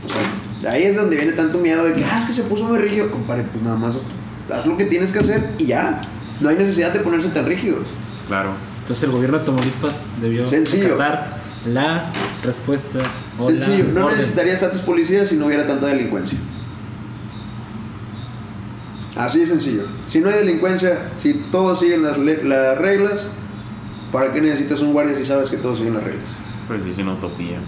O 0.05 0.09
sea, 0.09 0.69
de 0.71 0.77
ahí 0.77 0.83
es 0.83 0.95
donde 0.95 1.15
viene 1.15 1.31
tanto 1.31 1.57
miedo 1.57 1.83
de 1.85 1.93
que, 1.93 2.03
ah, 2.03 2.19
es 2.19 2.25
que 2.25 2.33
se 2.33 2.43
puso 2.43 2.65
muy 2.65 2.77
rígido. 2.77 3.09
Compadre, 3.09 3.43
pues 3.51 3.63
nada 3.63 3.77
más 3.77 3.95
haz, 3.95 4.05
haz 4.53 4.67
lo 4.67 4.77
que 4.77 4.85
tienes 4.85 5.11
que 5.11 5.19
hacer 5.19 5.49
y 5.57 5.67
ya. 5.67 6.01
No 6.41 6.49
hay 6.49 6.57
necesidad 6.57 6.91
de 6.91 6.99
ponerse 6.99 7.29
tan 7.29 7.45
rígidos. 7.45 7.85
Claro. 8.27 8.51
Entonces 8.81 9.03
el 9.05 9.11
gobierno 9.11 9.39
de 9.39 9.45
Tamaulipas 9.45 10.05
debió 10.21 10.45
acatar 10.45 11.37
la 11.71 12.11
respuesta 12.43 12.99
o 13.39 13.47
Sencillo, 13.47 13.85
la 13.85 13.93
no 13.93 14.05
orden. 14.07 14.17
necesitarías 14.17 14.59
tantos 14.59 14.81
policías 14.81 15.29
si 15.29 15.35
no 15.35 15.45
hubiera 15.45 15.65
tanta 15.65 15.85
delincuencia. 15.87 16.37
Así 19.25 19.39
de 19.39 19.45
sencillo. 19.45 19.83
Si 20.07 20.19
no 20.19 20.29
hay 20.29 20.35
delincuencia, 20.39 20.97
si 21.15 21.33
todos 21.51 21.79
siguen 21.79 22.03
las, 22.03 22.17
le- 22.17 22.43
las 22.43 22.77
reglas, 22.77 23.27
¿para 24.11 24.33
qué 24.33 24.41
necesitas 24.41 24.81
un 24.81 24.93
guardia 24.93 25.15
si 25.15 25.23
sabes 25.25 25.49
que 25.49 25.57
todos 25.57 25.77
siguen 25.77 25.93
las 25.95 26.03
reglas? 26.03 26.25
Pues 26.67 26.81
es 26.85 26.97
una 26.97 27.13
utopía. 27.13 27.59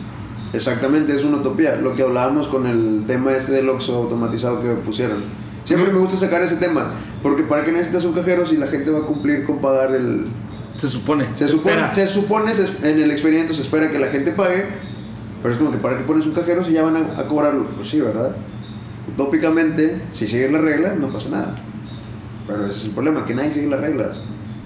Exactamente, 0.54 1.16
es 1.16 1.24
una 1.24 1.38
utopía. 1.38 1.76
Lo 1.76 1.96
que 1.96 2.04
hablábamos 2.04 2.48
con 2.48 2.68
el 2.68 3.04
tema 3.08 3.34
este 3.34 3.52
del 3.54 3.70
Oxxo 3.70 3.96
automatizado 3.96 4.62
que 4.62 4.70
pusieron. 4.70 5.24
Siempre 5.66 5.92
me 5.92 6.00
gusta 6.00 6.18
sacar 6.18 6.42
ese 6.44 6.58
tema, 6.58 6.92
porque 7.22 7.44
¿para 7.44 7.64
qué 7.64 7.72
necesitas 7.72 8.04
un 8.06 8.14
cajero 8.14 8.46
si 8.46 8.58
la 8.58 8.68
gente 8.68 8.92
va 8.92 9.00
a 9.00 9.04
cumplir 9.04 9.46
con 9.46 9.60
pagar 9.62 9.94
el, 9.96 10.26
Se 10.78 10.88
supone. 10.88 11.26
Se, 11.34 11.48
supone, 11.48 11.76
espera. 11.76 11.94
se 11.94 12.08
supone, 12.08 12.54
se 12.54 12.66
en 12.90 13.00
el 13.00 13.12
experimento 13.12 13.54
se 13.54 13.62
espera 13.62 13.90
que 13.90 13.98
la 14.00 14.08
gente 14.08 14.32
pague, 14.32 14.66
pero 15.42 15.54
es 15.54 15.58
como 15.60 15.72
que 15.72 15.78
para 15.78 15.98
qué 15.98 16.04
pones 16.04 16.26
un 16.26 16.34
cajero 16.34 16.64
si 16.66 16.74
ya 16.74 16.84
van 16.84 16.98
a, 16.98 17.20
a 17.20 17.24
cobrarlo. 17.26 17.66
Pues 17.78 17.88
sí, 17.90 18.02
¿verdad? 18.02 18.36
Utópicamente, 19.14 20.02
si 20.14 20.28
siguen 20.28 20.54
las 20.54 20.62
reglas, 20.62 20.98
no 20.98 21.10
pasa 21.10 21.30
nada. 21.30 21.56
Pero 22.48 22.66
ese 22.66 22.78
es 22.78 22.86
el 22.86 22.92
problema, 22.92 23.26
que 23.26 23.36
nadie 23.36 23.52
sigue 23.52 23.68
las 23.68 23.80
reglas. 23.80 24.22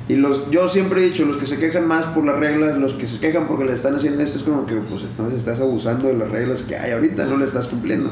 Y 0.10 0.16
los, 0.16 0.50
yo 0.50 0.70
siempre 0.70 1.02
he 1.02 1.10
dicho, 1.10 1.26
los 1.26 1.36
que 1.36 1.46
se 1.46 1.58
quejan 1.58 1.86
más 1.86 2.06
por 2.08 2.24
las 2.26 2.40
reglas, 2.40 2.78
los 2.78 2.94
que 2.94 3.08
se 3.08 3.20
quejan 3.20 3.46
porque 3.46 3.66
le 3.66 3.74
están 3.74 3.94
haciendo 3.96 4.24
esto, 4.24 4.38
es 4.38 4.44
como 4.44 4.66
que 4.66 4.76
pues 4.76 5.02
entonces 5.02 5.40
estás 5.40 5.60
abusando 5.60 6.08
de 6.08 6.14
las 6.14 6.30
reglas 6.32 6.64
que 6.64 6.78
hay 6.78 6.92
ahorita, 6.92 7.26
no 7.26 7.38
le 7.38 7.46
estás 7.46 7.68
cumpliendo. 7.68 8.12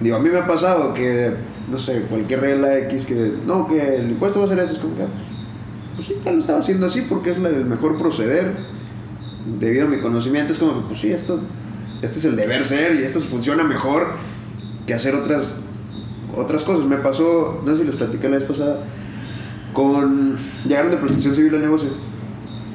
Digo, 0.00 0.16
a 0.16 0.18
mí 0.18 0.30
me 0.30 0.38
ha 0.38 0.46
pasado 0.46 0.94
que, 0.94 1.32
no 1.70 1.78
sé, 1.78 2.02
cualquier 2.08 2.40
regla 2.40 2.78
X 2.78 3.04
que, 3.04 3.34
no, 3.46 3.68
que 3.68 3.96
el 3.96 4.10
impuesto 4.10 4.38
va 4.38 4.46
a 4.46 4.48
ser 4.48 4.58
eso, 4.60 4.74
es 4.74 4.78
como 4.78 4.96
que, 4.96 5.02
ah, 5.02 5.08
pues, 5.14 5.26
pues 5.96 6.06
sí, 6.08 6.14
ya 6.24 6.32
lo 6.32 6.38
estaba 6.38 6.58
haciendo 6.60 6.86
así 6.86 7.02
porque 7.02 7.30
es 7.30 7.36
el 7.36 7.66
mejor 7.66 7.98
proceder. 7.98 8.52
Debido 9.60 9.86
a 9.86 9.88
mi 9.88 9.98
conocimiento, 9.98 10.52
es 10.52 10.58
como 10.58 10.74
que, 10.74 10.88
pues 10.88 11.00
sí, 11.00 11.12
esto, 11.12 11.38
este 12.00 12.18
es 12.18 12.24
el 12.24 12.34
deber 12.34 12.64
ser 12.64 12.96
y 12.96 13.04
esto 13.04 13.20
funciona 13.20 13.62
mejor 13.62 14.08
que 14.86 14.94
hacer 14.94 15.14
otras, 15.14 15.54
otras 16.36 16.62
cosas. 16.64 16.84
Me 16.86 16.96
pasó, 16.96 17.62
no 17.64 17.72
sé 17.72 17.78
si 17.78 17.84
les 17.84 17.96
platiqué 17.96 18.28
la 18.28 18.36
vez 18.38 18.44
pasada, 18.46 18.78
con. 19.72 20.36
Llegaron 20.66 20.90
de 20.90 20.96
protección 20.98 21.34
civil 21.34 21.54
al 21.54 21.62
negocio. 21.62 21.88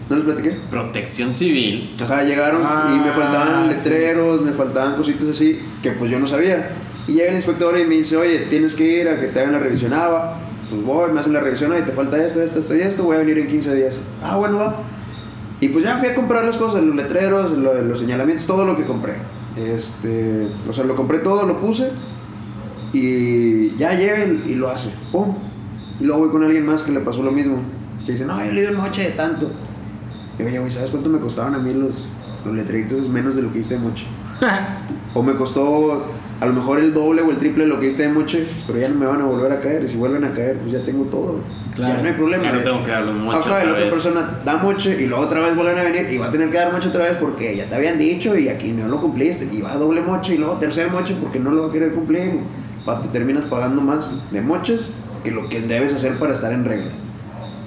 ¿No 0.10 0.16
les 0.18 0.26
platiqué? 0.26 0.58
Protección 0.70 1.34
civil. 1.34 1.96
Ajá, 2.02 2.24
llegaron 2.24 2.62
y 2.62 3.00
me 3.00 3.10
Ah, 3.10 3.14
faltaban 3.16 3.64
sí. 3.72 3.76
letreros, 3.90 4.42
me 4.42 4.52
faltaban 4.52 4.96
cositas 4.96 5.30
así 5.30 5.60
que 5.82 5.92
pues 5.92 6.12
yo 6.12 6.20
no 6.20 6.28
sabía. 6.28 6.70
Y 7.08 7.14
llega 7.14 7.30
el 7.30 7.36
inspector 7.38 7.78
y 7.80 7.86
me 7.86 7.96
dice, 7.96 8.18
oye, 8.18 8.40
tienes 8.50 8.76
que 8.76 8.84
ir 9.02 9.08
a 9.10 9.20
que 9.20 9.28
te 9.28 9.40
hagan 9.40 9.54
la 9.54 9.60
revisión. 9.60 9.94
Ah, 9.94 10.08
va. 10.10 10.38
Pues 10.70 10.84
voy, 10.84 11.12
me 11.12 11.20
hacen 11.20 11.34
la 11.34 11.40
revisión, 11.42 11.74
y 11.78 11.82
te 11.82 11.92
falta 11.92 12.24
esto, 12.26 12.42
esto, 12.42 12.60
esto 12.60 12.76
y 12.76 12.80
esto, 12.80 13.04
voy 13.04 13.16
a 13.18 13.20
venir 13.20 13.38
en 13.40 13.48
15 13.48 13.74
días. 13.76 13.96
Ah, 14.24 14.38
bueno, 14.38 14.58
va. 14.58 14.76
Y 15.60 15.68
pues 15.70 15.84
ya 15.84 15.98
fui 15.98 16.08
a 16.08 16.16
comprar 16.16 16.46
las 16.46 16.56
cosas, 16.58 16.82
los 16.84 16.96
letreros, 16.96 17.52
lo- 17.58 17.82
los 17.82 18.00
señalamientos, 18.00 18.46
todo 18.48 18.64
lo 18.66 18.78
que 18.78 18.84
compré. 18.84 19.16
Este, 19.58 20.48
o 20.70 20.74
sea, 20.74 20.86
lo 20.86 20.96
compré 20.96 21.20
todo, 21.20 21.46
lo 21.46 21.60
puse 21.60 21.90
y 22.94 23.76
ya 23.78 23.94
llega 23.94 24.26
y 24.26 24.56
lo 24.56 24.70
hace. 24.70 24.90
Pum. 25.12 25.36
Y 26.00 26.06
luego 26.06 26.22
voy 26.22 26.32
con 26.32 26.44
alguien 26.44 26.66
más 26.66 26.84
que 26.84 26.92
le 26.92 27.00
pasó 27.00 27.24
lo 27.24 27.32
mismo. 27.32 27.58
Que 28.06 28.14
dice, 28.14 28.26
no, 28.26 28.44
yo 28.44 28.52
le 28.52 28.68
di 28.68 28.76
noche 28.76 29.04
de 29.04 29.12
tanto. 29.12 29.50
Y 30.40 30.44
oye, 30.44 30.60
güey, 30.60 30.72
¿sabes 30.72 30.92
cuánto 30.92 31.10
me 31.10 31.20
costaban 31.20 31.56
a 31.56 31.60
mí 31.60 31.74
los, 31.74 32.08
los 32.46 32.56
letreritos 32.56 33.08
menos 33.08 33.36
de 33.36 33.44
lo 33.44 33.54
que 33.54 33.60
hice 33.60 33.76
de 33.76 33.82
moche? 33.82 34.06
o 35.14 35.22
me 35.22 35.36
costó 35.36 36.04
a 36.40 36.46
lo 36.46 36.54
mejor 36.54 36.80
el 36.80 36.94
doble 36.94 37.22
o 37.22 37.30
el 37.30 37.38
triple 37.38 37.66
de 37.66 37.70
lo 37.70 37.80
que 37.80 37.88
hice 37.88 38.04
de 38.04 38.10
moche, 38.10 38.48
pero 38.66 38.80
ya 38.80 38.90
no 38.90 38.96
me 38.96 39.06
van 39.06 39.22
a 39.22 39.26
volver 39.26 39.52
a 39.52 39.62
caer. 39.62 39.84
Y 39.84 39.88
si 39.88 39.98
vuelven 39.98 40.24
a 40.24 40.32
caer, 40.32 40.58
pues 40.58 40.72
ya 40.72 40.84
tengo 40.84 41.06
todo. 41.06 41.40
Claro. 41.82 41.96
Ya 41.96 42.02
no 42.04 42.08
hay 42.10 42.14
problema. 42.16 42.44
Ya 42.44 42.52
no 42.54 42.60
tengo 42.60 42.84
que 42.84 42.92
dar 42.92 43.04
los 43.04 43.16
moches 43.16 43.46
Ajá, 43.46 43.50
y 43.50 43.52
la 43.52 43.58
otra 43.60 43.72
otra 43.72 43.84
vez. 43.84 43.90
persona 43.94 44.30
da 44.46 44.58
moche 44.58 44.98
y 45.02 45.06
luego 45.08 45.24
otra 45.26 45.40
vez 45.42 45.56
vuelven 45.56 45.78
a 45.80 45.84
venir 45.84 46.08
y 46.12 46.18
va 46.18 46.28
a 46.28 46.32
tener 46.32 46.50
que 46.52 46.58
dar 46.58 46.72
moche 46.72 46.90
otra 46.90 47.04
vez 47.06 47.18
porque 47.18 47.56
ya 47.58 47.66
te 47.66 47.76
habían 47.76 47.98
dicho 47.98 48.38
y 48.38 48.50
aquí 48.50 48.70
no 48.72 48.88
lo 48.88 49.02
cumpliste. 49.02 49.50
Y 49.52 49.62
va 49.62 49.74
a 49.74 49.78
doble 49.78 50.02
moche 50.02 50.36
y 50.36 50.38
luego 50.38 50.56
tercer 50.58 50.92
moche 50.92 51.16
porque 51.20 51.40
no 51.40 51.52
lo 51.52 51.64
va 51.64 51.70
a 51.70 51.72
querer 51.72 51.92
cumplir. 51.94 52.40
Pa- 52.86 53.02
Te 53.02 53.08
terminas 53.10 53.46
pagando 53.46 53.82
más 53.82 54.06
de 54.32 54.42
moches 54.42 54.88
que 55.24 55.32
lo 55.32 55.50
que 55.50 55.62
debes 55.62 55.94
hacer 55.94 56.18
para 56.20 56.34
estar 56.34 56.52
en 56.54 56.66
regla. 56.66 56.92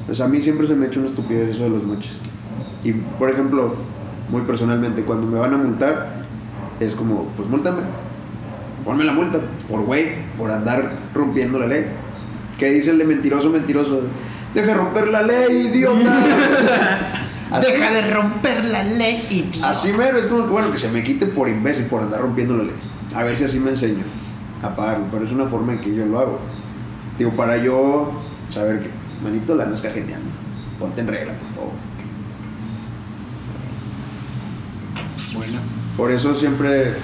Pues 0.06 0.20
a 0.20 0.28
mí 0.28 0.40
siempre 0.40 0.66
se 0.68 0.74
me 0.74 0.86
ha 0.86 0.88
hecho 0.88 1.00
una 1.00 1.08
estupidez 1.08 1.48
eso 1.48 1.64
de 1.64 1.70
los 1.70 1.82
moches. 1.82 2.12
Y 2.84 2.92
por 2.92 3.30
ejemplo, 3.30 3.74
muy 4.28 4.42
personalmente, 4.42 5.02
cuando 5.02 5.26
me 5.26 5.38
van 5.38 5.54
a 5.54 5.56
multar, 5.56 6.08
es 6.80 6.94
como, 6.94 7.24
pues 7.36 7.48
múltame. 7.48 7.82
Ponme 8.84 9.04
la 9.04 9.12
multa, 9.12 9.38
por 9.68 9.80
güey, 9.82 10.06
por 10.36 10.50
andar 10.50 10.90
rompiendo 11.14 11.58
la 11.58 11.66
ley. 11.66 11.86
¿Qué 12.58 12.70
dice 12.70 12.90
el 12.90 12.98
de 12.98 13.04
mentiroso, 13.04 13.50
mentiroso? 13.50 14.00
Deja 14.54 14.68
de 14.68 14.74
romper 14.74 15.08
la 15.08 15.22
ley, 15.22 15.68
idiota. 15.68 16.18
Así- 17.50 17.72
de 17.72 18.10
romper 18.10 18.64
la 18.64 18.82
ley, 18.84 19.26
idiota. 19.30 19.70
Así 19.70 19.92
mero, 19.92 20.18
es 20.18 20.26
como 20.26 20.44
que 20.44 20.50
bueno, 20.50 20.70
que 20.72 20.78
se 20.78 20.88
me 20.90 21.02
quite 21.02 21.26
por 21.26 21.48
imbécil, 21.48 21.86
por 21.86 22.02
andar 22.02 22.20
rompiendo 22.20 22.56
la 22.56 22.64
ley. 22.64 22.74
A 23.14 23.22
ver 23.22 23.36
si 23.36 23.44
así 23.44 23.58
me 23.60 23.70
enseño 23.70 24.04
a 24.62 24.74
pagarlo, 24.74 25.06
pero 25.10 25.24
es 25.24 25.32
una 25.32 25.46
forma 25.46 25.72
en 25.72 25.80
que 25.80 25.94
yo 25.94 26.06
lo 26.06 26.18
hago. 26.18 26.38
Digo, 27.18 27.30
para 27.32 27.56
yo 27.62 28.10
saber 28.50 28.80
que, 28.80 28.90
manito, 29.22 29.54
la 29.54 29.64
andas 29.64 29.80
cajeteando. 29.80 30.30
Ponte 30.78 31.00
en 31.00 31.08
regla, 31.08 31.32
por 31.34 31.48
favor. 31.54 31.72
Bueno. 35.34 35.58
Por 35.96 36.10
eso 36.10 36.34
siempre, 36.34 36.94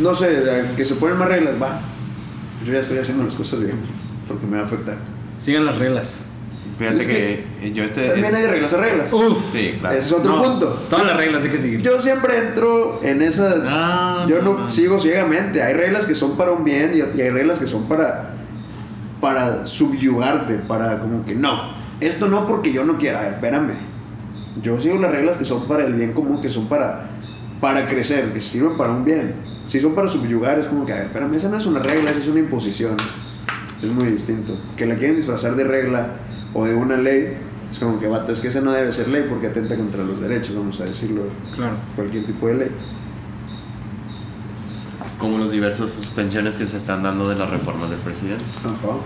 no 0.00 0.14
sé, 0.14 0.42
eh, 0.42 0.64
que 0.76 0.84
se 0.84 0.94
ponen 0.94 1.18
más 1.18 1.28
reglas, 1.28 1.54
va. 1.60 1.80
Pues 2.58 2.68
yo 2.68 2.74
ya 2.74 2.80
estoy 2.80 2.98
haciendo 2.98 3.24
las 3.24 3.34
cosas 3.34 3.60
bien, 3.60 3.76
porque 4.28 4.46
me 4.46 4.56
va 4.56 4.62
a 4.62 4.66
afectar. 4.66 4.96
Sigan 5.38 5.64
las 5.66 5.78
reglas. 5.78 6.26
Fíjate 6.78 7.00
Es 7.00 7.06
que, 7.06 7.72
yo 7.74 7.84
este. 7.84 8.06
También 8.08 8.26
es- 8.26 8.34
hay 8.34 8.46
reglas 8.46 8.72
a 8.72 8.76
reglas. 8.78 9.12
Uf. 9.12 9.52
Sí, 9.52 9.76
claro. 9.78 9.94
Ese 9.96 10.06
es 10.06 10.12
otro 10.12 10.36
No, 10.36 10.42
punto. 10.42 10.68
Todas 10.88 11.06
las 11.06 11.16
reglas 11.16 11.44
hay 11.44 11.50
que 11.50 11.58
seguir. 11.58 11.82
Yo 11.82 12.00
siempre 12.00 12.38
entro 12.38 13.00
en 13.02 13.20
esa. 13.22 13.54
Ah, 13.66 14.26
yo 14.28 14.40
no 14.42 14.58
no. 14.58 14.70
sigo 14.70 14.98
ciegamente. 14.98 15.62
Hay 15.62 15.74
reglas 15.74 16.06
que 16.06 16.14
son 16.14 16.36
para 16.36 16.52
un 16.52 16.64
bien 16.64 16.92
y, 16.94 17.18
y 17.18 17.20
hay 17.22 17.30
reglas 17.30 17.58
que 17.58 17.66
son 17.66 17.84
para. 17.88 18.30
para 19.20 19.66
subyugarte. 19.66 20.54
Para 20.66 20.98
como 20.98 21.24
que 21.24 21.34
no. 21.34 21.72
Esto 22.00 22.28
no 22.28 22.46
porque 22.46 22.72
yo 22.72 22.84
no 22.84 22.96
quiera. 22.98 23.20
A 23.20 23.22
ver, 23.22 23.32
espérame. 23.34 23.72
Yo 24.62 24.80
sigo 24.80 24.96
las 24.98 25.10
reglas 25.10 25.36
que 25.36 25.44
son 25.44 25.66
para 25.66 25.84
el 25.84 25.94
bien 25.94 26.12
común, 26.12 26.40
que 26.40 26.48
son 26.48 26.68
para. 26.68 27.08
para 27.60 27.86
crecer, 27.88 28.32
que 28.32 28.40
sirven 28.40 28.76
para 28.76 28.90
un 28.90 29.04
bien. 29.04 29.34
Si 29.68 29.78
son 29.80 29.94
para 29.94 30.08
subyugar, 30.08 30.58
es 30.58 30.66
como 30.66 30.84
que, 30.84 30.92
a 30.92 30.96
ver, 30.96 31.04
espérame, 31.06 31.34
esa 31.34 31.48
no 31.48 31.56
es 31.56 31.66
una 31.66 31.80
regla, 31.80 32.10
esa 32.10 32.18
es 32.20 32.26
una 32.28 32.40
imposición. 32.40 32.96
Es 33.82 33.90
muy 33.90 34.06
distinto. 34.06 34.56
Que 34.76 34.86
la 34.86 34.94
quieren 34.96 35.16
disfrazar 35.16 35.56
de 35.56 35.64
regla 35.64 36.08
o 36.54 36.64
de 36.66 36.74
una 36.74 36.96
ley, 36.96 37.34
es 37.70 37.78
como 37.78 37.98
que, 37.98 38.06
vato, 38.06 38.32
es 38.32 38.40
que 38.40 38.48
esa 38.48 38.60
no 38.60 38.72
debe 38.72 38.92
ser 38.92 39.08
ley 39.08 39.24
porque 39.28 39.48
atenta 39.48 39.76
contra 39.76 40.04
los 40.04 40.20
derechos, 40.20 40.54
vamos 40.54 40.80
a 40.80 40.84
decirlo 40.84 41.22
Claro. 41.56 41.74
cualquier 41.96 42.24
tipo 42.26 42.46
de 42.48 42.54
ley. 42.54 42.68
Como 45.18 45.38
los 45.38 45.50
diversos 45.52 45.90
suspensiones 45.90 46.56
que 46.56 46.66
se 46.66 46.76
están 46.76 47.02
dando 47.02 47.28
de 47.28 47.36
las 47.36 47.48
reformas 47.50 47.90
del 47.90 47.98
presidente. 48.00 48.44
Ajá. 48.64 48.96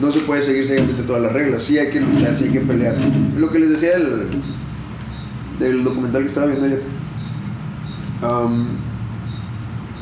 No 0.00 0.10
se 0.10 0.20
puede 0.20 0.42
seguir 0.42 0.66
ciegamente 0.66 1.02
todas 1.04 1.22
las 1.22 1.32
reglas. 1.32 1.62
Sí 1.62 1.78
hay 1.78 1.90
que 1.90 2.00
luchar, 2.00 2.36
sí 2.36 2.44
hay 2.44 2.50
que 2.50 2.60
pelear. 2.60 2.96
Lo 3.38 3.50
que 3.50 3.58
les 3.60 3.70
decía 3.70 3.92
del, 3.98 4.26
del 5.58 5.84
documental 5.84 6.22
que 6.22 6.28
estaba 6.28 6.46
viendo 6.46 6.66
ayer. 6.66 6.82
am, 8.22 8.66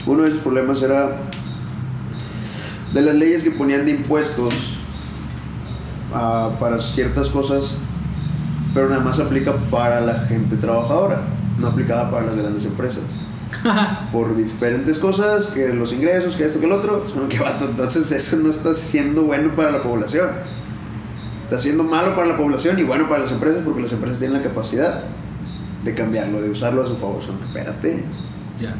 uno 0.07 0.23
de 0.23 0.29
esos 0.31 0.41
problemas 0.41 0.83
era 0.83 1.17
de 2.95 3.03
las 3.03 3.15
leyes 3.17 3.43
que 3.43 3.51
ponían 3.51 3.85
de 3.85 3.91
impuestos 3.91 4.77
ah, 6.15 6.51
para 6.61 6.79
ciertas 6.79 7.29
cosas, 7.29 7.73
pero 8.73 8.89
nada 8.89 9.03
más 9.03 9.19
aplica 9.19 9.53
para 9.71 10.01
la 10.01 10.21
gente 10.21 10.57
trabajadora, 10.57 11.23
no 11.59 11.67
aplicaba 11.67 12.11
para 12.11 12.27
las 12.27 12.37
grandes 12.37 12.65
empresas. 12.65 13.03
por 14.13 14.37
diferentes 14.37 14.99
cosas, 14.99 15.47
que 15.47 15.69
los 15.69 15.93
ingresos, 15.93 16.37
que 16.37 16.45
esto, 16.45 16.61
que 16.61 16.67
el 16.67 16.73
otro, 16.73 17.05
que 17.29 17.39
vato, 17.39 17.67
entonces 17.67 18.11
eso 18.13 18.37
no 18.37 18.51
está 18.51 18.73
siendo 18.75 19.25
bueno 19.25 19.55
para 19.55 19.73
la 19.73 19.83
población. 19.83 20.31
Está 21.39 21.59
siendo 21.59 21.85
malo 21.85 22.15
para 22.15 22.29
la 22.29 22.37
población 22.37 22.79
y 22.79 22.85
bueno 22.85 23.09
para 23.09 23.23
las 23.23 23.33
empresas 23.33 23.61
porque 23.65 23.83
las 23.83 23.93
empresas 23.93 24.19
tienen 24.19 24.39
la 24.39 24.43
capacidad 24.43 25.03
de 25.85 25.95
cambiarlo, 25.95 26.41
de 26.41 26.49
usarlo 26.49 26.83
a 26.83 26.87
su 26.87 26.97
favor. 26.97 27.23
Son, 27.23 27.37
espérate, 27.47 28.05
Ya. 28.61 28.75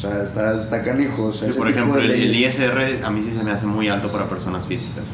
Sea, 0.00 0.22
está, 0.22 0.58
está 0.58 0.82
canijo. 0.82 1.26
O 1.26 1.32
sea, 1.32 1.44
Sí, 1.44 1.50
ese 1.50 1.58
por 1.58 1.68
tipo 1.68 1.80
ejemplo, 1.80 2.00
de 2.00 2.22
el. 2.22 2.34
ISR 2.34 3.04
a 3.04 3.10
mí 3.10 3.22
sí 3.22 3.32
se 3.34 3.42
me 3.44 3.50
hace 3.50 3.66
muy 3.66 3.88
alto 3.88 4.10
para 4.10 4.28
personas 4.28 4.66
físicas. 4.66 5.04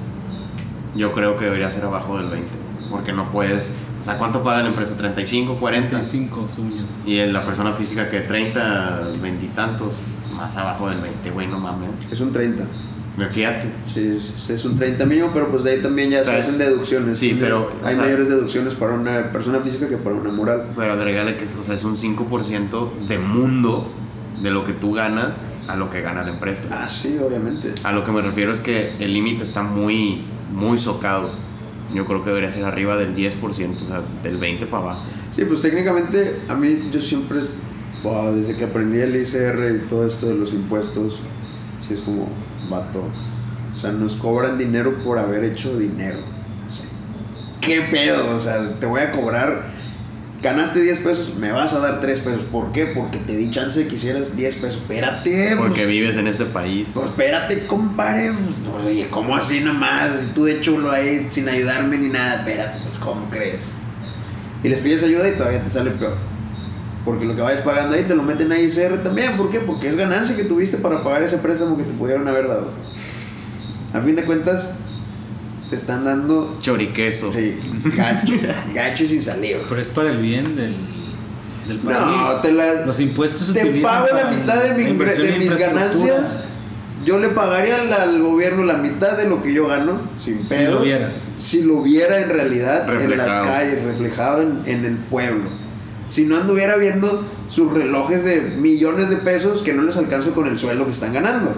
Yo 0.95 1.12
creo 1.12 1.37
que 1.39 1.45
debería 1.47 1.70
ser 1.70 1.84
abajo 1.84 2.16
del 2.18 2.28
20. 2.28 2.49
Porque 2.91 3.12
no 3.12 3.30
puedes. 3.30 3.72
O 4.01 4.05
sea, 4.05 4.16
¿cuánto 4.18 4.43
paga 4.43 4.62
la 4.62 4.68
empresa? 4.68 4.95
¿35, 4.97 5.59
40? 5.59 5.89
35, 5.91 6.47
según 6.49 6.70
yo. 6.78 6.82
Y 7.05 7.18
el- 7.18 7.32
la 7.32 7.45
persona 7.45 7.72
física 7.72 8.09
que 8.09 8.20
30, 8.20 9.09
20 9.20 9.45
y 9.47 9.49
tantos. 9.49 9.97
Más 10.37 10.55
abajo 10.57 10.89
del 10.91 10.99
20, 11.01 11.30
güey, 11.30 11.47
no 11.47 11.59
mames. 11.59 11.91
Es 12.12 12.20
un 12.20 12.30
30. 12.30 12.64
Me 13.16 13.26
fíjate. 13.26 13.68
Sí, 13.93 14.16
es, 14.18 14.51
es 14.51 14.64
un 14.66 14.76
30 14.76 15.07
mínimo, 15.07 15.30
pero 15.32 15.49
pues 15.51 15.64
de 15.64 15.70
ahí 15.72 15.82
también 15.82 16.11
ya 16.11 16.20
O 16.20 16.24
sea, 16.24 16.34
se 16.34 16.41
hacen 16.41 16.53
es- 16.53 16.59
deducciones. 16.59 17.18
sí, 17.18 17.34
pero, 17.41 17.72
Hay 17.82 17.95
o 17.95 17.97
sea- 17.97 18.05
mayores 18.05 18.28
deducciones 18.28 18.74
para 18.74 18.93
una 18.93 19.32
persona 19.32 19.61
física 19.61 19.89
que 19.89 19.97
para 19.97 20.14
una 20.14 20.30
moral. 20.30 20.64
Pero 20.76 20.93
agregale 20.93 21.37
que 21.39 21.45
es, 21.45 21.55
o 21.57 21.62
sea, 21.62 21.74
es 21.74 21.84
un 21.84 21.97
5% 21.97 22.93
de 23.09 23.18
mundo 23.18 23.91
de 24.43 24.51
lo 24.51 24.64
que 24.64 24.72
tú 24.72 24.93
ganas 24.93 25.37
a 25.68 25.76
lo 25.76 25.91
que 25.91 26.01
gana 26.01 26.22
la 26.22 26.30
empresa. 26.30 26.68
Ah, 26.70 26.89
sí, 26.89 27.18
obviamente. 27.18 27.74
A 27.82 27.93
lo 27.93 28.05
que 28.05 28.12
me 28.12 28.22
refiero 28.22 28.53
es 28.53 28.61
que 28.61 28.93
el 28.99 29.12
límite 29.12 29.43
está 29.43 29.62
muy, 29.62 30.22
muy 30.53 30.78
socado. 30.78 31.30
Yo 31.95 32.05
creo 32.05 32.22
que 32.22 32.30
debería 32.30 32.51
ser 32.51 32.64
arriba 32.64 32.97
del 32.97 33.14
10%, 33.14 33.41
o 33.41 33.87
sea, 33.87 34.03
del 34.22 34.37
20 34.37 34.66
para 34.66 34.82
abajo. 34.82 35.01
Sí, 35.32 35.45
pues 35.45 35.62
técnicamente 35.62 36.41
a 36.49 36.55
mí 36.55 36.89
yo 36.93 37.01
siempre, 37.01 37.41
wow, 38.03 38.34
desde 38.34 38.57
que 38.57 38.64
aprendí 38.64 38.99
el 39.01 39.14
ICR 39.14 39.82
y 39.84 39.89
todo 39.89 40.07
esto 40.07 40.26
de 40.26 40.34
los 40.34 40.53
impuestos, 40.53 41.20
sí 41.87 41.95
es 41.95 42.01
como, 42.01 42.28
vato. 42.70 43.05
O 43.74 43.78
sea, 43.78 43.93
nos 43.93 44.14
cobran 44.14 44.57
dinero 44.57 44.95
por 45.05 45.18
haber 45.18 45.45
hecho 45.45 45.78
dinero. 45.78 46.18
O 46.18 46.74
sea, 46.74 46.87
¿Qué 47.61 47.82
pedo? 47.91 48.34
O 48.34 48.41
sea, 48.41 48.72
te 48.80 48.87
voy 48.87 49.01
a 49.01 49.12
cobrar, 49.12 49.70
ganaste 50.43 50.80
10 50.80 50.99
pesos, 51.01 51.34
me 51.37 51.51
vas 51.53 51.72
a 51.72 51.80
dar 51.80 52.01
3 52.01 52.20
pesos. 52.20 52.43
¿Por 52.51 52.72
qué? 52.72 52.87
Porque 52.87 53.18
te 53.18 53.37
di 53.37 53.51
chance 53.51 53.78
de 53.80 53.89
que 53.89 53.97
hicieras 53.97 54.37
10 54.37 54.57
pesos. 54.57 54.80
Espérate, 54.82 55.55
Porque 55.57 55.74
pues, 55.74 55.89
vives 55.89 56.16
en 56.16 56.26
este 56.26 56.45
país. 56.47 56.91
pues 56.95 57.07
espérate, 57.07 57.66
compadre. 57.66 58.32
Pues, 58.32 58.84
oye, 58.84 59.09
¿cómo 59.11 59.37
así 59.37 59.61
nomás? 59.61 60.11
Y 60.24 60.26
tú 60.28 60.45
de 60.45 60.61
chulo 60.61 60.91
ahí 60.91 61.26
sin 61.30 61.49
ayudarme 61.49 61.99
ni 61.99 62.09
nada. 62.09 62.41
Espérate, 62.41 62.80
pues, 62.82 62.97
¿cómo 62.99 63.28
crees? 63.30 63.70
Y 64.62 64.68
les 64.68 64.80
pides 64.80 65.03
ayuda 65.03 65.28
y 65.28 65.32
todavía 65.32 65.62
te 65.62 65.70
sale 65.70 65.91
peor. 65.91 66.16
Porque 67.05 67.24
lo 67.24 67.37
que 67.37 67.43
vayas 67.43 67.61
pagando 67.61 67.95
ahí 67.95 68.03
te 68.03 68.16
lo 68.16 68.22
meten 68.22 68.51
a 68.51 68.59
ICR 68.59 69.03
también. 69.03 69.37
¿Por 69.37 69.51
qué? 69.51 69.61
Porque 69.61 69.89
es 69.89 69.97
ganancia 69.97 70.34
que 70.34 70.45
tuviste 70.45 70.78
para 70.78 71.05
pagar 71.05 71.22
ese 71.22 71.39
préstamo 71.39 71.76
que 71.76 71.84
te 71.84 71.93
pudieron 71.93 72.26
haber 72.26 72.49
dado. 72.49 72.70
A 73.95 74.01
fin 74.01 74.16
de 74.16 74.24
cuentas, 74.24 74.70
te 75.71 75.77
están 75.77 76.05
dando 76.05 76.57
Choriqueso. 76.61 77.33
sí, 77.33 77.59
gacho, 77.97 78.35
gacho 78.75 79.05
y 79.05 79.09
sin 79.09 79.23
saliva. 79.23 79.61
Pero 79.69 79.81
es 79.81 79.89
para 79.89 80.11
el 80.11 80.19
bien 80.19 80.57
del, 80.57 80.75
del 81.69 81.79
país. 81.79 81.99
No, 81.99 82.31
te 82.41 82.53
la, 82.53 82.87
Los 82.87 83.01
impuestos 83.01 83.43
se 83.49 83.53
te 83.53 83.67
pago 83.81 84.07
la 84.14 84.31
mitad 84.31 84.62
de, 84.62 84.75
mi 84.75 84.93
mis 84.93 85.57
ganancias. 85.59 86.41
Yo 87.05 87.19
le 87.19 87.29
pagaría 87.29 87.77
al, 87.77 87.93
al 87.93 88.21
gobierno 88.23 88.64
la 88.64 88.75
mitad 88.79 89.17
de 89.17 89.29
lo 89.29 89.41
que 89.43 89.53
yo 89.53 89.69
gano, 89.69 90.01
sin 90.23 90.41
Si 90.41 90.49
pedos. 90.49 90.75
lo 90.75 90.81
vieras. 90.81 91.25
Si 91.39 91.62
lo 91.62 91.83
viera 91.83 92.21
en 92.21 92.29
realidad 92.31 92.89
en 93.01 93.17
las 93.17 93.27
calles, 93.47 93.85
reflejado 93.85 94.43
en, 94.43 94.62
en 94.67 94.85
el 94.85 94.97
pueblo. 94.97 95.45
Si 96.11 96.25
no 96.25 96.37
anduviera 96.37 96.77
viendo 96.77 97.25
sus 97.49 97.73
relojes 97.73 98.25
de 98.25 98.41
millones 98.41 99.09
de 99.11 99.17
pesos 99.17 99.62
que 99.62 99.73
no 99.73 99.83
les 99.83 99.97
alcanza 99.97 100.31
con 100.31 100.49
el 100.49 100.59
sueldo 100.59 100.85
que 100.85 100.91
están 100.93 101.12
ganando. 101.12 101.55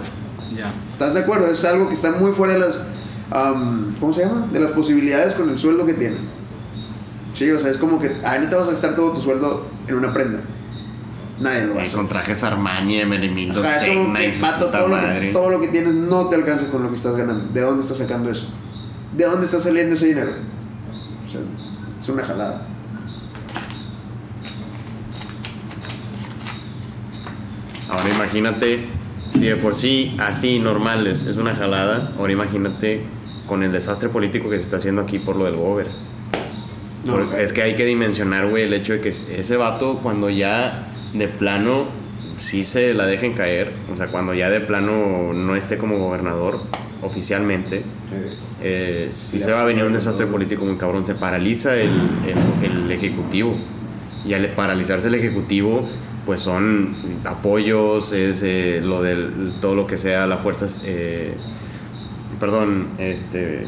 Ya. 0.55 0.71
¿Estás 0.87 1.13
de 1.15 1.21
acuerdo? 1.21 1.49
Es 1.49 1.63
algo 1.65 1.87
que 1.87 1.95
está 1.95 2.11
muy 2.11 2.31
fuera 2.31 2.53
de 2.53 2.59
las. 2.59 2.81
Am, 3.31 3.95
¿Cómo 3.99 4.13
se 4.13 4.25
llama? 4.25 4.47
De 4.51 4.59
las 4.59 4.71
posibilidades 4.71 5.33
con 5.33 5.49
el 5.49 5.57
sueldo 5.57 5.85
que 5.85 5.93
tienen. 5.93 6.19
Sí, 7.33 7.49
o 7.51 7.59
sea, 7.59 7.69
es 7.71 7.77
como 7.77 7.99
que. 7.99 8.15
Ay, 8.23 8.41
no 8.41 8.49
te 8.49 8.55
vas 8.55 8.67
a 8.67 8.71
gastar 8.71 8.95
todo 8.95 9.11
tu 9.13 9.21
sueldo 9.21 9.67
en 9.87 9.95
una 9.95 10.13
prenda. 10.13 10.39
Nadie 11.39 11.67
lo 11.67 11.75
va 11.75 11.79
a 11.79 11.83
hacer. 11.83 11.95
con 11.95 12.07
trajes 12.09 12.43
Armani, 12.43 12.99
Emelimildo, 12.99 13.61
Ajá, 13.61 13.77
es 13.87 13.97
como 13.97 14.13
que, 14.13 14.29
puta 14.29 14.59
todo, 14.71 14.87
lo 14.89 14.95
que, 14.95 15.01
madre. 15.01 15.31
todo 15.31 15.49
lo 15.49 15.61
que 15.61 15.67
tienes 15.69 15.93
no 15.93 16.27
te 16.27 16.35
alcanza 16.35 16.67
con 16.67 16.83
lo 16.83 16.89
que 16.89 16.95
estás 16.95 17.15
ganando. 17.15 17.45
¿De 17.53 17.61
dónde 17.61 17.81
estás 17.81 17.97
sacando 17.97 18.29
eso? 18.29 18.47
¿De 19.15 19.23
dónde 19.23 19.45
está 19.45 19.59
saliendo 19.59 19.95
ese 19.95 20.07
dinero? 20.07 20.31
O 21.27 21.31
sea, 21.31 21.39
es 21.99 22.09
una 22.09 22.25
jalada. 22.25 22.61
Ahora 27.89 28.09
imagínate, 28.13 28.85
si 29.33 29.45
de 29.45 29.55
por 29.55 29.75
sí 29.75 30.15
así 30.19 30.59
normales 30.59 31.25
es 31.25 31.37
una 31.37 31.55
jalada, 31.55 32.11
ahora 32.17 32.33
imagínate 32.33 33.03
con 33.49 33.63
el 33.63 33.71
desastre 33.73 34.07
político 34.09 34.49
que 34.49 34.57
se 34.57 34.63
está 34.63 34.77
haciendo 34.77 35.01
aquí 35.01 35.19
por 35.19 35.35
lo 35.35 35.43
del 35.45 35.55
Gober. 35.55 35.87
No, 37.05 37.13
Porque 37.13 37.43
es 37.43 37.51
que 37.51 37.63
hay 37.63 37.75
que 37.75 37.85
dimensionar, 37.85 38.47
güey, 38.47 38.63
el 38.63 38.73
hecho 38.73 38.93
de 38.93 39.01
que 39.01 39.09
ese 39.09 39.57
vato 39.57 39.99
cuando 40.03 40.29
ya 40.29 40.87
de 41.13 41.27
plano 41.27 41.85
sí 42.37 42.63
se 42.63 42.93
la 42.93 43.05
dejen 43.05 43.33
caer, 43.33 43.71
o 43.93 43.97
sea, 43.97 44.07
cuando 44.07 44.33
ya 44.33 44.49
de 44.49 44.59
plano 44.61 45.33
no 45.33 45.55
esté 45.55 45.77
como 45.77 45.97
gobernador 45.97 46.61
oficialmente, 47.01 47.83
eh, 48.61 49.07
sí 49.09 49.39
se 49.39 49.51
va 49.51 49.61
a 49.61 49.65
venir 49.65 49.83
un 49.85 49.93
desastre 49.93 50.27
político 50.27 50.65
muy 50.65 50.75
cabrón, 50.77 51.05
se 51.05 51.15
paraliza 51.15 51.75
el, 51.75 51.89
el- 52.61 52.71
el 52.71 52.91
ejecutivo. 52.91 53.55
Y 54.25 54.33
al 54.33 54.47
paralizarse 54.49 55.07
el 55.07 55.15
ejecutivo 55.15 55.87
pues 56.25 56.41
son 56.41 56.95
apoyos, 57.23 58.11
es 58.11 58.43
eh, 58.43 58.81
lo 58.83 59.01
del 59.01 59.53
todo 59.61 59.73
lo 59.75 59.87
que 59.87 59.97
sea 59.97 60.27
las 60.27 60.41
fuerzas, 60.41 60.81
eh, 60.85 61.33
perdón, 62.39 62.87
este, 62.97 63.65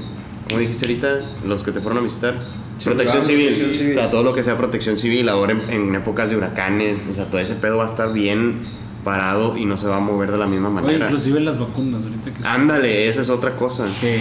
¿cómo 0.48 0.60
dijiste 0.60 0.86
ahorita? 0.86 1.22
Los 1.48 1.64
que 1.64 1.72
te 1.72 1.82
fueron 1.82 2.00
a 2.00 2.02
visitar. 2.02 2.36
Sí, 2.78 2.86
protección, 2.86 3.22
claro, 3.22 3.28
civil. 3.38 3.48
protección 3.50 3.76
civil. 3.78 3.92
O 3.92 3.94
sea, 3.94 4.10
todo 4.10 4.24
lo 4.24 4.34
que 4.34 4.44
sea 4.44 4.58
protección 4.58 4.98
civil, 4.98 5.30
ahora 5.30 5.52
en, 5.54 5.70
en 5.70 5.96
épocas 5.96 6.30
de 6.30 6.38
huracanes, 6.38 7.08
o 7.08 7.14
sea, 7.14 7.26
todo 7.26 7.40
ese 7.40 7.56
pedo 7.56 7.78
va 7.78 7.84
a 7.84 7.88
estar 7.88 8.12
bien 8.12 8.56
parado 9.04 9.58
y 9.58 9.66
no 9.66 9.78
se 9.78 9.88
va 9.88 9.98
a 9.98 10.00
mover 10.00 10.32
de 10.32 10.38
la 10.38 10.46
misma 10.48 10.70
Oye, 10.70 10.76
manera. 10.82 11.06
inclusive 11.06 11.40
las 11.42 11.60
vacunas, 11.60 12.04
ahorita 12.06 12.32
que, 12.32 12.48
Ándale, 12.48 13.08
esa 13.10 13.22
es 13.22 13.30
otra 13.30 13.52
cosa. 13.52 13.86
que 14.00 14.20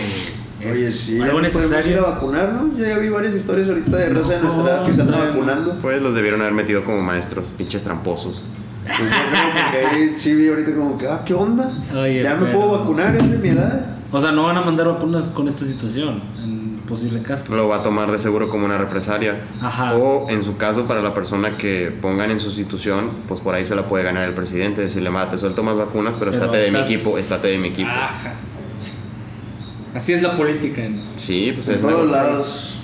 Oye, 0.63 0.75
sí, 0.93 1.17
ya 1.17 1.25
algo 1.25 1.39
podemos 1.39 1.55
ir 1.55 1.59
a 1.59 1.77
necesario. 1.77 2.03
vacunar, 2.03 2.53
¿no? 2.53 2.77
Yo 2.77 2.85
ya 2.87 2.99
vi 2.99 3.09
varias 3.09 3.35
historias 3.35 3.69
ahorita 3.69 3.97
de 3.97 4.09
raza 4.11 4.33
de 4.35 4.43
nuestra 4.43 4.65
edad 4.65 4.87
que 4.87 4.93
se 4.93 5.01
anda 5.03 5.19
No, 5.19 5.25
vacunando. 5.27 5.79
Pues 5.81 6.03
los 6.03 6.15
debieron 6.15 6.41
haber 6.43 6.53
metido 6.53 6.85
como 6.85 7.01
maestros, 7.01 7.49
pinches 7.57 7.83
tramposos. 7.83 8.45
Pues 8.85 8.99
yo 8.99 9.05
creo 9.07 9.65
porque 9.65 9.87
ahí 9.87 10.13
sí 10.17 10.35
vi 10.35 10.49
ahorita 10.49 10.75
como 10.75 10.99
que, 10.99 11.07
ah, 11.09 11.23
¿qué 11.25 11.33
onda? 11.33 11.71
Oye, 11.95 12.23
ya 12.23 12.35
me 12.35 12.47
pero- 12.47 12.59
puedo 12.59 12.79
vacunar, 12.79 13.17
es 13.17 13.31
de 13.31 13.39
mi 13.39 13.49
edad. 13.51 13.87
O 14.13 14.21
sea, 14.21 14.33
no 14.33 14.45
van 14.45 14.57
a 14.57 14.63
mandar 14.63 14.89
vacunas 14.89 15.31
con 15.31 15.47
esta 15.47 15.65
situación, 15.65 16.21
en 16.43 16.81
posible 16.89 17.23
caso. 17.23 17.55
Lo 17.55 17.69
va 17.69 17.77
a 17.77 17.83
tomar 17.83 18.11
de 18.11 18.19
seguro 18.19 18.49
como 18.49 18.65
una 18.65 18.77
represalia. 18.77 19.37
Ajá. 19.61 19.95
O 19.95 20.29
en 20.29 20.43
su 20.43 20.57
caso, 20.57 20.87
para 20.87 21.01
la 21.01 21.15
persona 21.15 21.57
que 21.57 21.93
pongan 22.03 22.31
en 22.33 22.41
sustitución, 22.41 23.11
pues 23.29 23.41
por 23.41 23.55
ahí 23.55 23.65
se 23.65 23.77
la 23.77 23.87
puede 23.87 24.03
ganar 24.03 24.29
el 24.29 24.35
presidente. 24.35 24.83
Decirle, 24.83 25.11
mate, 25.11 25.39
suelto 25.39 25.63
más 25.63 25.77
vacunas, 25.77 26.17
pero, 26.19 26.33
Pero 26.33 26.45
estate 26.45 26.59
de 26.59 26.71
mi 26.73 26.79
equipo, 26.81 27.19
estate 27.19 27.49
de 27.49 27.59
mi 27.59 27.69
equipo. 27.69 27.91
Ajá. 27.91 28.35
Así 29.95 30.13
es 30.13 30.23
la 30.23 30.37
política. 30.37 30.83
Sí, 31.17 31.53
pues 31.55 31.69
En 31.69 31.75
es 31.77 31.83
todos 31.83 32.11
lados, 32.11 32.79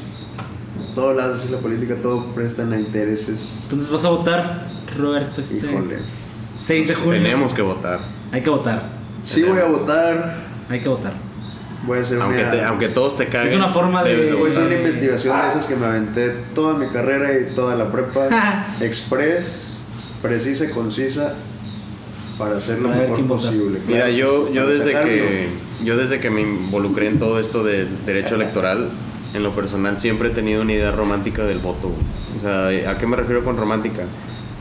en 0.89 0.95
todos 0.95 1.17
lados, 1.17 1.41
sí, 1.43 1.49
la 1.51 1.59
política, 1.59 1.97
todo 2.03 2.25
prestan 2.27 2.73
a 2.73 2.79
intereses. 2.79 3.61
Entonces 3.65 3.91
vas 3.91 4.05
a 4.05 4.11
votar, 4.11 4.69
Roberto, 4.97 5.41
este 5.41 5.59
Híjole. 5.59 5.99
6 6.59 6.89
de 6.89 6.95
junio. 6.95 7.23
Tenemos 7.23 7.53
que 7.53 7.63
votar. 7.63 8.01
Hay 8.33 8.43
que 8.43 8.51
votar. 8.51 8.89
Sí 9.25 9.43
voy 9.43 9.59
a 9.59 9.67
votar, 9.67 10.46
Hay 10.69 10.81
que 10.81 10.89
votar. 10.89 11.13
voy 11.87 11.99
a 11.99 12.03
hacer 12.03 12.21
Aunque, 12.21 12.41
una, 12.43 12.51
te- 12.51 12.65
aunque 12.65 12.89
todos 12.89 13.17
te 13.17 13.27
caguen. 13.27 13.49
Es 13.49 13.55
una 13.55 13.69
forma 13.69 14.03
de- 14.03 14.33
voy 14.35 14.47
a 14.47 14.49
hacer 14.51 14.65
una 14.67 14.75
investigación 14.75 15.41
de 15.41 15.49
esas 15.49 15.67
que 15.67 15.77
me 15.77 15.87
aventé 15.87 16.31
toda 16.55 16.75
mi 16.79 16.87
carrera 16.89 17.33
y 17.39 17.55
toda 17.55 17.77
la 17.77 17.91
prepa. 17.93 18.67
express, 18.81 19.67
precisa, 20.23 20.69
concisa, 20.71 21.35
para 22.39 22.57
hacer 22.57 22.81
lo 22.81 22.89
mejor 22.89 23.25
posible. 23.27 23.79
Mira, 23.87 24.01
claro, 24.07 24.13
yo, 24.13 24.49
yo 24.53 24.63
para 24.63 24.67
desde 24.75 24.93
sacarlo. 24.93 25.09
que 25.13 25.49
yo 25.85 25.97
desde 25.97 26.21
que 26.21 26.31
me 26.31 26.41
involucré 26.41 27.07
en 27.09 27.19
todo 27.19 27.39
esto 27.39 27.63
del 27.63 27.89
derecho 28.05 28.35
electoral, 28.35 28.89
en 29.35 29.43
lo 29.43 29.53
personal 29.53 29.99
siempre 29.99 30.29
he 30.29 30.31
tenido 30.33 30.63
una 30.63 30.73
idea 30.73 30.91
romántica 30.91 31.45
del 31.45 31.59
voto. 31.59 31.93
O 32.37 32.41
sea, 32.41 32.69
¿a 32.91 32.99
qué 32.99 33.07
me 33.07 33.15
refiero 33.17 33.45
con 33.45 33.57
romántica? 33.57 34.03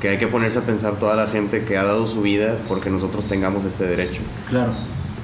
Que 0.02 0.10
hay 0.10 0.18
que 0.18 0.28
ponerse 0.28 0.60
a 0.60 0.62
pensar 0.62 0.94
toda 1.00 1.16
la 1.16 1.28
gente 1.28 1.64
que 1.64 1.78
ha 1.78 1.84
dado 1.84 2.06
su 2.06 2.22
vida 2.22 2.56
porque 2.68 2.90
nosotros 2.90 3.26
tengamos 3.26 3.66
este 3.66 3.86
derecho. 3.86 4.22
Claro. 4.50 4.72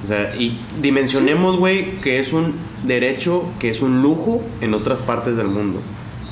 O 0.04 0.06
sea, 0.06 0.34
y 0.36 0.58
dimensionemos, 0.80 1.56
güey, 1.58 1.92
que 2.00 2.18
es 2.18 2.32
un 2.32 2.54
derecho, 2.84 3.44
que 3.60 3.70
es 3.70 3.82
un 3.82 4.02
lujo 4.02 4.42
en 4.60 4.74
otras 4.74 5.00
partes 5.00 5.36
del 5.36 5.46
mundo. 5.48 5.80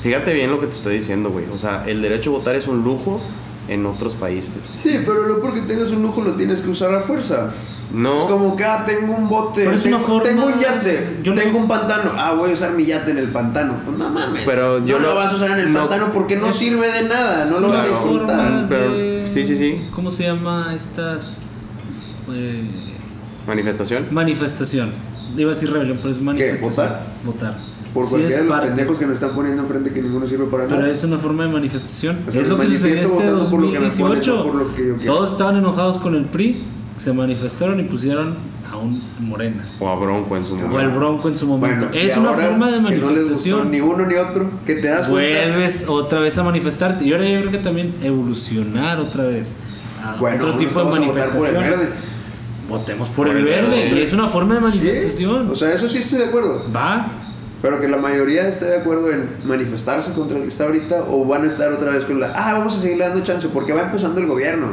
Fíjate 0.01 0.33
bien 0.33 0.49
lo 0.51 0.59
que 0.59 0.67
te 0.67 0.73
estoy 0.73 0.97
diciendo, 0.97 1.29
güey. 1.29 1.45
O 1.53 1.57
sea, 1.57 1.83
el 1.87 2.01
derecho 2.01 2.31
a 2.31 2.39
votar 2.39 2.55
es 2.55 2.67
un 2.67 2.83
lujo 2.83 3.21
en 3.69 3.85
otros 3.85 4.15
países. 4.15 4.51
Sí, 4.81 4.99
pero 5.05 5.27
no 5.27 5.39
porque 5.39 5.61
tengas 5.61 5.91
un 5.91 6.01
lujo 6.01 6.21
lo 6.21 6.33
tienes 6.33 6.61
que 6.61 6.69
usar 6.69 6.93
a 6.93 7.01
fuerza. 7.01 7.51
No. 7.93 8.19
Es 8.19 8.25
como 8.25 8.55
que, 8.55 8.63
ah, 8.63 8.85
tengo 8.87 9.13
un 9.15 9.27
bote, 9.29 9.63
Pero 9.65 9.75
es 9.75 9.83
tengo, 9.83 9.97
una 9.97 10.05
forma- 10.05 10.23
tengo 10.23 10.45
un 10.45 10.59
yate, 10.59 11.17
yo 11.23 11.33
no- 11.35 11.41
tengo 11.41 11.59
un 11.59 11.67
pantano. 11.67 12.11
Ah, 12.15 12.33
voy 12.33 12.49
a 12.51 12.53
usar 12.53 12.71
mi 12.73 12.85
yate 12.85 13.11
en 13.11 13.17
el 13.17 13.27
pantano. 13.29 13.75
Pues 13.85 13.97
no 13.97 14.09
mames. 14.09 14.43
Pero 14.45 14.85
yo 14.85 14.97
no, 14.97 15.03
lo 15.07 15.09
no- 15.09 15.15
vas 15.19 15.31
a 15.33 15.35
usar 15.35 15.51
en 15.51 15.59
el 15.59 15.73
no- 15.73 15.81
pantano 15.81 16.11
porque 16.13 16.35
no 16.37 16.47
Es- 16.47 16.55
sirve 16.55 16.89
de 16.89 17.07
nada, 17.09 17.45
no 17.51 17.59
lo 17.59 17.67
vas 17.69 17.85
a 17.85 17.87
disfrutar. 17.89 18.41
Forma 18.51 18.65
Pero- 18.69 18.93
de- 18.93 19.29
sí, 19.33 19.45
sí, 19.45 19.57
sí. 19.57 19.85
¿Cómo 19.93 20.09
se 20.09 20.23
llama 20.23 20.73
estas 20.75 21.41
eh, 22.33 22.63
Manifestación. 23.47 24.05
manifestación? 24.11 24.89
Iba 25.37 25.51
a 25.51 25.53
decir 25.53 25.71
rebelión, 25.71 25.97
pero 26.01 26.11
es 26.11 26.21
manifestación. 26.21 26.69
votar? 26.69 27.03
Votar. 27.25 27.57
por 27.93 28.05
Sí, 28.05 28.09
cualquiera 28.11 28.35
de 28.37 28.43
los 28.47 28.51
parte. 28.55 28.67
pendejos 28.69 28.97
que 28.99 29.05
nos 29.05 29.13
están 29.15 29.31
poniendo 29.35 29.61
enfrente 29.63 29.91
que 29.91 30.01
ninguno 30.01 30.25
sirve 30.27 30.45
para 30.45 30.65
Pero 30.65 30.79
nada. 30.79 30.91
es 30.91 31.03
una 31.03 31.17
forma 31.17 31.43
de 31.43 31.49
manifestación. 31.51 32.19
O 32.27 32.31
sea, 32.31 32.41
es 32.41 32.47
lo 32.47 32.57
que 32.57 32.67
sucedió 32.67 32.95
este 32.95 33.07
votando 33.07 33.49
por 33.49 33.59
lo 33.59 33.67
que 33.71 33.79
me 33.79 33.89
ponen, 33.89 33.97
2018. 33.99 34.35
no 34.37 34.43
por 34.43 34.55
lo 34.55 34.75
que 34.75 34.87
yo 34.87 34.95
quiero. 34.97 35.13
Todos 35.13 35.31
estaban 35.31 35.57
enojados 35.57 35.97
con 35.97 36.15
el 36.15 36.23
PRI, 36.25 36.63
se 36.97 37.11
manifestaron 37.13 37.79
y 37.79 37.83
pusieron 37.83 38.35
a 38.71 38.77
un 38.77 39.01
Morena. 39.19 39.65
O 39.81 39.89
a 39.89 39.95
Bronco 39.95 40.37
en 40.37 40.45
su 40.45 40.53
O 40.53 40.55
momento. 40.55 40.79
el 40.79 40.89
Bronco 40.91 41.27
en 41.27 41.35
su 41.35 41.47
momento. 41.47 41.87
Bueno, 41.87 42.01
es 42.01 42.15
una 42.17 42.31
forma 42.33 42.71
de 42.71 42.77
que 42.77 42.81
no 42.81 42.89
les 42.89 42.99
gustó 42.99 43.07
manifestación. 43.09 43.71
ni 43.71 43.81
uno 43.81 44.05
ni 44.05 44.15
otro, 44.15 44.49
que 44.65 44.75
te 44.75 44.87
das 44.87 45.07
cuenta. 45.09 45.47
Vuelves 45.47 45.85
otra 45.89 46.19
vez 46.21 46.37
a 46.37 46.43
manifestarte. 46.43 47.03
Y 47.03 47.11
ahora 47.11 47.27
yo 47.29 47.39
creo 47.41 47.51
que 47.51 47.57
también 47.57 47.93
evolucionar 48.01 48.99
otra 48.99 49.25
vez 49.25 49.55
a 50.01 50.15
Bueno, 50.15 50.45
otro 50.45 50.57
tipo 50.57 50.79
de 50.79 50.85
vamos 50.85 50.99
por 52.71 53.27
el 53.27 53.43
verde. 53.43 53.61
Votemos 53.65 53.69
por, 53.69 53.77
el 53.77 53.89
verde. 53.89 53.89
Y 53.89 54.01
es 54.01 54.13
una 54.13 54.27
forma 54.27 54.55
de 54.55 54.61
manifestación. 54.61 55.45
Sí, 55.45 55.51
O 55.51 55.55
sea, 55.55 55.73
eso 55.73 55.87
sí 55.87 55.99
estoy 55.99 56.19
de 56.19 56.25
acuerdo. 56.25 56.65
Va. 56.75 57.07
Pero 57.61 57.79
que 57.79 57.87
la 57.87 57.97
mayoría 57.97 58.47
esté 58.47 58.65
de 58.65 58.77
acuerdo 58.77 59.11
en 59.11 59.29
manifestarse 59.45 60.13
contra 60.13 60.37
el 60.37 60.43
que 60.43 60.49
está 60.49 60.63
ahorita 60.63 61.03
o 61.09 61.25
van 61.25 61.43
a 61.43 61.47
estar 61.47 61.71
otra 61.71 61.91
vez 61.91 62.05
con 62.05 62.19
la, 62.19 62.33
ah, 62.35 62.53
vamos 62.53 62.75
a 62.75 62.79
seguirle 62.79 63.05
dando 63.05 63.23
chance 63.23 63.47
porque 63.49 63.71
va 63.71 63.83
empezando 63.83 64.19
el 64.19 64.25
gobierno. 64.25 64.67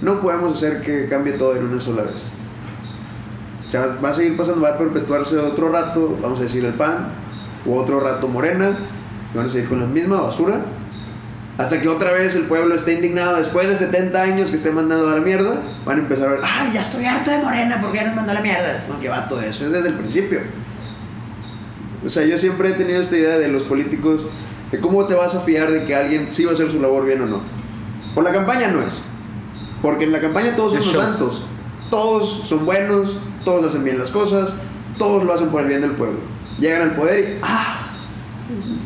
No 0.00 0.20
podemos 0.20 0.52
hacer 0.52 0.82
que 0.82 1.08
cambie 1.08 1.34
todo 1.34 1.54
en 1.54 1.64
una 1.64 1.78
sola 1.78 2.02
vez. 2.02 2.30
O 3.68 3.70
sea, 3.70 3.96
va 4.04 4.08
a 4.08 4.12
seguir 4.12 4.36
pasando, 4.36 4.60
va 4.60 4.70
a 4.70 4.78
perpetuarse 4.78 5.38
otro 5.38 5.70
rato, 5.70 6.18
vamos 6.20 6.40
a 6.40 6.42
decir 6.42 6.64
el 6.64 6.74
PAN, 6.74 7.06
o 7.64 7.76
otro 7.76 8.00
rato 8.00 8.26
Morena, 8.26 8.76
y 9.32 9.36
van 9.36 9.46
a 9.46 9.48
seguir 9.48 9.68
con 9.68 9.80
la 9.80 9.86
misma 9.86 10.20
basura. 10.20 10.60
Hasta 11.62 11.80
que 11.80 11.88
otra 11.88 12.10
vez 12.10 12.34
el 12.34 12.42
pueblo 12.42 12.74
esté 12.74 12.94
indignado 12.94 13.36
después 13.36 13.68
de 13.68 13.76
70 13.76 14.20
años 14.20 14.50
que 14.50 14.56
esté 14.56 14.72
mandando 14.72 15.08
a 15.08 15.14
la 15.14 15.20
mierda, 15.20 15.62
van 15.86 15.98
a 15.98 16.00
empezar 16.00 16.28
a 16.28 16.32
ver, 16.32 16.40
ah, 16.42 16.68
ya 16.72 16.80
estoy 16.80 17.04
harto 17.04 17.30
de 17.30 17.38
Morena 17.38 17.78
porque 17.80 17.98
ya 17.98 18.04
nos 18.04 18.16
mandó 18.16 18.32
a 18.32 18.34
la 18.34 18.40
mierda. 18.40 18.84
No, 18.88 18.98
que 18.98 19.08
va 19.08 19.28
todo 19.28 19.40
eso, 19.40 19.66
es 19.66 19.70
desde 19.70 19.90
el 19.90 19.94
principio. 19.94 20.40
O 22.04 22.10
sea, 22.10 22.26
yo 22.26 22.36
siempre 22.36 22.70
he 22.70 22.72
tenido 22.72 23.00
esta 23.00 23.16
idea 23.16 23.38
de 23.38 23.46
los 23.46 23.62
políticos, 23.62 24.22
de 24.72 24.80
cómo 24.80 25.06
te 25.06 25.14
vas 25.14 25.36
a 25.36 25.40
fiar 25.40 25.70
de 25.70 25.84
que 25.84 25.94
alguien 25.94 26.32
sí 26.32 26.44
va 26.44 26.50
a 26.50 26.54
hacer 26.54 26.68
su 26.68 26.80
labor 26.82 27.06
bien 27.06 27.22
o 27.22 27.26
no. 27.26 27.40
Por 28.12 28.24
la 28.24 28.32
campaña 28.32 28.66
no 28.66 28.80
es. 28.82 29.00
Porque 29.82 30.02
en 30.04 30.10
la 30.10 30.20
campaña 30.20 30.56
todos 30.56 30.72
son 30.72 30.82
los 30.82 31.04
santos. 31.04 31.44
Todos 31.90 32.42
son 32.48 32.66
buenos, 32.66 33.20
todos 33.44 33.66
hacen 33.66 33.84
bien 33.84 34.00
las 34.00 34.10
cosas, 34.10 34.52
todos 34.98 35.22
lo 35.22 35.32
hacen 35.32 35.48
por 35.50 35.60
el 35.60 35.68
bien 35.68 35.82
del 35.82 35.92
pueblo. 35.92 36.18
Llegan 36.58 36.82
al 36.82 36.96
poder 36.96 37.20
y, 37.20 37.38
ah, 37.42 37.81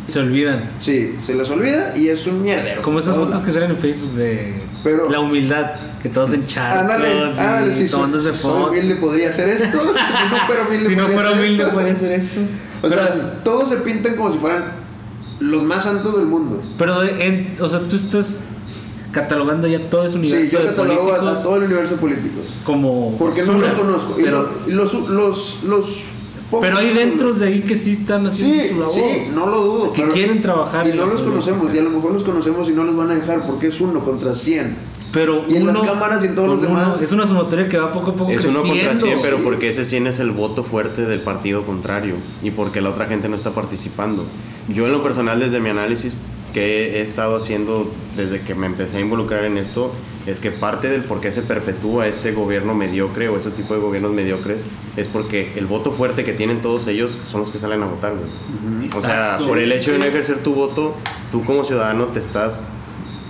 Se 0.06 0.20
olvidan. 0.20 0.70
sí, 0.80 1.16
se 1.22 1.34
les 1.34 1.48
olvida 1.50 1.96
y 1.96 2.08
es 2.08 2.26
un 2.26 2.42
mierdero. 2.42 2.82
Como 2.82 2.98
esas 3.00 3.16
fotos 3.16 3.42
que 3.42 3.52
salen 3.52 3.70
en 3.70 3.76
Facebook 3.78 4.12
de 4.12 4.62
Pero- 4.84 5.10
la 5.10 5.20
humildad, 5.20 5.72
que 6.02 6.08
todos 6.08 6.32
en 6.32 6.40
Ándale, 6.42 7.04
charcos 7.08 7.38
ándale, 7.38 7.70
y 7.72 7.74
si 7.74 7.88
soy, 7.88 7.98
tomándose 8.00 8.30
soy 8.30 8.36
fotos. 8.38 8.70
humilde 8.70 8.94
podría 8.96 9.28
hacer 9.30 9.48
esto. 9.48 9.78
si 9.80 10.28
no 10.30 10.46
fuera 10.46 10.62
humilde, 10.66 10.86
Si 10.88 10.96
no 10.96 11.02
podría 11.02 11.16
fuera 11.16 11.28
hacer 11.30 11.40
humilde, 11.44 11.62
esto. 11.64 11.74
puede 11.74 11.90
hacer 11.90 12.12
esto. 12.12 12.40
O 12.82 12.88
sea, 12.88 13.08
Pero- 13.08 13.24
todos 13.44 13.68
se 13.68 13.76
pintan 13.78 14.14
como 14.16 14.30
si 14.30 14.38
fueran 14.38 14.64
los 15.40 15.64
más 15.64 15.82
santos 15.84 16.16
del 16.16 16.26
mundo. 16.26 16.62
Pero, 16.78 17.02
en- 17.02 17.56
o 17.60 17.68
sea, 17.68 17.80
tú 17.80 17.96
estás 17.96 18.42
catalogando 19.12 19.66
ya 19.66 19.80
todo 19.88 20.04
ese 20.04 20.12
Sí, 20.14 20.18
universo 20.18 20.52
yo 20.52 20.62
de 20.62 20.66
catalogo 20.70 21.00
a, 21.12 21.16
políticos 21.16 21.38
a 21.38 21.42
todo 21.42 21.56
el 21.56 21.62
universo 21.64 21.94
de 21.94 22.00
políticos. 22.00 22.44
como 22.64 23.16
Porque 23.18 23.42
no 23.42 23.52
basura. 23.54 23.68
los 23.68 23.78
conozco. 23.78 24.20
Y, 24.20 24.22
Pero, 24.24 24.42
lo- 24.42 24.70
y 24.70 24.74
los, 24.74 24.94
los, 25.08 25.62
los 25.64 26.04
pero 26.60 26.78
hay 26.78 26.92
dentro 26.94 27.32
de 27.32 27.46
ahí 27.46 27.60
que 27.62 27.76
sí 27.76 27.92
están 27.92 28.26
haciendo 28.26 28.62
Sí, 28.62 28.68
su 28.70 28.78
labor. 28.78 28.94
sí, 28.94 29.02
no 29.34 29.46
lo 29.46 29.60
dudo. 29.64 29.92
Que 29.92 30.02
pero- 30.02 30.14
quieren 30.14 30.42
trabajar 30.42 30.86
Y 30.88 30.92
no 30.92 31.06
los 31.06 31.22
conocemos, 31.22 31.74
y 31.74 31.78
a 31.78 31.82
lo 31.82 31.90
mejor 31.90 32.12
los 32.12 32.22
conocemos 32.22 32.68
y 32.68 32.72
no 32.72 32.84
los 32.84 32.96
van 32.96 33.10
a 33.10 33.14
dejar 33.14 33.46
porque 33.46 33.68
es 33.68 33.80
uno 33.80 34.00
contra 34.00 34.34
100. 34.34 34.76
Pero 35.12 35.44
Y 35.48 35.56
en 35.56 35.66
las 35.66 35.76
uno 35.78 35.86
cámaras 35.86 36.22
y 36.24 36.26
en 36.26 36.34
todos 36.34 36.48
los 36.48 36.58
uno- 36.60 36.68
demás. 36.68 37.00
Es 37.00 37.10
una 37.12 37.26
sumatoria 37.26 37.68
que 37.68 37.78
va 37.78 37.90
poco 37.92 38.10
a 38.10 38.14
poco 38.14 38.30
Es 38.30 38.44
uno 38.44 38.60
creciendo. 38.62 38.90
contra 38.90 38.96
100, 39.08 39.18
pero 39.22 39.36
sí. 39.38 39.42
porque 39.44 39.68
ese 39.70 39.84
100 39.84 40.06
es 40.06 40.18
el 40.18 40.30
voto 40.30 40.62
fuerte 40.62 41.06
del 41.06 41.20
partido 41.20 41.62
contrario 41.62 42.16
y 42.42 42.50
porque 42.50 42.80
la 42.82 42.90
otra 42.90 43.06
gente 43.06 43.28
no 43.28 43.36
está 43.36 43.52
participando. 43.52 44.24
Yo 44.68 44.84
en 44.86 44.92
lo 44.92 45.02
personal, 45.02 45.40
desde 45.40 45.58
mi 45.60 45.70
análisis 45.70 46.16
que 46.56 46.96
he 46.96 47.02
estado 47.02 47.36
haciendo 47.36 47.92
desde 48.16 48.40
que 48.40 48.54
me 48.54 48.64
empecé 48.64 48.96
a 48.96 49.00
involucrar 49.00 49.44
en 49.44 49.58
esto, 49.58 49.92
es 50.24 50.40
que 50.40 50.50
parte 50.50 50.88
del 50.88 51.02
por 51.02 51.20
qué 51.20 51.30
se 51.30 51.42
perpetúa 51.42 52.06
este 52.06 52.32
gobierno 52.32 52.74
mediocre 52.74 53.28
o 53.28 53.36
ese 53.36 53.50
tipo 53.50 53.74
de 53.74 53.80
gobiernos 53.80 54.12
mediocres 54.12 54.64
es 54.96 55.06
porque 55.08 55.52
el 55.56 55.66
voto 55.66 55.92
fuerte 55.92 56.24
que 56.24 56.32
tienen 56.32 56.62
todos 56.62 56.86
ellos 56.86 57.18
son 57.26 57.40
los 57.40 57.50
que 57.50 57.58
salen 57.58 57.82
a 57.82 57.86
votar, 57.86 58.14
güey. 58.14 58.88
O 58.90 59.00
sea, 59.02 59.36
por 59.46 59.58
el 59.58 59.70
hecho 59.70 59.92
de 59.92 59.98
no 59.98 60.06
ejercer 60.06 60.38
tu 60.38 60.54
voto, 60.54 60.94
tú 61.30 61.44
como 61.44 61.62
ciudadano 61.62 62.06
te 62.06 62.20
estás 62.20 62.64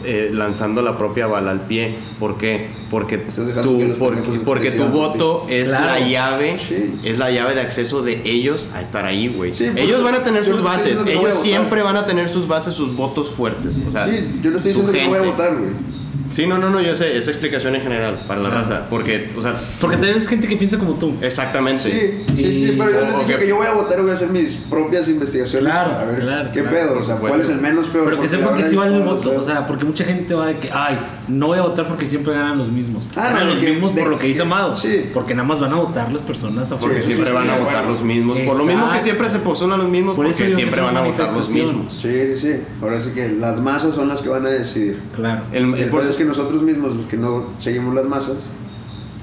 eh, 0.06 0.30
lanzando 0.32 0.80
la 0.82 0.96
propia 0.96 1.26
bala 1.26 1.50
al 1.50 1.62
pie. 1.62 1.96
¿Por 2.18 2.38
qué? 2.38 2.68
Porque, 2.90 3.18
los 3.26 3.96
porque, 3.98 4.22
porque 4.44 4.70
tu 4.70 4.84
voto 4.86 5.44
es 5.48 5.68
Claro. 5.70 5.86
la 5.86 6.00
llave, 6.08 6.56
Sí. 6.56 6.94
es 7.04 7.18
la 7.18 7.30
llave 7.30 7.54
de 7.54 7.60
acceso 7.60 8.02
de 8.02 8.22
ellos 8.24 8.68
a 8.74 8.80
estar 8.80 9.04
ahí, 9.04 9.28
güey. 9.28 9.52
Sí, 9.54 9.64
por 9.66 9.78
ellos 9.78 10.02
van 10.02 10.14
a 10.14 10.22
tener 10.22 10.44
sus 10.44 10.62
bases, 10.62 10.96
ellos 11.06 11.34
siempre 11.40 11.82
van 11.82 11.96
a 11.96 12.06
tener 12.06 12.28
sus 12.28 12.46
bases, 12.46 12.74
sus 12.74 12.94
votos 12.94 13.30
fuertes. 13.30 13.74
O 13.88 13.90
sea, 13.90 14.06
sí, 14.06 14.24
yo 14.42 14.50
no 14.50 14.56
estoy 14.56 14.70
diciendo 14.72 14.92
que 14.92 15.02
no 15.02 15.08
voy 15.10 15.18
a 15.18 15.22
votar, 15.22 15.52
güey. 15.56 15.95
Sí, 16.30 16.46
no, 16.46 16.58
no, 16.58 16.70
no, 16.70 16.80
yo 16.80 16.94
sé, 16.96 17.16
esa 17.18 17.30
explicación 17.30 17.74
en 17.76 17.82
general 17.82 18.18
para 18.26 18.40
la 18.40 18.50
raza, 18.50 18.86
porque, 18.90 19.30
o 19.36 19.42
sea, 19.42 19.54
Porque 19.80 19.96
también 19.96 20.16
es 20.18 20.28
gente 20.28 20.46
que 20.48 20.56
piensa 20.56 20.78
como 20.78 20.94
tú. 20.94 21.14
exactamente. 21.22 22.24
Sí, 22.28 22.34
sí, 22.36 22.52
sí, 22.52 22.74
pero 22.78 22.90
yo 22.90 23.00
les 23.02 23.18
dije 23.26 23.38
que- 23.38 23.48
yo 23.48 23.56
voy 23.56 23.66
a 23.66 23.72
votar 23.72 23.98
y 23.98 24.02
voy 24.02 24.10
a 24.10 24.14
hacer 24.14 24.28
mis 24.28 24.56
propias 24.56 25.08
investigaciones. 25.08 25.70
Claro, 25.72 25.98
a 25.98 26.04
ver 26.04 26.20
claro, 26.20 26.50
qué 26.52 26.60
claro, 26.62 26.76
pedo, 26.76 26.98
o 27.00 27.04
sea, 27.04 27.16
cuál 27.16 27.40
es 27.40 27.48
el 27.48 27.60
menos 27.60 27.86
peor. 27.88 28.04
Pero 28.04 28.16
que 28.16 28.22
porque 28.22 28.28
sepan 28.28 28.50
la 28.52 28.56
que 28.56 28.62
sí 28.70 28.76
vale 28.76 28.96
el 28.96 29.02
voto. 29.02 29.34
O 29.36 29.42
sea, 29.42 29.66
porque 29.66 29.84
mucha 29.84 30.04
gente 30.04 30.34
va 30.34 30.46
de 30.46 30.58
que, 30.58 30.70
ay, 30.72 30.98
no 31.28 31.48
voy 31.48 31.58
a 31.58 31.62
votar 31.62 31.86
porque 31.86 32.06
siempre 32.06 32.32
ganan 32.34 32.58
los 32.58 32.68
mismos. 32.70 33.08
Ah, 33.16 33.28
no, 33.30 33.36
ganan 33.36 33.38
de 33.48 33.54
los 33.54 33.64
que- 33.64 33.70
mismos 33.72 33.94
de 33.94 34.00
por 34.02 34.10
lo 34.10 34.18
que 34.18 34.26
dice 34.26 34.42
Amado. 34.42 34.74
sí. 34.74 35.10
Porque 35.14 35.34
nada 35.34 35.46
más 35.48 35.60
van 35.60 35.72
a 35.72 35.76
votar 35.76 36.12
las 36.12 36.22
personas 36.22 36.70
a 36.72 36.78
Porque 36.78 37.02
Sí, 37.02 37.12
siempre 37.12 37.32
van 37.32 37.48
a 37.48 37.56
votar 37.58 37.74
bueno. 37.84 37.90
los 37.90 38.02
mismos. 38.02 38.38
Por 38.40 38.56
lo 38.58 38.64
mismo 38.64 38.82
que 38.82 38.86
Exacto. 38.98 39.04
siempre 39.04 39.28
se 39.30 39.38
postulan 39.38 39.78
los 39.78 39.88
mismos, 39.88 40.16
Por 40.16 40.26
porque 40.26 40.50
siempre 40.50 40.80
van 40.80 40.96
a 40.96 41.00
votar 41.02 41.32
los 41.32 41.50
mismos. 41.50 41.92
Sí, 42.00 42.10
sí, 42.10 42.38
sí. 42.38 42.52
Ahora 42.82 43.00
sí 43.00 43.10
que 43.10 43.28
las 43.28 43.60
masas 43.60 43.94
son 43.94 44.08
las 44.08 44.20
que 44.20 44.28
van 44.28 44.44
a 44.46 44.48
decidir. 44.50 44.98
Claro. 45.14 45.42
El, 45.52 45.74
que 46.16 46.24
nosotros 46.24 46.62
mismos, 46.62 46.96
los 46.96 47.06
que 47.06 47.16
no 47.16 47.44
seguimos 47.58 47.94
las 47.94 48.06
masas, 48.06 48.38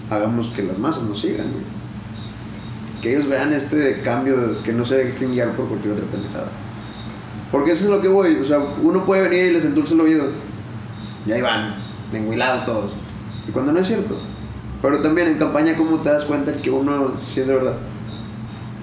hagamos 0.10 0.50
que 0.50 0.64
las 0.64 0.78
masas 0.80 1.04
nos 1.04 1.20
sigan. 1.20 1.48
Que 3.02 3.14
ellos 3.14 3.28
vean 3.28 3.54
este 3.54 4.02
cambio, 4.02 4.62
que 4.64 4.72
no 4.72 4.86
se 4.86 4.96
dejen 4.96 5.32
guiar 5.32 5.52
por 5.52 5.68
cualquier 5.68 5.94
otra 5.94 6.06
pendejada. 6.06 6.48
Porque 7.52 7.72
eso 7.72 7.86
es 7.86 7.90
lo 7.92 8.02
que 8.02 8.08
voy. 8.08 8.36
O 8.36 8.46
sea, 8.46 8.60
uno 8.82 9.06
puede 9.06 9.28
venir 9.28 9.46
y 9.46 9.54
les 9.54 9.66
endulce 9.66 9.94
el 9.94 10.02
oído. 10.02 10.26
Y 11.28 11.32
ahí 11.32 11.42
van, 11.42 11.76
enguilados 12.14 12.66
todos. 12.66 12.92
Y 13.48 13.52
cuando 13.52 13.74
no 13.74 13.80
es 13.80 13.88
cierto. 13.88 14.18
Pero 14.82 15.02
también 15.02 15.28
en 15.28 15.38
campaña, 15.38 15.76
¿cómo 15.76 16.00
te 16.00 16.10
das 16.10 16.26
cuenta 16.26 16.54
que 16.54 16.72
uno 16.72 17.14
sí 17.26 17.42
es 17.42 17.48
de 17.48 17.56
verdad? 17.56 17.76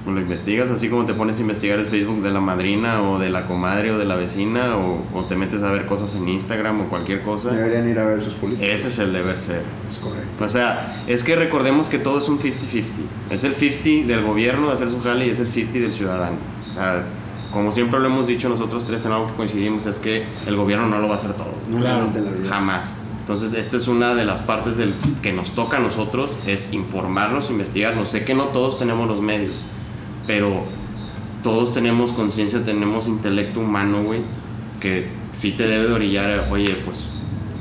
Lo 0.06 0.18
investigas 0.18 0.70
así 0.70 0.88
como 0.88 1.04
te 1.04 1.12
pones 1.12 1.38
a 1.38 1.40
investigar 1.42 1.78
el 1.78 1.86
Facebook 1.86 2.22
de 2.22 2.30
la 2.30 2.40
madrina 2.40 3.02
o 3.02 3.18
de 3.18 3.28
la 3.28 3.46
comadre 3.46 3.90
o 3.92 3.98
de 3.98 4.06
la 4.06 4.16
vecina 4.16 4.76
o, 4.76 5.04
o 5.12 5.24
te 5.24 5.36
metes 5.36 5.62
a 5.62 5.70
ver 5.70 5.84
cosas 5.84 6.14
en 6.14 6.28
Instagram 6.28 6.80
o 6.80 6.84
cualquier 6.84 7.20
cosa. 7.20 7.50
Deberían 7.50 7.88
ir 7.88 7.98
a 7.98 8.06
ver 8.06 8.22
sus 8.22 8.34
políticos. 8.34 8.68
Ese 8.72 8.88
es 8.88 8.98
el 8.98 9.12
deber 9.12 9.40
ser. 9.40 9.62
Es 9.86 9.98
correcto. 9.98 10.44
O 10.44 10.48
sea, 10.48 11.02
es 11.06 11.22
que 11.22 11.36
recordemos 11.36 11.88
que 11.88 11.98
todo 11.98 12.18
es 12.18 12.28
un 12.28 12.38
50-50. 12.38 12.84
Es 13.30 13.44
el 13.44 13.52
50 13.52 14.08
del 14.08 14.24
gobierno 14.24 14.68
de 14.68 14.72
hacer 14.72 14.90
su 14.90 15.00
jale 15.02 15.26
y 15.26 15.30
es 15.30 15.40
el 15.40 15.48
50 15.48 15.80
del 15.80 15.92
ciudadano. 15.92 16.36
O 16.70 16.72
sea, 16.72 17.04
como 17.52 17.72
siempre 17.72 17.98
lo 18.00 18.06
hemos 18.06 18.26
dicho 18.26 18.48
nosotros 18.48 18.84
tres 18.84 19.04
en 19.04 19.12
algo 19.12 19.26
que 19.28 19.34
coincidimos, 19.34 19.86
es 19.86 19.98
que 19.98 20.24
el 20.46 20.56
gobierno 20.56 20.86
no 20.86 20.98
lo 20.98 21.08
va 21.08 21.14
a 21.14 21.18
hacer 21.18 21.32
todo. 21.34 21.52
La 21.78 21.98
vida. 21.98 22.48
Jamás. 22.48 22.96
Entonces, 23.20 23.52
esta 23.52 23.76
es 23.76 23.86
una 23.86 24.14
de 24.14 24.24
las 24.24 24.40
partes 24.40 24.76
del 24.76 24.94
que 25.22 25.32
nos 25.32 25.52
toca 25.52 25.76
a 25.76 25.80
nosotros, 25.80 26.38
es 26.46 26.72
informarnos, 26.72 27.50
investigarnos. 27.50 28.08
Sé 28.08 28.24
que 28.24 28.34
no 28.34 28.46
todos 28.46 28.78
tenemos 28.78 29.06
los 29.06 29.20
medios, 29.20 29.62
pero 30.26 30.64
todos 31.42 31.72
tenemos 31.72 32.12
conciencia, 32.12 32.62
tenemos 32.64 33.06
intelecto 33.06 33.60
humano, 33.60 34.02
güey, 34.02 34.20
que 34.80 35.08
sí 35.32 35.52
te 35.52 35.66
debe 35.66 35.86
de 35.88 35.92
orillar, 35.92 36.48
oye, 36.50 36.76
pues, 36.84 37.08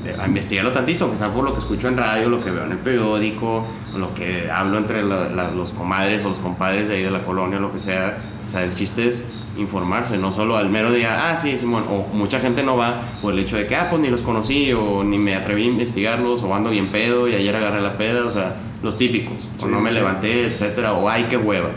eh, 0.05 0.16
a 0.20 0.28
investigarlo 0.28 0.72
tantito, 0.72 1.10
que 1.12 1.18
sea 1.18 1.34
por 1.34 1.43
lo 1.43 1.53
que 1.53 1.60
escucho 1.60 1.88
en 1.88 1.97
radio, 1.97 2.30
lo 2.30 2.43
que 2.43 2.51
veo 2.51 2.66
en 2.66 2.72
el 2.72 2.78
periódico, 2.78 3.66
lo 3.97 4.14
que 4.14 4.49
hablo 4.49 4.78
entre 4.78 5.03
la- 5.03 5.30
la- 5.30 5.51
los 5.51 5.72
comadres 5.74 6.24
o 6.26 6.30
los 6.30 6.39
compadres 6.39 6.88
de 6.88 6.95
ahí 6.95 7.03
de 7.03 7.12
la 7.12 7.22
colonia, 7.24 7.60
lo 7.60 7.72
que 7.72 7.80
sea. 7.80 8.18
O 8.47 8.51
sea, 8.51 8.64
el 8.64 8.74
chiste 8.74 9.07
es 9.07 9.26
informarse, 9.57 10.18
no 10.18 10.32
solo 10.32 10.55
al 10.57 10.70
mero 10.70 10.91
día, 10.91 11.30
ah, 11.30 11.38
sí, 11.38 11.57
Simón, 11.60 11.84
o 11.89 12.05
mucha 12.16 12.39
gente 12.39 12.64
no 12.64 12.78
va 12.78 13.01
por 13.22 13.34
el 13.34 13.39
hecho 13.39 13.57
de 13.57 13.68
que, 13.68 13.76
ah, 13.76 13.88
pues 13.89 14.01
ni 14.01 14.10
los 14.10 14.22
conocí, 14.24 14.72
o 14.74 15.03
ni 15.03 15.18
me 15.18 15.36
atreví 15.36 15.64
a 15.64 15.68
investigarlos, 15.68 16.43
o 16.43 16.55
ando 16.55 16.70
bien 16.70 16.88
pedo, 16.91 17.28
y 17.28 17.36
ayer 17.36 17.55
agarré 17.55 17.82
la 17.82 17.97
peda, 17.97 18.26
o 18.26 18.32
sea, 18.32 18.55
los 18.82 18.97
típicos, 18.97 19.36
o 19.60 19.66
Sí, 19.66 19.72
no 19.72 19.82
me 19.82 19.89
sí. 19.89 19.95
levanté, 19.95 20.45
etcétera, 20.45 20.93
o 20.93 21.10
ay, 21.10 21.26
qué 21.30 21.36
hueva. 21.38 21.70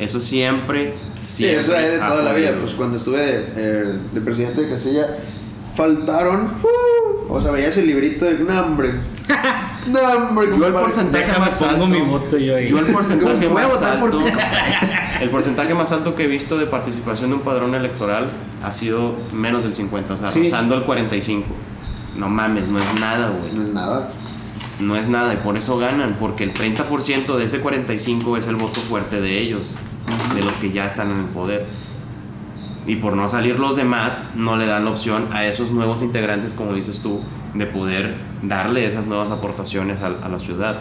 Eso 0.00 0.18
siempre, 0.18 0.94
Sí, 1.20 1.44
siempre. 1.44 1.60
eso 1.60 1.76
hay 1.76 1.84
de 1.90 1.98
toda 1.98 2.22
la 2.22 2.32
vida. 2.32 2.54
Pues 2.60 2.72
cuando 2.74 2.96
estuve 2.96 3.18
de, 3.20 3.44
eh, 3.56 3.98
de 4.12 4.20
presidente 4.22 4.62
de 4.62 4.68
Casilla, 4.70 5.06
faltaron. 5.76 6.46
uh, 6.62 7.32
o 7.32 7.40
sea, 7.40 7.50
veía 7.50 7.68
ese 7.68 7.82
librito 7.82 8.24
de. 8.24 8.38
No, 8.42 8.60
hombre. 8.60 8.94
No, 9.86 9.98
hombre. 9.98 10.48
Yo 10.56 10.66
el 10.66 10.74
porcentaje 10.74 11.24
Déjame 11.24 11.46
más 11.46 11.62
alto. 11.62 11.86
mi 11.86 12.00
voto 12.02 12.36
yo 12.36 12.54
ahí. 12.54 12.68
Yo 12.68 12.78
el 12.80 12.86
porcentaje 12.86 13.48
más 13.50 13.66
votar 13.66 13.98
por 13.98 14.10
alto. 14.12 14.18
ti. 14.24 14.30
El 15.22 15.30
porcentaje 15.30 15.72
más 15.74 15.90
alto 15.92 16.14
que 16.14 16.24
he 16.24 16.26
visto 16.26 16.58
de 16.58 16.66
participación 16.66 17.30
de 17.30 17.36
un 17.36 17.42
padrón 17.42 17.74
electoral 17.74 18.28
ha 18.62 18.72
sido 18.72 19.14
menos 19.32 19.62
del 19.62 19.74
50, 19.74 20.14
o 20.14 20.16
sea, 20.18 20.28
Sí. 20.28 20.42
rozando 20.44 20.74
el 20.74 20.82
45. 20.82 21.46
No 22.18 22.28
mames, 22.28 22.68
no 22.68 22.78
es 22.78 23.00
nada, 23.00 23.30
güey. 23.30 23.52
No 23.54 23.62
es 23.62 23.68
nada. 23.68 24.10
No 24.80 24.96
es 24.96 25.08
nada 25.08 25.32
y 25.32 25.38
por 25.38 25.56
eso 25.56 25.78
ganan, 25.78 26.16
porque 26.20 26.44
el 26.44 26.52
30% 26.52 27.36
de 27.38 27.44
ese 27.44 27.60
45 27.60 28.36
es 28.36 28.46
el 28.48 28.56
voto 28.56 28.80
fuerte 28.80 29.20
de 29.22 29.38
ellos, 29.40 29.74
de 30.34 30.42
los 30.42 30.52
que 30.54 30.72
ya 30.72 30.86
están 30.86 31.10
en 31.10 31.20
el 31.20 31.26
poder. 31.26 31.66
Y 32.86 32.96
por 32.96 33.14
no 33.14 33.28
salir 33.28 33.58
los 33.58 33.76
demás, 33.76 34.24
no 34.34 34.56
le 34.56 34.66
dan 34.66 34.84
la 34.84 34.90
opción 34.90 35.28
a 35.32 35.44
esos 35.46 35.70
nuevos 35.70 36.02
integrantes, 36.02 36.54
como 36.54 36.74
dices 36.74 37.00
tú, 37.00 37.20
de 37.54 37.66
poder 37.66 38.16
darle 38.42 38.86
esas 38.86 39.06
nuevas 39.06 39.30
aportaciones 39.30 40.00
a, 40.00 40.06
a 40.06 40.28
la 40.28 40.38
ciudad. 40.38 40.80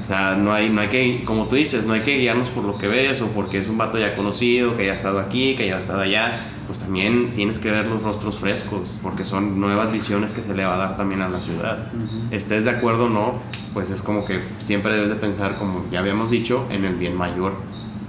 O 0.00 0.04
sea, 0.04 0.36
no 0.36 0.52
hay, 0.52 0.70
no 0.70 0.80
hay 0.80 0.88
que, 0.88 1.24
como 1.24 1.46
tú 1.46 1.56
dices, 1.56 1.86
no 1.86 1.94
hay 1.94 2.02
que 2.02 2.18
guiarnos 2.18 2.50
por 2.50 2.64
lo 2.64 2.78
que 2.78 2.86
ves 2.86 3.20
o 3.20 3.28
porque 3.28 3.58
es 3.58 3.68
un 3.68 3.78
vato 3.78 3.98
ya 3.98 4.14
conocido, 4.14 4.76
que 4.76 4.84
ya 4.84 4.92
ha 4.92 4.94
estado 4.94 5.18
aquí, 5.18 5.56
que 5.56 5.66
ya 5.66 5.76
ha 5.76 5.78
estado 5.78 6.00
allá. 6.00 6.46
Pues 6.66 6.78
también 6.78 7.32
tienes 7.34 7.58
que 7.58 7.70
ver 7.70 7.86
los 7.86 8.02
rostros 8.02 8.38
frescos, 8.38 8.98
porque 9.02 9.24
son 9.24 9.60
nuevas 9.60 9.90
visiones 9.90 10.32
que 10.32 10.42
se 10.42 10.54
le 10.54 10.64
va 10.64 10.74
a 10.74 10.78
dar 10.78 10.96
también 10.96 11.20
a 11.20 11.28
la 11.28 11.40
ciudad. 11.40 11.88
Estés 12.30 12.64
de 12.64 12.70
acuerdo 12.70 13.06
o 13.06 13.08
no, 13.08 13.34
pues 13.74 13.90
es 13.90 14.00
como 14.00 14.24
que 14.24 14.40
siempre 14.60 14.94
debes 14.94 15.08
de 15.08 15.16
pensar, 15.16 15.58
como 15.58 15.84
ya 15.90 15.98
habíamos 15.98 16.30
dicho, 16.30 16.66
en 16.70 16.84
el 16.84 16.94
bien 16.94 17.16
mayor 17.16 17.54